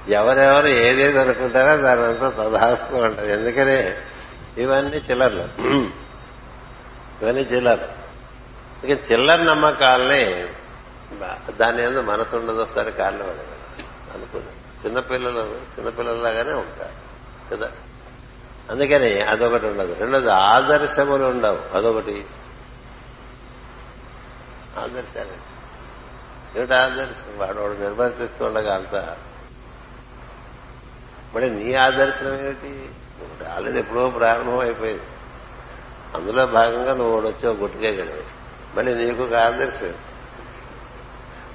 ఎవరెవరు 0.07 0.67
ఏదేది 0.67 1.19
అనుకుంటారో 1.19 1.81
దానంతా 1.81 2.29
తదాస్తూ 2.29 2.97
ఉంటారు 2.97 3.27
ఎందుకనే? 3.27 3.97
ఇవన్నీ 4.57 4.97
చిల్లర్లు. 4.97 5.61
ఇవన్నీ 7.21 7.41
చిల్లర్లు. 7.41 8.05
ఇక 8.85 9.11
చిల్లర 9.11 9.43
నమ్మకాలని 9.43 10.47
దాని 11.51 11.77
మీద 11.77 11.97
మనసు 11.97 12.35
ఉండదు 12.35 12.61
ఒకసారి 12.61 12.91
కారణం 12.91 13.29
అనుకున్నాను 14.13 14.65
చిన్నపిల్లలు 14.85 15.55
చిన్నపిల్లలాగానే 15.79 16.53
ఉంటారు. 16.53 17.05
కదా? 17.55 17.71
అందుకని 18.69 19.21
అదొకటి 19.21 19.65
ఉండదు. 19.65 19.93
రెండోది 19.93 20.31
ఆదర్శములు 20.31 21.23
ఉండవు. 21.23 21.77
అదొకటి. 21.77 22.25
ఆదర్శాలు. 24.79 25.55
ఏమిటి 26.57 26.73
ఆదర్శం? 26.73 27.37
వాడు 27.37 27.59
వాడు 27.59 27.73
నిర్వర్తిస్తుండగా 27.73 28.75
అంతా 28.75 29.17
మరి 31.35 31.49
నీ 31.49 31.73
ఆదర్శనం 31.73 32.39
ఏమిటి? 32.39 32.89
ఆల్రెడీ 33.55 33.79
ఎప్పుడో 33.79 34.09
ప్రారంభం 34.09 34.59
అయిపోయింది. 34.59 35.03
అందులో 36.15 36.45
భాగంగా 36.45 36.93
నువ్వు 36.93 37.13
వాడు 37.13 37.27
వచ్చావు 37.27 37.55
గుట్టుకేయగలవు 37.55 38.23
మళ్ళీ 38.77 38.93
నీకు 38.95 39.23
ఒక 39.23 39.33
ఆదర్శం. 39.33 39.93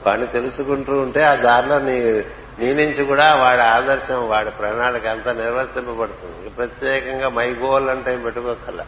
వాడిని 0.06 0.26
తెలుసుకుంటూ 0.26 0.92
ఉంటే 0.92 1.22
ఆ 1.22 1.34
దారిలో 1.34 1.78
నీ 1.78 2.24
నీ 2.58 2.74
నుంచి 2.74 3.04
కూడా 3.04 3.34
వాడి 3.34 3.60
ఆదర్శం 3.60 4.28
వాడి 4.28 4.50
ప్రణాళిక 4.50 5.06
అంతా 5.06 5.32
నిర్వర్తింపబడుతుంది. 5.32 6.50
ప్రత్యేకంగా 6.50 7.28
మై 7.28 7.50
గోల్ 7.50 7.88
అంటే 7.88 8.16
పెట్టుకోకల 8.16 8.84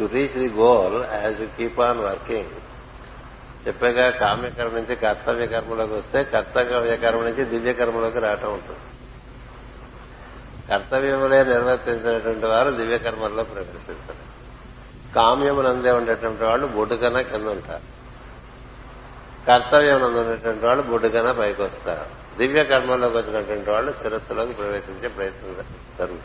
you 0.00 0.06
reach 0.06 0.38
the 0.38 0.48
goal 0.48 1.24
as 1.24 1.40
you 1.40 1.46
keep 1.58 1.80
on 1.80 1.98
working 1.98 2.50
చెప్పేగా 3.66 4.10
కామ్యకర్మ 4.10 4.76
నుంచి 4.76 4.96
కర్తవ్య 4.96 5.46
కర్మలోకి 5.46 5.94
వస్తే 5.94 6.24
కర్తవ్య 6.24 6.96
కర్మ 6.96 7.20
నుంచి 7.20 7.44
దివ్య 7.44 7.72
కర్మలోకి 7.72 8.20
రావటం 8.20 8.52
ఉంటుంది. 8.52 8.89
కర్తవ్యములే 10.70 11.44
నిర్వర్తించినటువంటి 11.44 12.46
వారు 12.46 12.70
దివ్య 12.70 12.98
కర్మల్లో 12.98 13.42
ప్రవేశించరు. 13.42 14.30
కామ్యమునందే 15.14 15.90
ఉండేటువంటి 15.90 16.44
వాళ్ళు 16.44 16.66
బొడ్డుకన్నా 16.66 17.20
కింద 17.20 17.46
ఉంటారు 17.46 18.00
కర్తవ్యం 19.46 20.02
ఉన్నటువంటి 20.02 20.66
వాళ్ళు 20.66 20.82
బొడ్డుకన్నా 20.82 21.32
పైకి 21.32 21.62
వస్తారు 21.62 22.20
దివ్య 22.38 22.64
కర్మలోకి 22.64 23.16
వచ్చినటువంటి 23.16 23.70
వాళ్ళు 23.70 23.92
శిరస్సులోకి 23.92 24.52
ప్రవేశించే 24.52 25.08
ప్రయత్నం 25.08 25.54
జరుగుతుంది. 25.98 26.22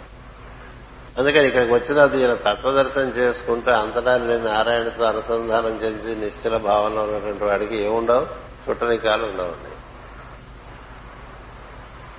అందుకని 1.18 1.48
ఇక్కడికి 1.48 1.74
వచ్చిన 1.74 2.20
ఈయన 2.20 2.34
తత్వదర్శనం 2.34 3.10
చేసుకుంటూ 3.10 3.72
అంతటా 3.72 4.18
నేను 4.18 4.46
నారాయణతో 4.46 5.04
అనుసంధానం 5.04 5.80
చెంది 5.84 6.16
నిశ్చల 6.16 6.58
భావంలో 6.58 7.02
ఉన్నటువంటి 7.02 7.44
వాడికి 7.44 7.78
ఏముండవు? 7.78 8.28
చుట్టరికాలు 8.70 9.24
ఉండవు. 9.26 9.75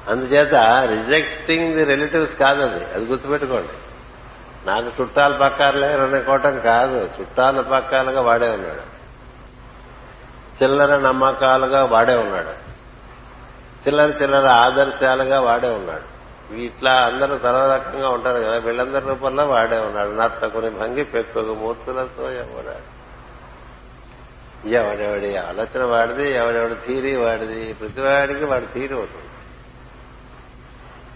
అందుచేత 0.09 0.55
రిజెక్టింగ్ 0.91 1.75
ది 1.75 1.85
రిలేటివ్స్ 1.85 2.37
కాదండి 2.37 2.85
అది 2.85 3.05
గుర్తుపెట్టుకోండి. 3.07 3.69
నాకు 4.67 5.03
చుట్టాలు 5.03 5.39
పక్కాలే 5.39 5.81
లేరనుకోవటం 5.81 6.59
కాదు. 6.59 7.11
చుట్టాలు 7.21 7.63
పక్కాలుగా 7.63 8.21
వాడే 8.21 8.49
ఉన్నాడు. 8.49 8.97
చిల్లర 10.63 10.97
నమ్మకాలుగా 10.97 11.85
వాడే 11.85 12.15
ఉన్నాడు. 12.15 12.67
చిల్లర 13.89 14.09
చిల్లర 14.11 14.47
ఆదర్శాలుగా 14.47 15.41
వాడే 15.41 15.69
ఉన్నాడు. 15.69 16.17
ఇట్లా 16.55 16.93
అందరూ 16.93 17.39
తల 17.39 17.71
రకంగా 17.73 18.09
ఉంటారు 18.09 18.37
కదా. 18.37 18.59
వీళ్ళందరి 18.59 19.07
రూపంలో 19.07 19.47
వాడే 19.47 19.79
ఉన్నాడు. 19.79 20.11
నర్తకుని 20.11 20.71
భంగి 20.71 21.05
పెక్కుగు 21.05 21.55
మూర్తులతో 21.55 22.31
ఎవడాడు? 22.31 22.97
ఎవడెవడి 24.69 25.37
ఆలోచన 25.37 25.85
వాడిది 25.85 26.31
ఎవడెవడి 26.31 26.75
థీరీ 26.87 27.17
వాడిది? 27.17 27.73
ప్రతివాడికి 27.73 28.45
వాడి 28.45 28.67
థీరీ 28.67 28.95
అవుతుంది. 28.95 29.26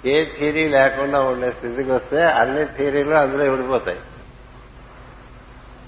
ఏ 0.05 0.25
థీరీ 0.39 0.69
లేకుండా 0.69 1.21
ఉండే 1.21 1.51
స్థితికి 1.53 1.91
వస్తే 1.91 2.25
అన్ని 2.25 2.65
థీరీలు 2.65 3.15
అందులో 3.15 3.53
విడిపోతాయి. 3.53 4.01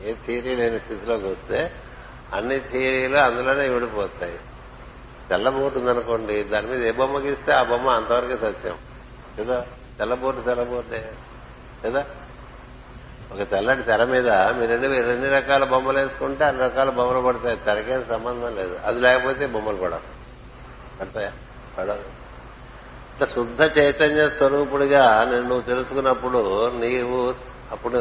ఏ 0.04 0.14
థీరీ 0.26 0.56
లేని 0.56 0.80
స్థితిలోకి 0.80 1.26
వస్తే 1.26 1.72
అన్ని 2.34 2.58
థియరీలు 2.58 3.16
అందులోనే 3.16 3.68
విడిపోతాయి. 3.68 4.38
తెల్లబోటు 5.28 5.78
ఉందనుకోండి 5.78 6.42
దాని 6.42 6.66
మీద 6.66 6.86
ఏ 6.86 6.90
బొమ్మ 6.90 7.18
గీస్తే 7.18 7.52
ఆ 7.52 7.62
బొమ్మ 7.62 7.88
అంతవరకే 7.88 8.36
సత్యం. 8.36 8.74
కదా? 9.40 9.66
తెల్లబోటు 9.98 10.40
తెల్లబోటే. 10.40 11.12
కదా? 11.84 12.06
ఒక 13.32 13.50
తెల్లటి 13.50 13.82
తెర 13.82 14.04
మీద 14.04 14.30
మీరు 14.30 14.72
ఎన్ని 14.72 15.12
ఎన్ని 15.12 15.28
రకాల 15.28 15.64
బొమ్మలు 15.64 15.98
వేసుకుంటే 15.98 16.44
అన్ని 16.44 16.62
రకాల 16.62 16.90
బొమ్మలు 16.90 17.20
పడతాయి. 17.20 17.56
తెరకేం 17.56 18.04
సంబంధం 18.08 18.56
లేదు. 18.56 18.80
అది 18.84 19.00
లేకపోతే 19.00 19.46
బొమ్మలు 19.46 19.76
పడవు. 19.76 20.00
పడతాయా? 21.00 21.32
పడవు. 21.78 22.21
శుద్ధ 23.24 23.78
చైతన్య 23.78 24.28
స్వరూపుడిగా 24.28 25.24
నేను 25.24 25.42
నువ్వు 25.42 25.60
తెలుసుకున్నప్పుడు 25.60 26.68
నీవు 26.68 27.34
అప్పుడు 27.72 27.98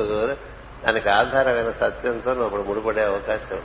దానికి 0.86 1.09
ఆధారమైన 1.09 1.69
సత్యంతో 1.69 2.30
నువ్వు 2.30 2.45
అప్పుడు 2.45 2.61
ముడిపడే 2.61 3.05
అవకాశం 3.05 3.61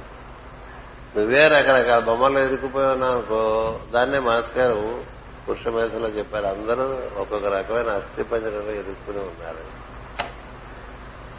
నువ్వే 1.17 1.49
రకరకాల 1.49 1.99
బొమ్మలు 1.99 2.39
ఎదుకుపోయావు 2.39 2.93
అనుకో 2.93 3.81
దాన్నే 3.93 4.19
మాస్ 4.19 4.57
గారు 4.57 5.03
పురుష 5.49 5.69
మేధలో 5.69 6.09
చెప్పారు. 6.09 6.47
అందరూ 6.47 6.99
ఒక్కొక్క 7.21 7.47
రకమైన 7.47 7.89
అస్థి 7.89 8.23
పంజరంలో 8.25 8.73
ఎదుర్కొని 8.73 9.19
ఉన్నారు. 9.19 9.87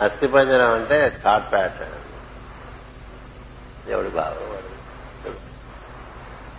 అస్థి 0.03 0.28
పంజరం 0.28 0.74
అంటే 0.74 1.22
థాట్ 1.26 1.51
ప్యాటర్న్ 1.51 1.93
ఎవడి 3.91 4.09
భావం 4.09 4.49
వాడు 4.49 4.77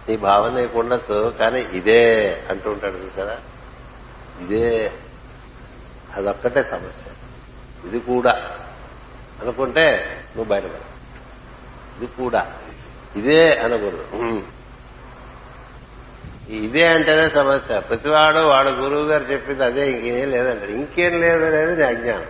నీ 0.09 0.17
భావన 0.17 0.61
నీకు 0.61 0.79
ఉండొచ్చు 0.79 1.35
కానీ 1.41 1.61
ఇదే 1.61 2.33
అంటూ 2.51 2.71
ఉంటాడు 2.71 2.97
చూసారా? 2.97 3.39
ఇదే 4.41 4.93
అదొక్కటే 6.17 6.63
సమస్య. 6.63 7.11
ఇది 7.89 8.01
కూడా. 8.01 8.59
అనుకుంటే 9.43 10.07
నువ్వు 10.37 10.53
బయటపడ 10.53 10.81
ఇది 11.97 12.07
కూడా. 12.07 12.53
ఇదే 13.17 13.57
అనకూడదు. 13.57 14.43
ఇదే 16.53 16.87
అంటేనే 16.87 17.29
సమస్య. 17.29 17.81
ప్రతివాడు 17.81 18.39
వాడు 18.39 18.69
గురువు 18.69 19.05
గారు 19.05 19.25
చెప్పింది 19.25 19.65
అదే 19.65 19.91
ఇంకేం 19.91 20.31
లేదంటాడు. 20.31 20.71
ఇంకేం 20.71 21.21
లేదనేది 21.21 21.77
నీ 21.77 21.85
అజ్ఞానం. 21.85 22.27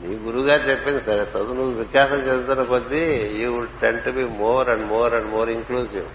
నీ 0.00 0.16
గురువు 0.16 0.44
గారు 0.44 0.62
చెప్పింది 0.62 1.00
సరే 1.00 1.22
చదువు 1.22 1.54
నువ్వు 1.54 1.72
వికాసం 1.72 2.16
చెందుతున్న 2.16 2.62
కొద్దీ 2.62 3.32
you 3.36 3.54
will 3.54 3.66
tend 3.80 4.04
to 4.04 4.10
be 4.10 4.24
more 4.24 4.68
and 4.68 4.86
more 4.86 5.14
and 5.14 5.30
more 5.30 5.50
inclusive 5.50 6.06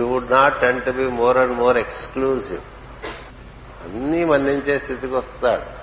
you 0.00 0.06
would 0.06 0.32
not 0.32 0.60
tend 0.60 0.82
to 0.82 0.90
be 0.90 1.06
more 1.06 1.36
and 1.36 1.52
more 1.52 1.76
exclusive. 1.76 2.60
అన్నీ 3.84 4.24
మన్నించే 4.24 4.78
స్థితికి 4.78 5.14
వస్తాడు. 5.14 5.78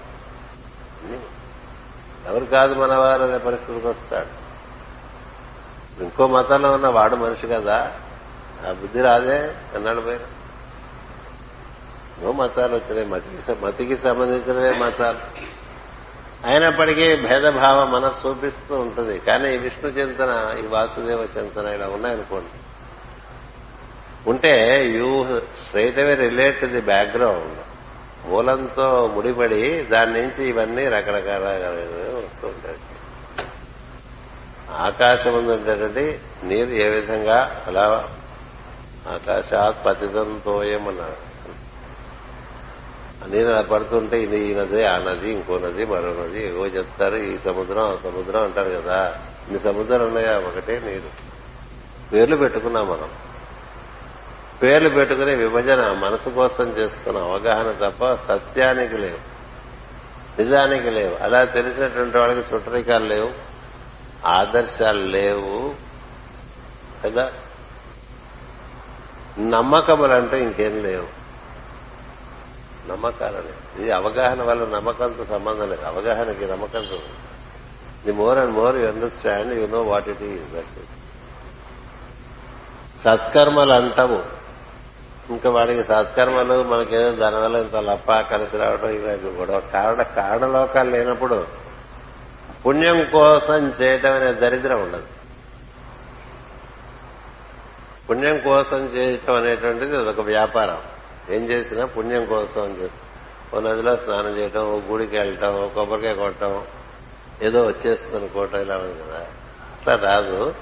ఎవరు 2.28 2.46
కాదు 2.46 2.74
మనవారు 2.74 3.24
అనే 3.24 3.38
పరిస్థితికి 3.38 3.88
వస్తాడు. 3.88 4.46
ఇంకో 6.04 6.28
మతంలో 6.28 6.72
ఉన్న 6.72 6.88
వాడు 6.88 7.16
మనిషి 7.16 7.48
కదా. 7.48 8.00
ఆ 8.70 8.72
బుద్ధి 8.72 9.02
రాదే 9.02 9.56
అన్నాడు 9.76 10.02
పోయిన. 10.02 10.22
ఎన్నో 12.18 12.32
మతాలు 12.32 12.76
వచ్చినాయి. 12.76 13.08
మతికి 13.08 13.66
మతికి 13.66 13.98
సంబంధించినవే 13.98 14.80
మతాలు. 14.80 15.20
అయినప్పటికీ 16.48 17.16
భేదభావం 17.16 17.92
మనసు 17.92 18.28
చూపిస్తూ 18.28 18.76
ఉంటుంది. 18.76 19.20
కానీ 19.20 19.54
ఈ 19.54 19.58
విష్ణు 19.58 19.90
చింతన 19.90 20.56
ఈ 20.64 20.68
వాసుదేవ 20.68 21.28
చింతన 21.38 21.66
ఇలా 21.66 21.88
ఉన్నాయనుకోండి. 21.88 22.65
ఉంటే 24.28 24.86
you 24.86 25.26
straight 25.66 26.00
away 26.00 26.16
relate 26.16 26.62
to 26.62 26.66
the 26.66 26.82
background. 26.82 27.58
మూలంతో 28.26 29.12
ముడిపడి 29.16 29.82
దాని 29.82 30.22
నుంచి 30.22 30.50
ఇవన్నీ 30.50 30.88
రకరకాల 30.88 31.44
వస్తూ 31.44 32.48
ఉంటాయి 32.48 32.78
ఆకాశం 34.72 35.34
ఉండేటువంటి 35.34 36.20
నీరు 36.44 36.70
ఏ 36.70 36.90
విధంగా 36.90 37.64
అలా 37.68 38.10
ఆకాశాత్ 39.08 39.86
పతితంతోయం 39.86 40.88
అన్నారు 40.88 41.36
నీరు 43.30 43.50
అలా 43.50 43.62
పడుతుంటే 43.62 44.22
ఇది 44.22 44.40
ఈ 44.40 44.56
నది 44.56 44.86
ఆ 44.86 44.98
నది 44.98 45.32
ఇంకో 45.32 45.58
నది 45.58 45.86
మరో 45.86 46.14
నది 46.14 46.48
ఏవో 46.48 46.66
చెప్తారు 46.66 47.16
ఈ 47.16 47.38
సముద్రం 47.38 47.84
ఆ 47.84 47.96
సముద్రం 48.04 48.42
అంటారు 48.42 48.70
కదా. 48.70 49.18
ఇన్ని 49.48 49.60
సముద్రాలు 49.60 50.04
ఉన్నాయా? 50.04 50.38
ఒకటే 50.38 50.80
నీరు. 50.80 51.26
పేర్లు 52.14 52.36
పెట్టుకున్నాం 52.36 52.88
మనం. 52.88 53.10
పేర్లు 54.64 54.90
పెట్టుకునే 54.90 55.36
విభజన 55.36 55.92
మనసు 55.92 56.30
కోసం 56.30 56.64
చేసుకున్న 56.64 57.20
అవగాహన 57.20 57.90
తప్ప 57.90 58.14
సత్యానికి 58.14 58.98
లేవు. 58.98 59.36
నిజానికి 60.42 60.90
లేవు. 60.90 61.24
అలా 61.24 61.44
తెలిసినటువంటి 61.44 62.18
వాళ్ళకి 62.18 62.56
చుట్టరికాలు 62.56 63.06
లేవు. 63.06 63.32
ఆదర్శాలు 64.28 65.00
లేవు. 65.00 65.76
కదా? 67.06 67.32
నమ్మకములంటూ 69.40 70.38
ఇంకేం 70.38 70.84
లేవు. 70.84 71.08
నమ్మకాలు 72.92 73.34
లేవు. 73.34 73.82
ఇది 73.82 73.92
అవగాహన 73.92 74.44
వల్ల 74.44 74.76
నమ్మకంతో 74.76 75.26
సంబంధం 75.26 75.70
లేదు. 75.70 75.82
అవగాహనకి 75.82 76.46
నమ్మకంతో 76.46 77.00
the 78.06 78.12
more 78.12 78.38
and 78.38 78.52
more 78.52 78.76
you 78.76 78.88
understand 78.88 79.54
you 79.54 79.68
know 79.68 79.82
what 79.82 80.10
it 80.10 80.22
is 80.22 80.56
that's 80.56 80.78
it. 80.78 80.90
సత్కర్మలు 83.04 83.72
అంటాము. 83.72 84.45
ఇంకా 85.30 85.50
వాడికి 85.50 85.84
సత్కర్మలు 85.84 86.64
మనకేదో 86.64 87.12
దానివల్ల 87.12 87.56
ఇంత 87.56 87.76
లప్ప 87.76 88.20
కలిసి 88.20 88.58
రావడం 88.58 88.90
ఇవి 88.90 89.08
గొడవ 89.08 89.60
కారణ 89.60 90.02
కారణలోకాలు 90.02 90.90
లేనప్పుడు 90.90 91.48
పుణ్యం 92.66 93.08
కోసం 93.14 93.74
చేయటం 93.82 94.14
అనే 94.14 94.34
దరిద్రం 94.34 94.82
ఉండదు. 94.82 95.04
పుణ్యం 98.10 98.38
కోసం 98.40 98.78
చేయటం 98.78 99.34
అనేటువంటిది 99.34 99.98
ఒక 99.98 100.20
వ్యాపారం. 100.20 100.78
ఏం 101.30 101.50
చేసినా 101.50 101.86
పుణ్యం 101.86 102.26
కోసం 102.26 102.78
చేస్తాం. 102.82 103.02
ఓ 103.54 103.68
నదిలో 103.68 103.96
స్నానం 103.96 104.38
చేయటం 104.38 104.62
ఓ 104.62 104.80
గుడికి 104.80 105.18
వెళ్ళటం 105.18 105.62
ఓ 105.62 105.68
కొబ్బరికాయ 105.68 106.14
కొట్టడం 106.14 106.64
ఏదో 107.42 107.62
వచ్చేస్తుంది 107.62 108.18
అనుకోవటం 108.18 108.62
ఇలా 108.62 108.76
ఉంది 108.76 108.94
కదా. 108.94 109.26
అట్లా 109.74 110.12
రాదు. 110.12 110.56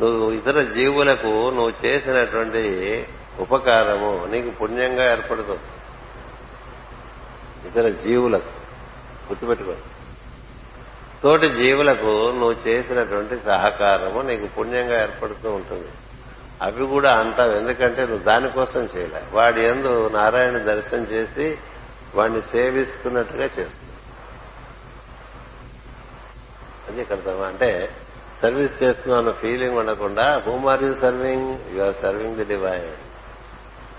నువ్వు 0.00 0.32
ఇతర 0.32 0.62
జీవులకు 0.62 1.26
నువ్వు 1.26 1.72
చేసినటువంటి 1.86 3.06
ఉపకారము 3.40 4.26
నీకు 4.26 4.50
పుణ్యంగా 4.50 5.12
ఏర్పడుతుంది 5.12 5.60
ఇతర 7.68 7.88
జీవులకు 7.88 8.48
గుర్తుపెట్టుకో 9.28 9.74
తోటి 11.22 11.48
జీవులకు 11.54 12.30
నువ్వు 12.30 12.68
చేసినటువంటి 12.68 13.38
సహకారము 13.38 14.22
నీకు 14.22 14.46
పుణ్యంగా 14.46 15.02
ఏర్పడుతూ 15.02 15.50
ఉంటుంది. 15.50 15.88
అవి 16.62 16.86
కూడా 16.86 17.16
అంటావు 17.18 17.52
ఎందుకంటే 17.52 18.00
నువ్వు 18.06 18.24
దానికోసం 18.24 18.88
చేయలే. 18.96 19.22
వాడి 19.32 19.60
ఎందు 19.60 20.08
నారాయణ 20.08 20.58
దర్శనం 20.58 21.04
చేసి 21.04 21.58
వాడిని 22.14 22.42
సేవిస్తున్నట్టుగా 22.42 23.44
చేస్తుంది 23.44 23.92
అది 26.88 27.00
ఇక్కడ 27.00 27.18
అంటే 27.28 27.94
సర్వీస్ 28.42 28.82
చేస్తున్నావు 28.82 29.22
అన్న 29.22 29.30
ఫీలింగ్ 29.30 29.78
ఉండకుండా 29.78 30.42
whom 30.46 30.66
are 30.66 30.84
you 30.84 30.94
serving 30.94 31.58
you 31.74 31.82
are 31.82 31.94
serving 31.94 32.36
the 32.36 32.44
divine 32.44 33.05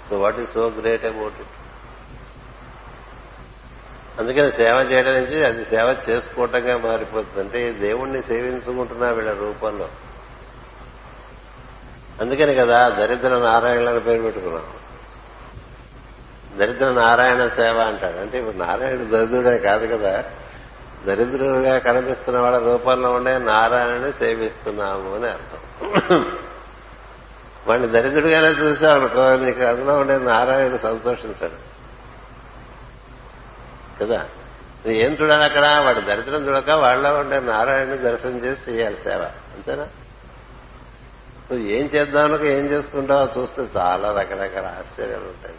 so 0.09 0.17
what 0.17 0.39
is 0.39 0.53
so 0.53 0.69
great 0.79 1.05
about 1.05 1.41
it 1.41 1.55
అందుకని 4.19 4.51
సేవ 4.51 4.75
చేయడం 4.91 5.13
నుంచి 5.13 5.45
అది 5.45 5.65
సేవ 5.65 5.97
చేసుకోవటంగా 6.09 6.77
మారిపోతుంది. 6.77 7.39
అంటే 7.39 7.71
దేవుణ్ణి 7.71 8.23
సేవించుకుంటున్నా 8.23 9.09
వీళ్ళ 9.09 9.33
రూపంలో. 9.33 9.89
అందుకని 12.21 12.53
కదా 12.53 12.89
దరిద్ర 12.89 13.37
నారాయణ 13.37 13.89
అని 13.89 13.99
పేరు 13.99 14.21
పెట్టుకున్నాం. 14.21 14.65
దరిద్ర 16.57 16.91
నారాయణ 16.91 17.47
సేవ 17.47 17.79
అంటాడు 17.79 18.17
అంటే 18.17 18.39
ఇప్పుడు 18.39 18.57
నారాయణ 18.57 18.95
దరిద్రుడే 18.95 19.57
కాదు 19.57 19.97
కదా. 19.97 20.23
దరిద్రుడుగా 21.05 21.77
కనిపిస్తున్న 21.77 22.39
వాళ్ళ 22.39 22.57
రూపంలో 22.57 23.09
ఉండే 23.09 23.37
నారాయణని 23.37 24.13
సేవిస్తున్నాము 24.13 25.15
అని 25.15 25.27
అర్థం. 25.27 25.61
వాడిని 27.67 27.87
దరిద్రుడిగానే 27.87 28.47
చూసావు 28.47 28.99
అనుకో 28.99 29.45
నీకు 29.45 29.63
అందులో 29.63 29.97
ఉండే 29.97 30.17
నారాయణుడు 30.17 30.77
సంతోషించాడు. 30.77 31.77
కదా? 33.99 34.17
నువ్వు 34.85 34.91
ఏం 34.91 35.17
చూడాలి 35.21 35.43
అక్కడ? 35.43 35.81
వాడి 35.85 36.01
దరిద్రం 36.01 36.47
చూడక 36.47 36.69
వాళ్ళ 36.69 37.11
ఉండే 37.11 37.39
నారాయణుని 37.39 37.97
దర్శనం 37.97 38.37
చేసి 38.37 38.71
చేయాలి 38.71 38.97
సేవ. 38.97 39.23
అంతేనా? 39.55 39.87
నువ్వు 41.51 41.67
ఏం 41.67 41.89
చేద్దామనుక 41.95 42.41
ఏం 42.41 42.65
చేసుకుంటావో 42.65 43.41
చూస్తే 43.41 43.67
చాలా 43.77 44.11
రకరకాల 44.19 44.65
ఆశ్చర్యాలు 44.65 45.23
ఉంటాయి. 45.23 45.55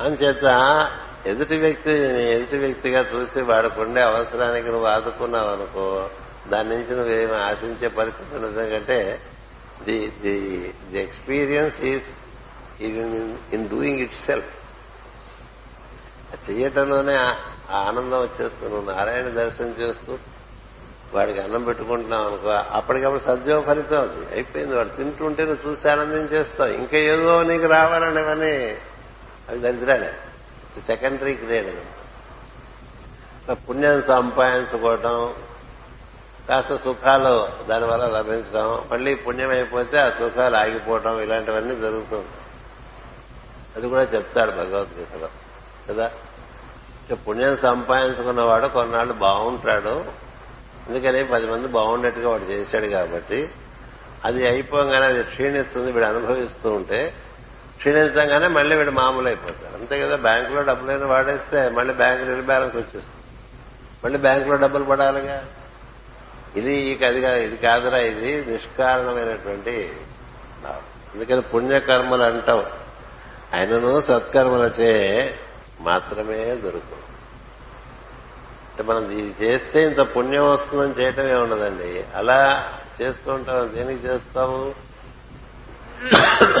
అంచేత 0.00 0.44
ఎదుటి 1.26 1.56
వ్యక్తి 1.56 1.90
ఎదుటి 2.30 2.56
వ్యక్తిగా 2.56 3.04
చూసి 3.14 3.40
వాడుకుండే 3.40 4.02
అవసరానికి 4.02 4.68
నువ్వు 4.68 4.86
ఆదుకున్నావు 4.86 5.48
అనుకో 5.48 6.10
దాని 6.48 6.68
నుంచి 6.68 6.96
నువ్వేమి 6.96 7.36
ఆశించే 7.36 7.88
పరిస్థితి 7.88 8.36
ఉన్నదంటే 8.36 9.20
the 9.84 10.12
the 10.22 10.74
the 10.90 11.02
experience 11.02 11.80
is 11.80 12.04
in 12.82 13.68
doing 13.68 13.98
itself 14.14 14.56
చెయ్యటంలోనే 16.50 17.14
ఆ 17.14 17.34
ఆనందం 17.70 18.20
వచ్చేస్తుంది. 18.20 18.74
నువ్వు 18.74 18.92
నారాయణ 18.92 19.28
దర్శనం 19.28 19.74
చేస్తూ 19.80 20.18
వాడికి 21.14 21.40
అన్నం 21.40 21.64
పెట్టుకుంటున్నావు 21.64 22.28
అనుకో 22.28 22.48
అప్పటికప్పుడు 22.48 23.18
సద్యోగ 23.18 23.60
ఫలితం 23.66 24.00
అది. 24.00 24.34
అయిపోయింది. 24.34 24.76
వాడు 24.76 24.88
తింటుంటే 24.88 25.44
నువ్వు 25.44 25.70
చూసి 25.70 25.88
ఆనందించేస్తావు 25.88 26.70
ఇంకా 26.70 26.96
ఏదో 26.96 27.42
నీకు 27.42 27.66
రావాలనేవని 27.66 28.76
అవి 29.48 29.58
దరిద్రాలే. 29.58 30.14
సెకండరీ 30.86 31.36
గ్రేడ్ 31.36 31.66
అది 31.66 33.54
పుణ్యం 33.54 34.02
సంపాదించుకోవటం 34.02 35.34
కాస్త 36.48 36.76
సుఖాలు 36.76 37.48
దానివల్ల 37.68 38.06
లభించడం 38.06 38.84
మళ్ళీ 38.92 39.14
పుణ్యం 39.14 39.50
అయిపోతే 39.50 39.98
ఆ 39.98 40.10
సుఖాలు 40.10 40.56
ఆగిపోవటం 40.56 41.20
ఇలాంటివన్నీ 41.20 41.74
జరుగుతుంది 41.80 42.26
అది 43.76 43.88
కూడా 43.88 44.02
చెప్తాడు 44.02 44.50
భగవద్గీతలో 44.50 45.28
కదా? 45.90 46.10
పుణ్యం 47.28 47.56
సంపాదించుకున్నవాడు 47.56 48.66
కొన్నాళ్ళు 48.66 49.12
బాగుంటాడు. 49.12 50.04
అందుకని 50.88 51.24
పది 51.24 51.46
మంది 51.46 51.68
బాగుండేట్టుగా 51.68 52.30
వాడు 52.30 52.42
చేశాడు 52.42 52.86
కాబట్టి 52.86 53.50
అది 54.24 54.48
అయిపోగానే 54.48 55.06
అది 55.06 55.22
క్షీణిస్తుంది 55.22 55.92
వీడు 55.92 56.04
అనుభవిస్తూ 56.04 56.70
ఉంటే 56.70 57.14
క్షీణించగానే 57.76 58.48
మళ్ళీ 58.48 58.76
వీడు 58.76 58.90
మామూలు 58.90 59.26
అయిపోతాడు 59.26 59.78
అంతే 59.78 60.00
కదా 60.00 60.16
బ్యాంకులో 60.16 60.62
డబ్బులైనా 60.62 61.06
వాడేస్తే 61.06 61.68
మళ్ళీ 61.68 61.94
బ్యాంకు 61.94 62.22
నిల్ 62.22 62.42
బ్యాలెన్స్ 62.42 62.76
వచ్చేస్తుంది. 62.76 63.22
మళ్ళీ 64.04 64.18
బ్యాంకులో 64.18 64.56
డబ్బులు 64.56 64.84
పడాలిగా. 64.84 65.44
ఇది 66.56 67.04
అది 67.06 67.44
ఇది 67.44 67.56
కాదురా 67.56 67.98
ఇది 67.98 68.50
నిష్కారణమైనటువంటి 68.50 69.96
అందుకని 71.14 71.40
పుణ్యకర్మలు 71.40 72.22
అంటావు 72.22 72.64
ఆయనను 73.56 74.00
సత్కర్మలచే 74.00 75.34
మాత్రమే 75.80 76.44
దొరుకు. 76.44 76.96
అంటే 78.70 78.82
మనం 78.82 79.10
ఇది 79.10 79.44
చేస్తే 79.44 79.82
ఇంత 79.82 80.16
పుణ్యం 80.16 80.50
వస్తుందని 80.50 81.02
చేయటమే 81.02 81.34
ఉండదండి 81.34 82.04
అలా 82.14 82.72
చేస్తూ 83.02 83.32
ఉంటాం. 83.32 83.74
దేనికి 83.74 84.06
చేస్తాము? 84.06 84.74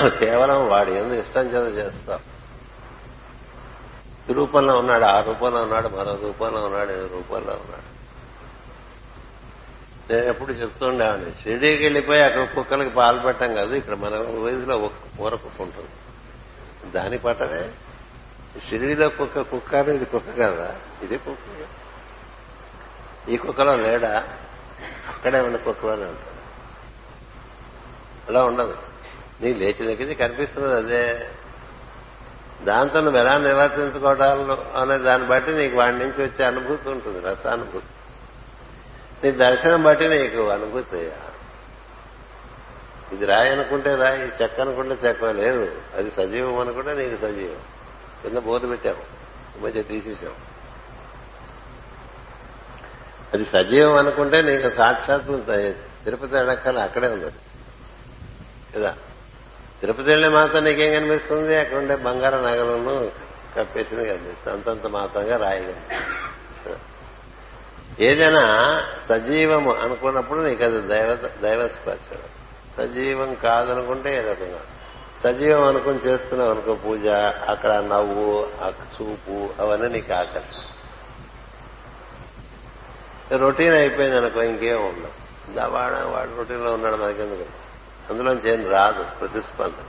కేవలం 0.08 0.68
వాడి 0.68 0.92
ఎందుకు 0.92 1.20
ఇష్టం 1.20 1.42
చేత 1.42 1.86
చేస్తాం. 1.86 2.18
ఈ 4.30 4.32
రూపంలో 4.32 4.78
ఉన్నాడు 4.78 5.04
ఆ 5.04 5.20
రూపంలో 5.20 5.62
ఉన్నాడు 5.62 5.88
మరో 5.88 6.18
రూపంలో 6.22 6.64
ఉన్నాడు 6.64 6.90
ఈ 6.90 7.08
రూపంలో 7.08 7.52
ఉన్నాడు. 7.52 7.95
నేను 10.10 10.24
ఎప్పుడు 10.24 10.52
చెప్తుండేవాడిని 10.52 11.30
షిరిడీకి 11.42 11.82
వెళ్ళిపోయి 11.82 12.22
అక్కడ 12.22 12.44
కుక్కలకి 12.54 12.90
పాలు 12.90 13.18
పెట్టాం 13.18 13.54
కాదు 13.54 13.74
ఇక్కడ 13.74 13.94
మన 13.94 14.16
వయసులో 14.16 14.78
ఒక 14.78 14.92
కూర 15.18 15.34
కుక్క 15.34 15.62
ఉంటుంది. 15.62 15.90
దాని 16.92 17.18
పట్టమే 17.18 17.70
షిరిడీలో 18.70 19.08
కుక్క 19.08 19.40
కుక్క 19.40 19.74
అనేది 19.74 20.04
కుక్క 20.04 20.42
కదా? 20.42 20.76
ఇది 21.02 21.18
కుక్క. 21.18 21.68
ఈ 23.28 23.36
కుక్కలో 23.36 23.76
లేడా? 23.76 24.28
అక్కడే 25.08 25.40
ఉన్న 25.40 25.56
కుక్కలోనే 25.56 26.02
ఉంటాడు 26.02 26.36
అలా 28.28 28.44
ఉండదు. 28.44 28.76
నీ 29.40 29.54
లేచిన 29.54 29.86
దగ్గర 29.86 30.12
కనిపిస్తున్నది 30.12 30.74
అదే. 30.74 31.28
దాంతో 32.62 33.00
నువ్వు 33.00 33.20
ఎలా 33.20 33.38
నివర్తించుకోవడాలు 33.38 34.78
అనే 34.78 34.98
దాన్ని 34.98 35.28
బట్టి 35.28 35.52
నీకు 35.52 35.76
వాడి 35.76 35.98
నుంచి 35.98 36.22
వచ్చే 36.22 36.44
అనుభూతి 36.44 36.88
ఉంటుంది 36.88 37.20
రసానుభూతి. 37.20 37.86
నీ 39.24 39.30
దర్శనం 39.30 39.82
బట్టి 39.82 40.08
నీకు 40.08 40.48
అనుభూతి 40.48 41.12
ఇది 43.12 43.26
రాయి 43.26 43.52
అనుకుంటే 43.52 43.94
రాయి 43.94 44.42
చెక్క 44.42 44.60
అనుకుంటే 44.60 45.08
చెక్క 45.08 45.24
లేదు. 45.24 45.72
అది 45.96 46.10
సజీవం 46.10 46.58
అనుకుంటే 46.58 46.94
నీకు 46.94 47.16
సజీవం. 47.16 47.60
కింద 48.22 48.38
బోర్డు 48.38 48.66
పెట్టాము 48.66 49.02
మధ్య 49.66 49.82
తీసేసాం 49.82 50.34
అది 53.34 53.44
సజీవం 53.44 53.96
అనుకుంటే 53.96 54.42
నీకు 54.42 54.68
సాక్షాత్ 54.68 55.26
తిరుపతి 56.04 56.34
వెళ్ళక్కల 56.34 56.78
అక్కడే 56.78 57.08
ఉంది 57.08 57.32
కదా? 58.74 58.96
తిరుపతి 59.80 60.10
వెళ్ళే 60.10 60.28
మాత్రం 60.28 60.64
నీకేం 60.64 60.92
కనిపిస్తుంది? 60.92 61.58
అక్కడ 61.58 61.78
ఉండే 61.78 61.96
బంగారం 61.96 62.42
నగలను 62.42 63.10
కప్పేసింది 63.58 64.08
కనిపిస్తుంది. 64.08 64.56
అంతంత 64.56 64.86
మాత్రంగా 64.86 65.36
రాయిగా 65.36 65.74
ఏదైనా 68.00 68.84
సజీవము 69.08 69.74
అనుకున్నప్పుడు 69.74 70.40
నీకు 70.40 70.64
అది 70.64 70.80
దైవ 70.80 71.18
దైవస్పర్శ 71.42 72.16
సజీవం 72.78 73.34
కాదనుకుంటే 73.34 74.18
ఏదో 74.18 74.36
సజీవం 75.24 75.66
అనుకుని 75.66 75.98
చేస్తున్నావు 75.98 76.50
అనుకో 76.50 76.74
పూజ 76.74 77.06
అక్కడ 77.48 77.70
నవ్వు 77.70 78.48
చూపు 78.72 79.62
అవన్నీ 79.62 79.88
నీకు 79.88 80.12
ఆకలి. 80.12 80.44
రొటీన్ 83.36 83.74
అయిపోయింది 83.74 84.18
అనుకో 84.18 84.42
ఇంకేం 84.42 84.84
ఉండదు. 84.84 85.08
వాడ 85.66 85.92
వాడు 85.92 86.36
రొటీన్లో 86.36 86.72
ఉన్నాడు 86.72 86.96
మనకెందుకు? 86.96 87.44
అందులోంచి 88.12 88.52
ఏం 88.52 88.70
రాదు 88.70 89.02
ప్రతిస్పందన. 89.20 89.84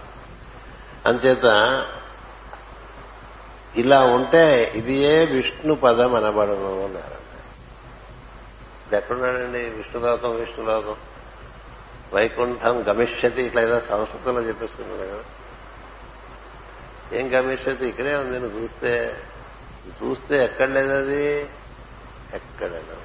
అంచేత 1.06 1.46
ఇలా 3.76 4.04
ఉంటే 4.04 4.72
ఇది 4.76 4.94
ఏ 4.94 5.26
విష్ణు 5.26 5.76
పదం 5.76 6.16
అనబడను 6.16 6.86
అన్నారు. 6.86 7.27
ఎక్కడున్నాడండి? 8.96 9.70
విష్ణులోకం 9.70 10.36
విష్ణులోకం 10.36 10.96
వైకుంఠం 12.14 12.86
గమిష్యతి 12.88 13.42
ఇట్లా 13.42 13.62
ఏదో 13.62 13.80
సంస్కృతంలో 13.80 14.42
చెప్పేసుకున్నాడు 14.42 15.10
కదా. 15.10 15.24
ఏం 17.18 17.40
గమిష్యతి? 17.40 17.88
ఇక్కడే 17.88 18.16
ఉంది 18.16 18.40
నువ్వు 18.40 18.60
చూస్తే. 18.60 19.18
చూస్తే 20.04 20.44
ఎక్కడ 20.46 20.70
లేదది 20.70 20.98
అది? 20.98 21.50
ఎక్కడైనా 22.34 22.96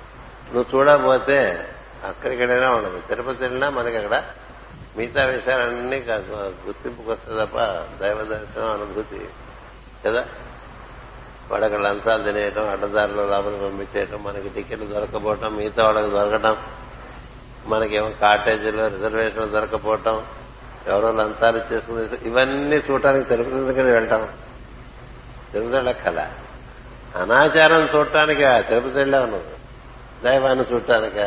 నువ్వు 0.53 0.65
చూడకపోతే 0.75 1.69
అక్కడికడైనా 2.05 2.71
ఉండదు. 2.71 3.03
తిరుపతి 3.09 3.43
వెళ్ళినా 3.43 3.71
మనకి 3.71 3.97
అక్కడ 3.97 4.25
మిగతా 4.97 5.25
విషయాలన్నీ 5.25 6.05
గుర్తింపుకు 6.09 7.11
వస్తుంది 7.13 7.47
తప్ప 7.47 7.59
దైవ 8.03 8.23
దర్శనం 8.23 8.71
అనుభూతి. 8.71 9.29
కదా? 10.07 10.29
వాడు 11.53 11.65
అక్కడ 11.65 11.81
లంచాలు 11.81 12.23
తినేయటం 12.23 12.69
అడ్డదారిలో 12.69 13.27
లోపలికి 13.27 13.63
పంపించేయటం 13.63 14.25
మనకి 14.25 14.49
టికెట్లు 14.49 14.87
దొరకపోవటం 14.87 15.57
మిగతా 15.57 15.85
వాళ్ళకి 15.85 16.11
దొరకటం 16.11 16.57
మనకేమో 17.67 18.11
కాటేజీలో 18.21 18.89
రిజర్వేషన్ 18.89 19.51
దొరకపోవటం 19.51 20.23
ఎవరో 20.87 21.13
లంచాలు 21.13 21.59
ఇచ్చేసుకుని 21.59 22.29
ఇవన్నీ 22.29 22.77
చూడటానికి 22.77 23.29
తిరుపతి 23.29 23.51
దగ్గర 23.51 23.83
వెళ్తాం? 23.83 24.29
తిరుపతి 25.53 25.75
వెళ్ళక్కల 25.75 26.29
అనాచారం 27.17 27.89
చూడటానికి? 27.99 28.41
తిరుపతి 28.41 28.99
వెళ్ళా 28.99 29.21
ఉన్నది 29.21 29.43
దైవాన్ని 30.25 30.65
చూడటానిక? 30.73 31.19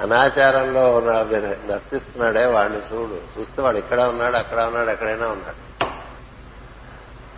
అనాచారంలో 0.00 1.00
నర్తిస్తున్నాడే 1.00 2.44
వాడిని 2.46 2.78
చూడు. 2.78 3.40
చూస్తే 3.40 3.62
వాడు 3.62 3.76
ఇక్కడ 3.76 4.00
ఉన్నాడు 4.00 4.36
అక్కడ 4.36 4.60
ఉన్నాడు 4.60 4.90
ఎక్కడైనా 4.90 5.28
ఉన్నాడు. 5.28 5.83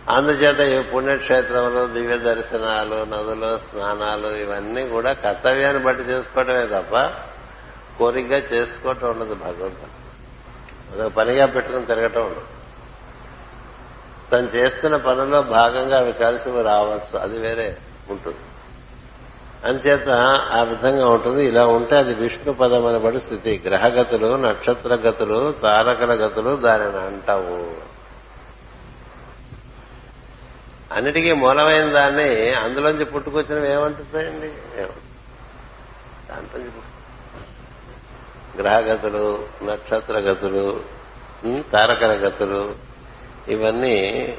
అందుచేత 0.09 0.59
ఈ 0.59 0.89
పుణ్యక్షేత్రంలో 0.89 1.87
దివ్య 1.87 2.17
దర్శనాలు 2.17 2.95
నదులు 2.95 3.57
స్నానాలు 3.57 4.27
ఇవన్నీ 4.27 4.87
కూడా 4.87 5.13
కర్తవ్యాన్ని 5.13 5.83
బట్టి 5.83 6.03
చేసుకోవటమే 6.03 6.65
తప్ప 6.65 6.95
కోరికగా 7.97 8.37
చేసుకోవటం 8.37 9.09
ఉండదు 9.09 9.33
భగవంతుడు. 9.33 10.07
అదొక 10.93 11.13
పనిగా 11.13 11.45
పెట్టుకుని 11.45 11.85
తిరగటం 11.85 12.21
ఉండదు. 12.21 12.41
తను 14.31 14.57
చేస్తున్న 14.57 14.95
పనుల్లో 14.95 15.41
భాగంగా 15.41 15.97
అవి 15.97 16.13
కలిసి 16.13 16.49
రావచ్చు. 16.49 17.19
అది 17.19 17.37
వేరే 17.37 17.77
ఉంటుంది. 18.09 18.37
అంచేత 19.65 20.09
ఆ 20.51 20.63
విధంగా 20.63 21.09
ఉంటుంది. 21.09 21.45
ఇలా 21.45 21.65
ఉంటే 21.65 21.97
అది 21.97 22.13
విష్ణు 22.13 22.53
పదం 22.53 22.85
అనబడి 22.85 23.19
స్థితి. 23.19 23.61
గ్రహగతులు 23.65 24.35
నక్షత్ర 24.35 24.95
గతులు 24.95 25.51
తారకల 25.51 26.27
గతులు 26.27 26.55
దానిని 26.55 26.99
అంటావు. 26.99 27.96
అన్నిటికీ 30.91 31.31
మూలమైన 31.31 31.91
దాన్ని 31.91 32.49
అందులోంచి 32.49 33.05
పుట్టుకొచ్చినవి 33.05 33.71
ఏమంటుందండి 33.71 34.47
దాంట్లోంచి 36.29 36.71
గ్రహగతులు 38.57 39.47
నక్షత్ర 39.63 40.17
గతులు 40.17 40.83
తారకల 41.71 42.27
గతులు 42.27 42.75
ఇవన్నీ 43.47 44.37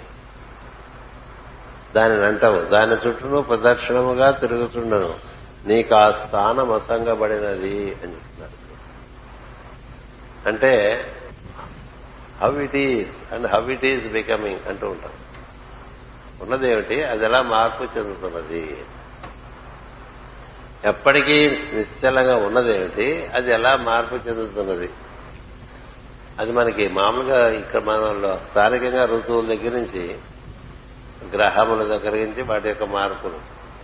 దానిని 1.95 2.25
అంటావు 2.25 2.61
దాని 2.61 2.93
చుట్టూ 2.93 3.43
ప్రదక్షిణముగా 3.43 4.31
తిరుగుతుండను. 4.31 5.15
నీకు 5.66 5.95
ఆ 5.95 6.11
స్థానం 6.11 6.73
అసంగబడినది 6.73 7.97
అని 8.03 8.12
చెప్తున్నారు. 8.12 8.59
అంటే 10.49 11.05
how 12.41 12.59
it 12.59 12.77
is 12.77 13.35
and 13.35 13.47
how 13.47 13.69
it 13.69 13.85
is 13.85 14.07
becoming 14.07 14.61
అంటూ 14.69 14.87
ఉంటాం 14.89 15.12
ఉన్నదేమిటి? 16.43 17.05
అది 17.05 17.24
ఎలా 17.24 17.43
మార్పు 17.43 17.98
చెందుతున్నది? 17.98 18.85
ఎప్పటికీ 20.85 21.51
నిశ్చలంగా 21.51 22.36
ఉన్నదేమిటి? 22.36 23.27
అది 23.35 23.52
ఎలా 23.52 23.77
మార్పు 23.77 24.15
చెందుతున్నది? 24.15 24.90
అది 26.39 26.52
మనకి 26.52 26.89
మామూలుగా 26.89 27.48
ఇక్కడ 27.48 27.81
మనలో 27.81 28.40
స్థానికంగా 28.51 29.05
ఋతువుల 29.05 29.47
దగ్గర 29.47 29.73
నుంచి 29.73 30.19
గ్రహముల 31.35 31.85
దగ్గర 31.85 32.10
నుంచి 32.10 32.43
వాటి 32.43 32.69
యొక్క 32.69 32.85
మార్పులు 32.85 33.32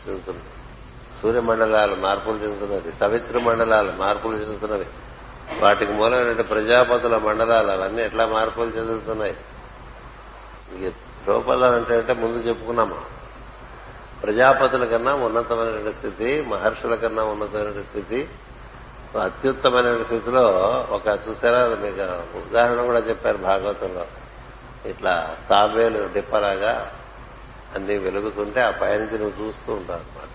చెందుతున్నాయి 0.08 0.48
సూర్యమండలాలు 1.22 1.94
మార్పులు 1.94 2.36
చెందుతున్నది 2.36 2.92
సవిత్ర 2.92 3.38
మండలాలు 3.38 3.92
మార్పులు 3.98 4.36
చెందుతున్నవి. 4.36 4.86
వాటికి 5.60 5.92
మూలమైనటువంటి 5.92 6.42
ప్రజాపతుల 6.42 7.16
మండలాలు 7.16 7.70
అవన్నీ 7.70 8.02
ఎట్లా 8.02 8.26
మార్పులు 8.26 8.66
చెందుతున్నాయి? 8.66 9.36
రూపంలో 11.28 11.72
అంటే 11.72 12.12
ముందు 12.12 12.38
చెప్పుకున్నాము? 12.38 12.96
ప్రజాపతుల 14.22 14.84
కన్నా 14.84 15.14
ఉన్నతమైన 15.14 15.90
స్థితి 15.90 16.42
మహర్షుల 16.42 16.94
కన్నా 16.94 17.22
ఉన్నతమైన 17.22 17.82
స్థితి 17.82 18.28
అత్యుత్తమైన 19.22 20.02
స్థితిలో 20.02 20.42
ఒక 20.90 21.18
చూసారా? 21.28 21.76
మీకు 21.76 22.38
ఉదాహరణ 22.38 22.84
కూడా 22.84 22.98
చెప్పారు 22.98 23.36
భాగవతంలో. 23.36 24.06
ఇట్లా 24.86 25.36
తాబేలు 25.50 26.08
డిప్పలాగా 26.12 26.92
అన్ని 27.74 27.98
వెలుగుతుంటే 27.98 28.60
ఆ 28.60 28.70
పైనుంచి 28.70 29.18
నువ్వు 29.18 29.44
చూస్తూ 29.44 29.72
ఉంటావు 29.72 29.98
అనమాట 29.98 30.30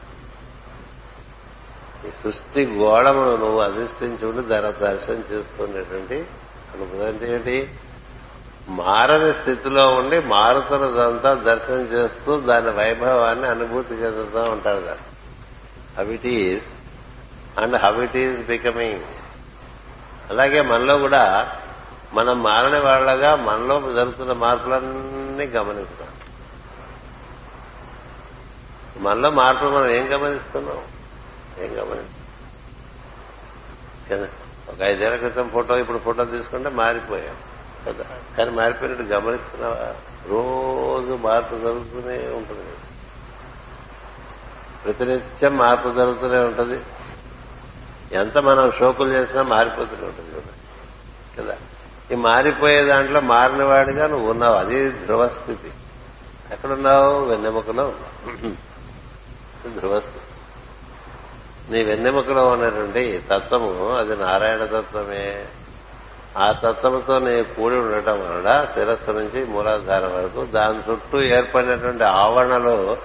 ఈ 2.07 2.11
సృష్టి 2.23 2.65
గోళమును 2.65 3.35
నువ్వు 3.35 3.59
అధిష్ఠించి 3.59 4.25
ఉండి 4.27 4.41
దాని 4.41 4.79
దర్శనం 4.79 5.23
చేస్తున్నటువంటి 5.31 6.27
అనుభూతి 6.75 7.31
ఏంటి? 7.31 7.69
మారని 8.69 9.33
స్థితిలో 9.33 9.93
ఉండి 9.93 10.19
మారుతున్నదంతా 10.19 11.33
దర్శనం 11.33 11.81
చేస్తూ 11.81 12.39
దాని 12.39 12.69
వైభవాన్ని 12.69 13.47
అనుభూతి 13.47 13.93
చెందుతూ 13.93 14.43
ఉంటారు 14.43 14.81
కదా. 14.81 14.97
How 15.97 16.13
it 16.13 16.25
is 16.25 16.63
and 17.59 17.75
how 17.75 18.03
it 18.03 18.17
is 18.17 18.45
becoming 18.45 19.03
అలాగే 20.29 20.61
మనలో 20.61 20.97
కూడా 20.97 21.53
మనం 22.13 22.43
మారని 22.43 22.79
వాళ్ళగా 22.79 23.35
మనలో 23.35 23.91
జరుగుతున్న 23.91 24.33
మార్పులన్నీ 24.33 25.45
గమనిస్తాం 25.45 26.07
మనలో 28.97 29.29
మార్పులు 29.29 29.69
మనం 29.69 29.89
ఏం 29.89 30.13
గమనిస్తున్నాం? 30.13 30.83
ఏం 31.59 31.71
గమనిస్తాం 31.71 32.25
కదా. 34.11 34.27
ఒక 34.69 34.81
ఐదేళ్ళ 34.81 35.15
క్రితం 35.15 35.49
ఫోటో 35.49 35.77
ఇప్పుడు 35.77 35.97
ఫోటో 35.97 36.25
తీసుకుంటే 36.25 36.69
మారిపోయాం. 36.69 37.35
కదా. 37.87 38.05
కానీ 38.37 38.51
మారిపోయినట్టు 38.51 39.03
గమనిస్తున్నావా? 39.03 39.95
రోజు 40.27 41.13
మార్పు 41.13 41.55
జరుగుతూనే 41.55 42.17
ఉంటుంది. 42.17 42.69
ప్రతినిత్యం 44.85 45.57
మార్పు 45.57 45.93
జరుగుతూనే 45.93 46.39
ఉంటుంది. 46.39 46.81
ఎంత 48.11 48.37
మనం 48.37 48.71
షోకులు 48.71 49.13
చేసినా 49.13 49.43
మారిపోతూనే 49.43 50.07
ఉంటుంది 50.07 50.31
కదా. 50.31 50.53
కదా. 51.43 51.57
ఈ 52.11 52.15
మారిపోయే 52.15 52.83
దాంట్లో 52.83 53.19
మారినవాడిగా 53.19 54.07
నువ్వు 54.07 54.31
ఉన్నావు. 54.31 54.55
అది 54.55 54.91
ధ్రువస్థితి. 54.91 55.71
ఎక్కడున్నావు? 56.51 57.25
వెన్నెముకలో 57.25 57.83
ఉన్నావు. 57.83 58.49
ధ్రువస్థితి. 59.79 60.25
నీ 61.73 61.83
వెన్నెముకలో 61.83 62.47
ఉన్నటువంటి 62.47 63.23
తత్వము 63.31 63.95
అది 63.95 64.15
నారాయణ 64.15 64.65
తత్వమే. 64.65 65.45
ఆ 66.37 66.51
తత్వంతో 66.51 67.19
నేను 67.19 67.43
కూడి 67.43 67.75
ఉండటం 67.75 68.19
వలన 68.19 68.67
శిరస్సు 68.73 69.11
నుంచి 69.11 69.45
మూలాధారం 69.45 70.13
వరకు 70.15 70.45
దాని 70.45 70.91
చుట్టూ 70.91 71.21
ఏర్పడినటువంటి 71.21 72.03
ఆవరణలు 72.03 72.97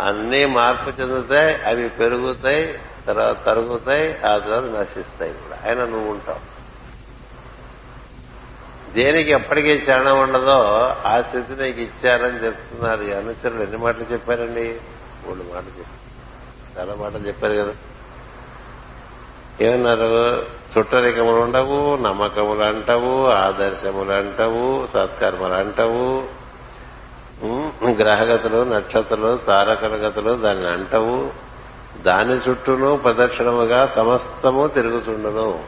అన్నీ 0.00 0.46
మార్పు 0.46 1.00
చెందుతాయి 1.00 1.62
అవి 1.62 1.88
పెరుగుతాయి 1.88 2.78
తర్వాత 3.06 3.46
తరుగుతాయి 3.46 4.26
ఆ 4.26 4.38
తర్వాత 4.38 4.62
నశిస్తాయి 4.62 5.32
కూడా. 5.32 5.68
ఆయన 5.68 5.84
నువ్వు 5.84 6.10
ఉంటావు. 6.10 6.58
దేనికి 8.94 9.30
ఎప్పటికీ 9.30 9.68
చరణం 9.68 10.18
ఉండదో 10.18 10.60
ఆ 11.06 11.20
స్థితి 11.20 11.62
నీకు 11.62 11.80
ఇచ్చారని 11.80 12.46
చెప్తున్నారు 12.46 13.02
ఈ 13.02 13.12
అనుచరులు. 13.12 13.62
ఎన్ని 13.62 13.76
మాటలు 13.76 14.06
చెప్పారండి? 14.12 14.80
మూడు 15.26 15.38
మాటలు 15.38 15.78
చెప్పారు. 15.78 16.80
చాలా 16.80 16.94
మాటలు 16.94 17.26
చెప్పారు 17.26 17.52
కదా. 17.52 17.72
ఏమన్నారు? 19.60 20.42
చుట్టరికములు 20.78 21.36
ఉండవు 21.36 21.96
నమ్మకములు 21.96 22.64
అంటవు 22.64 23.26
ఆదర్శములు 23.26 24.12
అంటవు 24.12 24.86
సత్కర్మలు 24.86 25.54
అంటవు. 25.54 26.22
గ్రహగతులు 27.90 28.64
నక్షత్రాలు 28.64 29.36
తారకల 29.36 30.08
గతులు 30.08 30.32
దాన్ని 30.32 30.68
అంటవు. 30.68 31.30
దాని 32.02 32.50
చుట్టూను 32.50 32.96
ప్రదక్షిణముగా 32.96 33.86
సమస్తము 33.86 34.66
తిరుగుతుండును. 34.66 35.64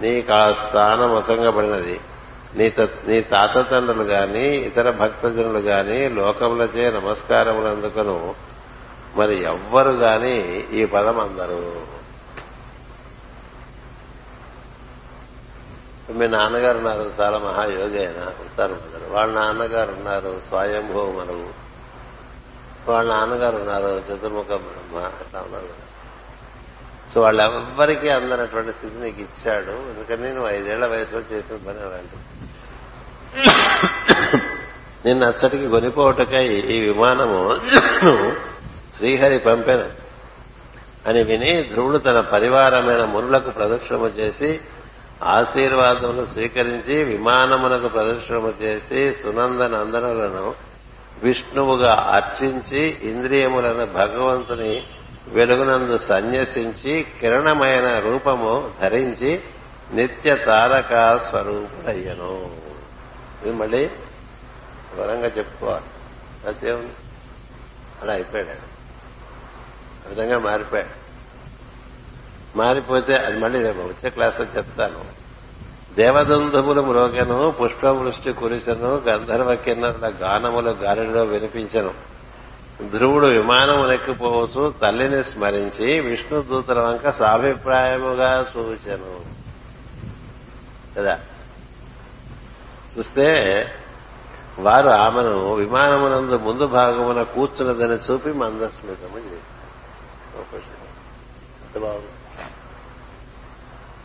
నీకు 0.00 0.32
ఆ 0.32 0.52
స్థానం 0.52 1.14
అసంగపడినది. 1.14 2.00
నీ 2.56 2.68
త- 2.70 2.88
నీ 3.08 3.20
తాత 3.20 3.70
తండ్రులు 3.70 4.02
గాని 4.02 4.56
ఇతర 4.56 4.90
భక్తజనులు 4.90 5.58
గాని 5.58 6.08
లోకములచే 6.08 6.90
నమస్కారములు 6.90 7.66
అందుకను 7.66 8.34
మరి 9.16 9.44
ఎవ్వరు 9.44 9.88
గాని 9.88 10.64
ఈ 10.72 10.84
పదం 10.84 11.20
అందరు 11.20 11.95
మీ 16.10 16.26
నాన్నగారు 16.26 16.78
ఉన్నారు 16.78 17.12
చాలా 17.20 17.38
మహాయోగి 17.38 17.98
ఆయన 18.06 18.22
ఉత్తరమందరు 18.22 19.12
వాళ్ళ 19.12 19.32
నాన్నగారు 19.32 19.92
ఉన్నారు 19.92 20.40
స్వయంభూ 20.48 21.06
మనవు. 21.06 21.66
వాళ్ళ 22.90 23.10
నాన్నగారు 23.10 23.56
ఉన్నారు 23.56 24.02
చతుర్ముఖ 24.10 24.46
బ్రహ్మ 24.46 24.98
అట్లా 24.98 25.40
ఉన్నారు. 25.40 25.86
సో 27.14 27.20
వాళ్ళెవ్వరికీ 27.20 28.08
అందనటువంటి 28.08 28.72
స్థితి 28.72 28.98
నీకు 28.98 29.20
ఇచ్చాడు. 29.20 29.70
ఎందుకని 29.70 30.34
నువ్వు 30.34 30.50
ఐదేళ్ళ 30.50 30.86
వయసులో 30.86 31.20
చేసిన 31.32 31.56
పని 31.56 31.78
అలాంటి 31.78 32.16
నిన్న 35.08 35.24
అచ్చటికి 35.24 35.68
కొనిపోవటకై 35.68 36.46
ఈ 36.46 36.80
విమానము 36.80 37.60
శ్రీహరి 38.96 39.38
పంపాను 39.38 39.90
అని 41.08 41.22
విని 41.22 41.70
ధ్రువుడు 41.72 41.98
తన 41.98 42.20
పరివారమైన 42.20 43.04
మునులకు 43.04 43.50
ప్రదక్షిణము 43.50 44.06
చేసి 44.06 44.60
ఆశీర్వాదములు 45.22 46.24
స్వీకరించి 46.24 47.04
విమానమునకు 47.04 47.88
ప్రదర్శనము 47.88 48.48
చేసి 48.48 49.14
సునంద 49.14 49.60
నందనులను 49.60 50.54
విష్ణువుగా 51.22 51.94
అర్చించి 51.94 52.98
ఇంద్రియములను 53.02 53.86
భగవంతుని 53.86 54.86
వెలుగునందు 55.28 55.96
సన్యసించి 55.96 57.06
కిరణమైన 57.20 57.98
రూపము 57.98 58.70
ధరించి 58.82 59.42
నిత్య 59.92 60.36
తారక 60.36 61.18
స్వరూపుడయ్యను. 61.18 62.56
ఇది 63.42 63.52
మళ్ళీ 63.52 63.86
వివరంగా 64.94 65.26
చెప్పుకోవాలి. 65.26 65.84
సత్యం 66.44 66.92
అలా 68.02 68.12
అయిపోయాడు. 68.12 68.76
ఆ 70.06 70.08
విధంగా 70.08 70.38
మారిపోయాడు. 70.38 71.05
మారిపోతే 72.56 73.16
అది 73.16 73.38
మళ్ళీ 73.38 73.62
రేపు 73.62 73.80
వచ్చే 73.80 74.10
క్లాస్లో 74.10 74.46
చెప్తాను. 74.56 75.04
దేవదంధములు 75.94 76.82
మ్రోగను 76.82 77.50
పుష్పవృష్టి 77.50 78.32
కురిసెను 78.32 78.96
గంధర్వ 78.96 79.54
కిన్నరుల 79.54 80.12
గానములు 80.22 80.70
గాలిలో 80.70 81.24
వినిపించను. 81.24 82.16
ధ్రువుడు 82.90 83.26
విమానమునెక్కిపోవచ్చు 83.26 84.74
తల్లిని 84.82 85.24
స్మరించి 85.24 86.00
విష్ణు 86.00 86.42
దూతల 86.42 86.80
వంక 86.80 87.10
సాభిప్రాయముగా 87.10 88.46
చూచను 88.56 89.20
కదా? 90.98 91.18
చూస్తే 92.98 93.66
వారు 94.58 94.88
ఆమెను 94.88 95.54
విమానమునందు 95.54 96.36
ముందు 96.36 96.66
భాగమున 96.66 97.22
కూర్చున్నదని 97.22 98.12
చూపి 98.12 98.32
మందస్మితము 98.32 99.18
చేశారు. 99.18 100.76
బాగుంది. 101.80 102.25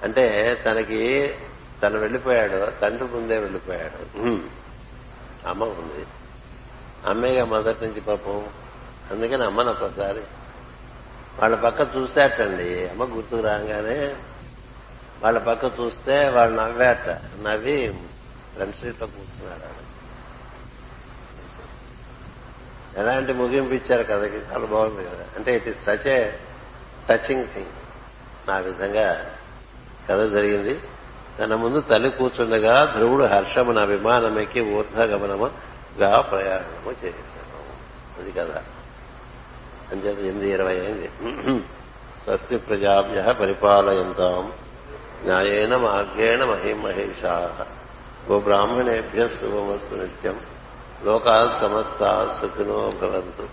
అంటే 0.04 0.56
తనకి 0.66 1.36
తను 1.84 2.00
వెళ్ళిపోయాడు 2.00 2.72
తండ్రి 2.80 3.08
ముందే 3.08 3.38
వెళ్ళిపోయాడు. 3.38 4.18
ఉహుం. 4.18 4.50
అమ్మ 5.48 5.64
ఉంది. 5.64 6.06
అమ్మేగా 7.10 7.46
మొదటి 7.46 7.86
నుంచి 7.86 8.02
పాపం. 8.02 8.50
అందుకని 9.12 9.44
అమ్మను 9.44 9.72
ఒక్కసారి 9.72 10.22
వాళ్ళ 11.40 11.56
పక్క 11.56 11.98
చూసేటండి. 11.98 12.88
అమ్మ 12.90 13.04
గుర్తుకు 13.04 13.42
రాగానే 13.42 14.16
వాళ్ళ 15.24 15.38
పక్క 15.38 15.64
చూస్తే 15.80 16.30
వాళ్ళు 16.30 16.62
నవ్వాట. 16.62 17.10
నవ్వి 17.42 17.96
ఫ్రంట్ 18.56 18.76
సీట్లో 18.76 19.08
కూర్చున్నాడు. 19.08 19.92
ఎలాంటి 23.00 23.34
ముగింపు 23.34 23.74
ఇచ్చారు 23.74 24.04
కథకి 24.04 24.38
చాలా 24.38 24.66
బాగుంది 24.66 25.10
కదా. 25.10 25.26
అంటే 25.36 25.56
it 25.56 25.68
is 25.68 25.84
such 25.84 26.08
a 26.08 26.32
touching 27.10 27.48
thing 27.48 28.52
ఆ 28.52 28.58
విధంగా 28.58 29.38
కథ 30.10 30.30
జరిగింది. 30.30 30.80
తన 31.40 31.56
ముందు 31.56 31.82
తల్లి 31.82 32.10
కూర్చుండగా 32.10 32.94
ధ్రువుడు 32.98 33.24
హర్షమున 33.24 33.80
అభిమానమెక్కి 33.80 34.62
ఊర్ధగమనముగా 34.62 36.22
ప్రయాణము 36.22 37.06
చేశాను. 37.06 37.62
అది 38.22 38.32
కదా 38.32 38.64
అంచేత 39.92 40.20
ఎనిమిది 40.20 40.52
ఇరవై 40.52 40.80
అయింది. 40.80 41.10
స్వస్తి 42.24 42.58
ప్రజాభ్య 42.58 43.34
పరిపాలయంతాం. 43.34 44.52
న్యాయేన 45.24 45.76
మార్గేణ 45.76 46.44
మహిమహేషా. 46.44 47.66
గోబ్రాహ్మణేభ్య 48.32 49.28
శుభమస్తు 49.28 49.96
నిత్యం. 49.96 50.40
లోకా 51.06 51.60
సమస్త 51.62 52.28
సుఖినో 52.42 52.92
భవంతు. 53.02 53.48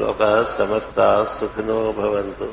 లోకా 0.00 0.54
సమస్త 0.58 1.24
సుఖినో 1.40 1.92
భవంతు. 1.92 2.52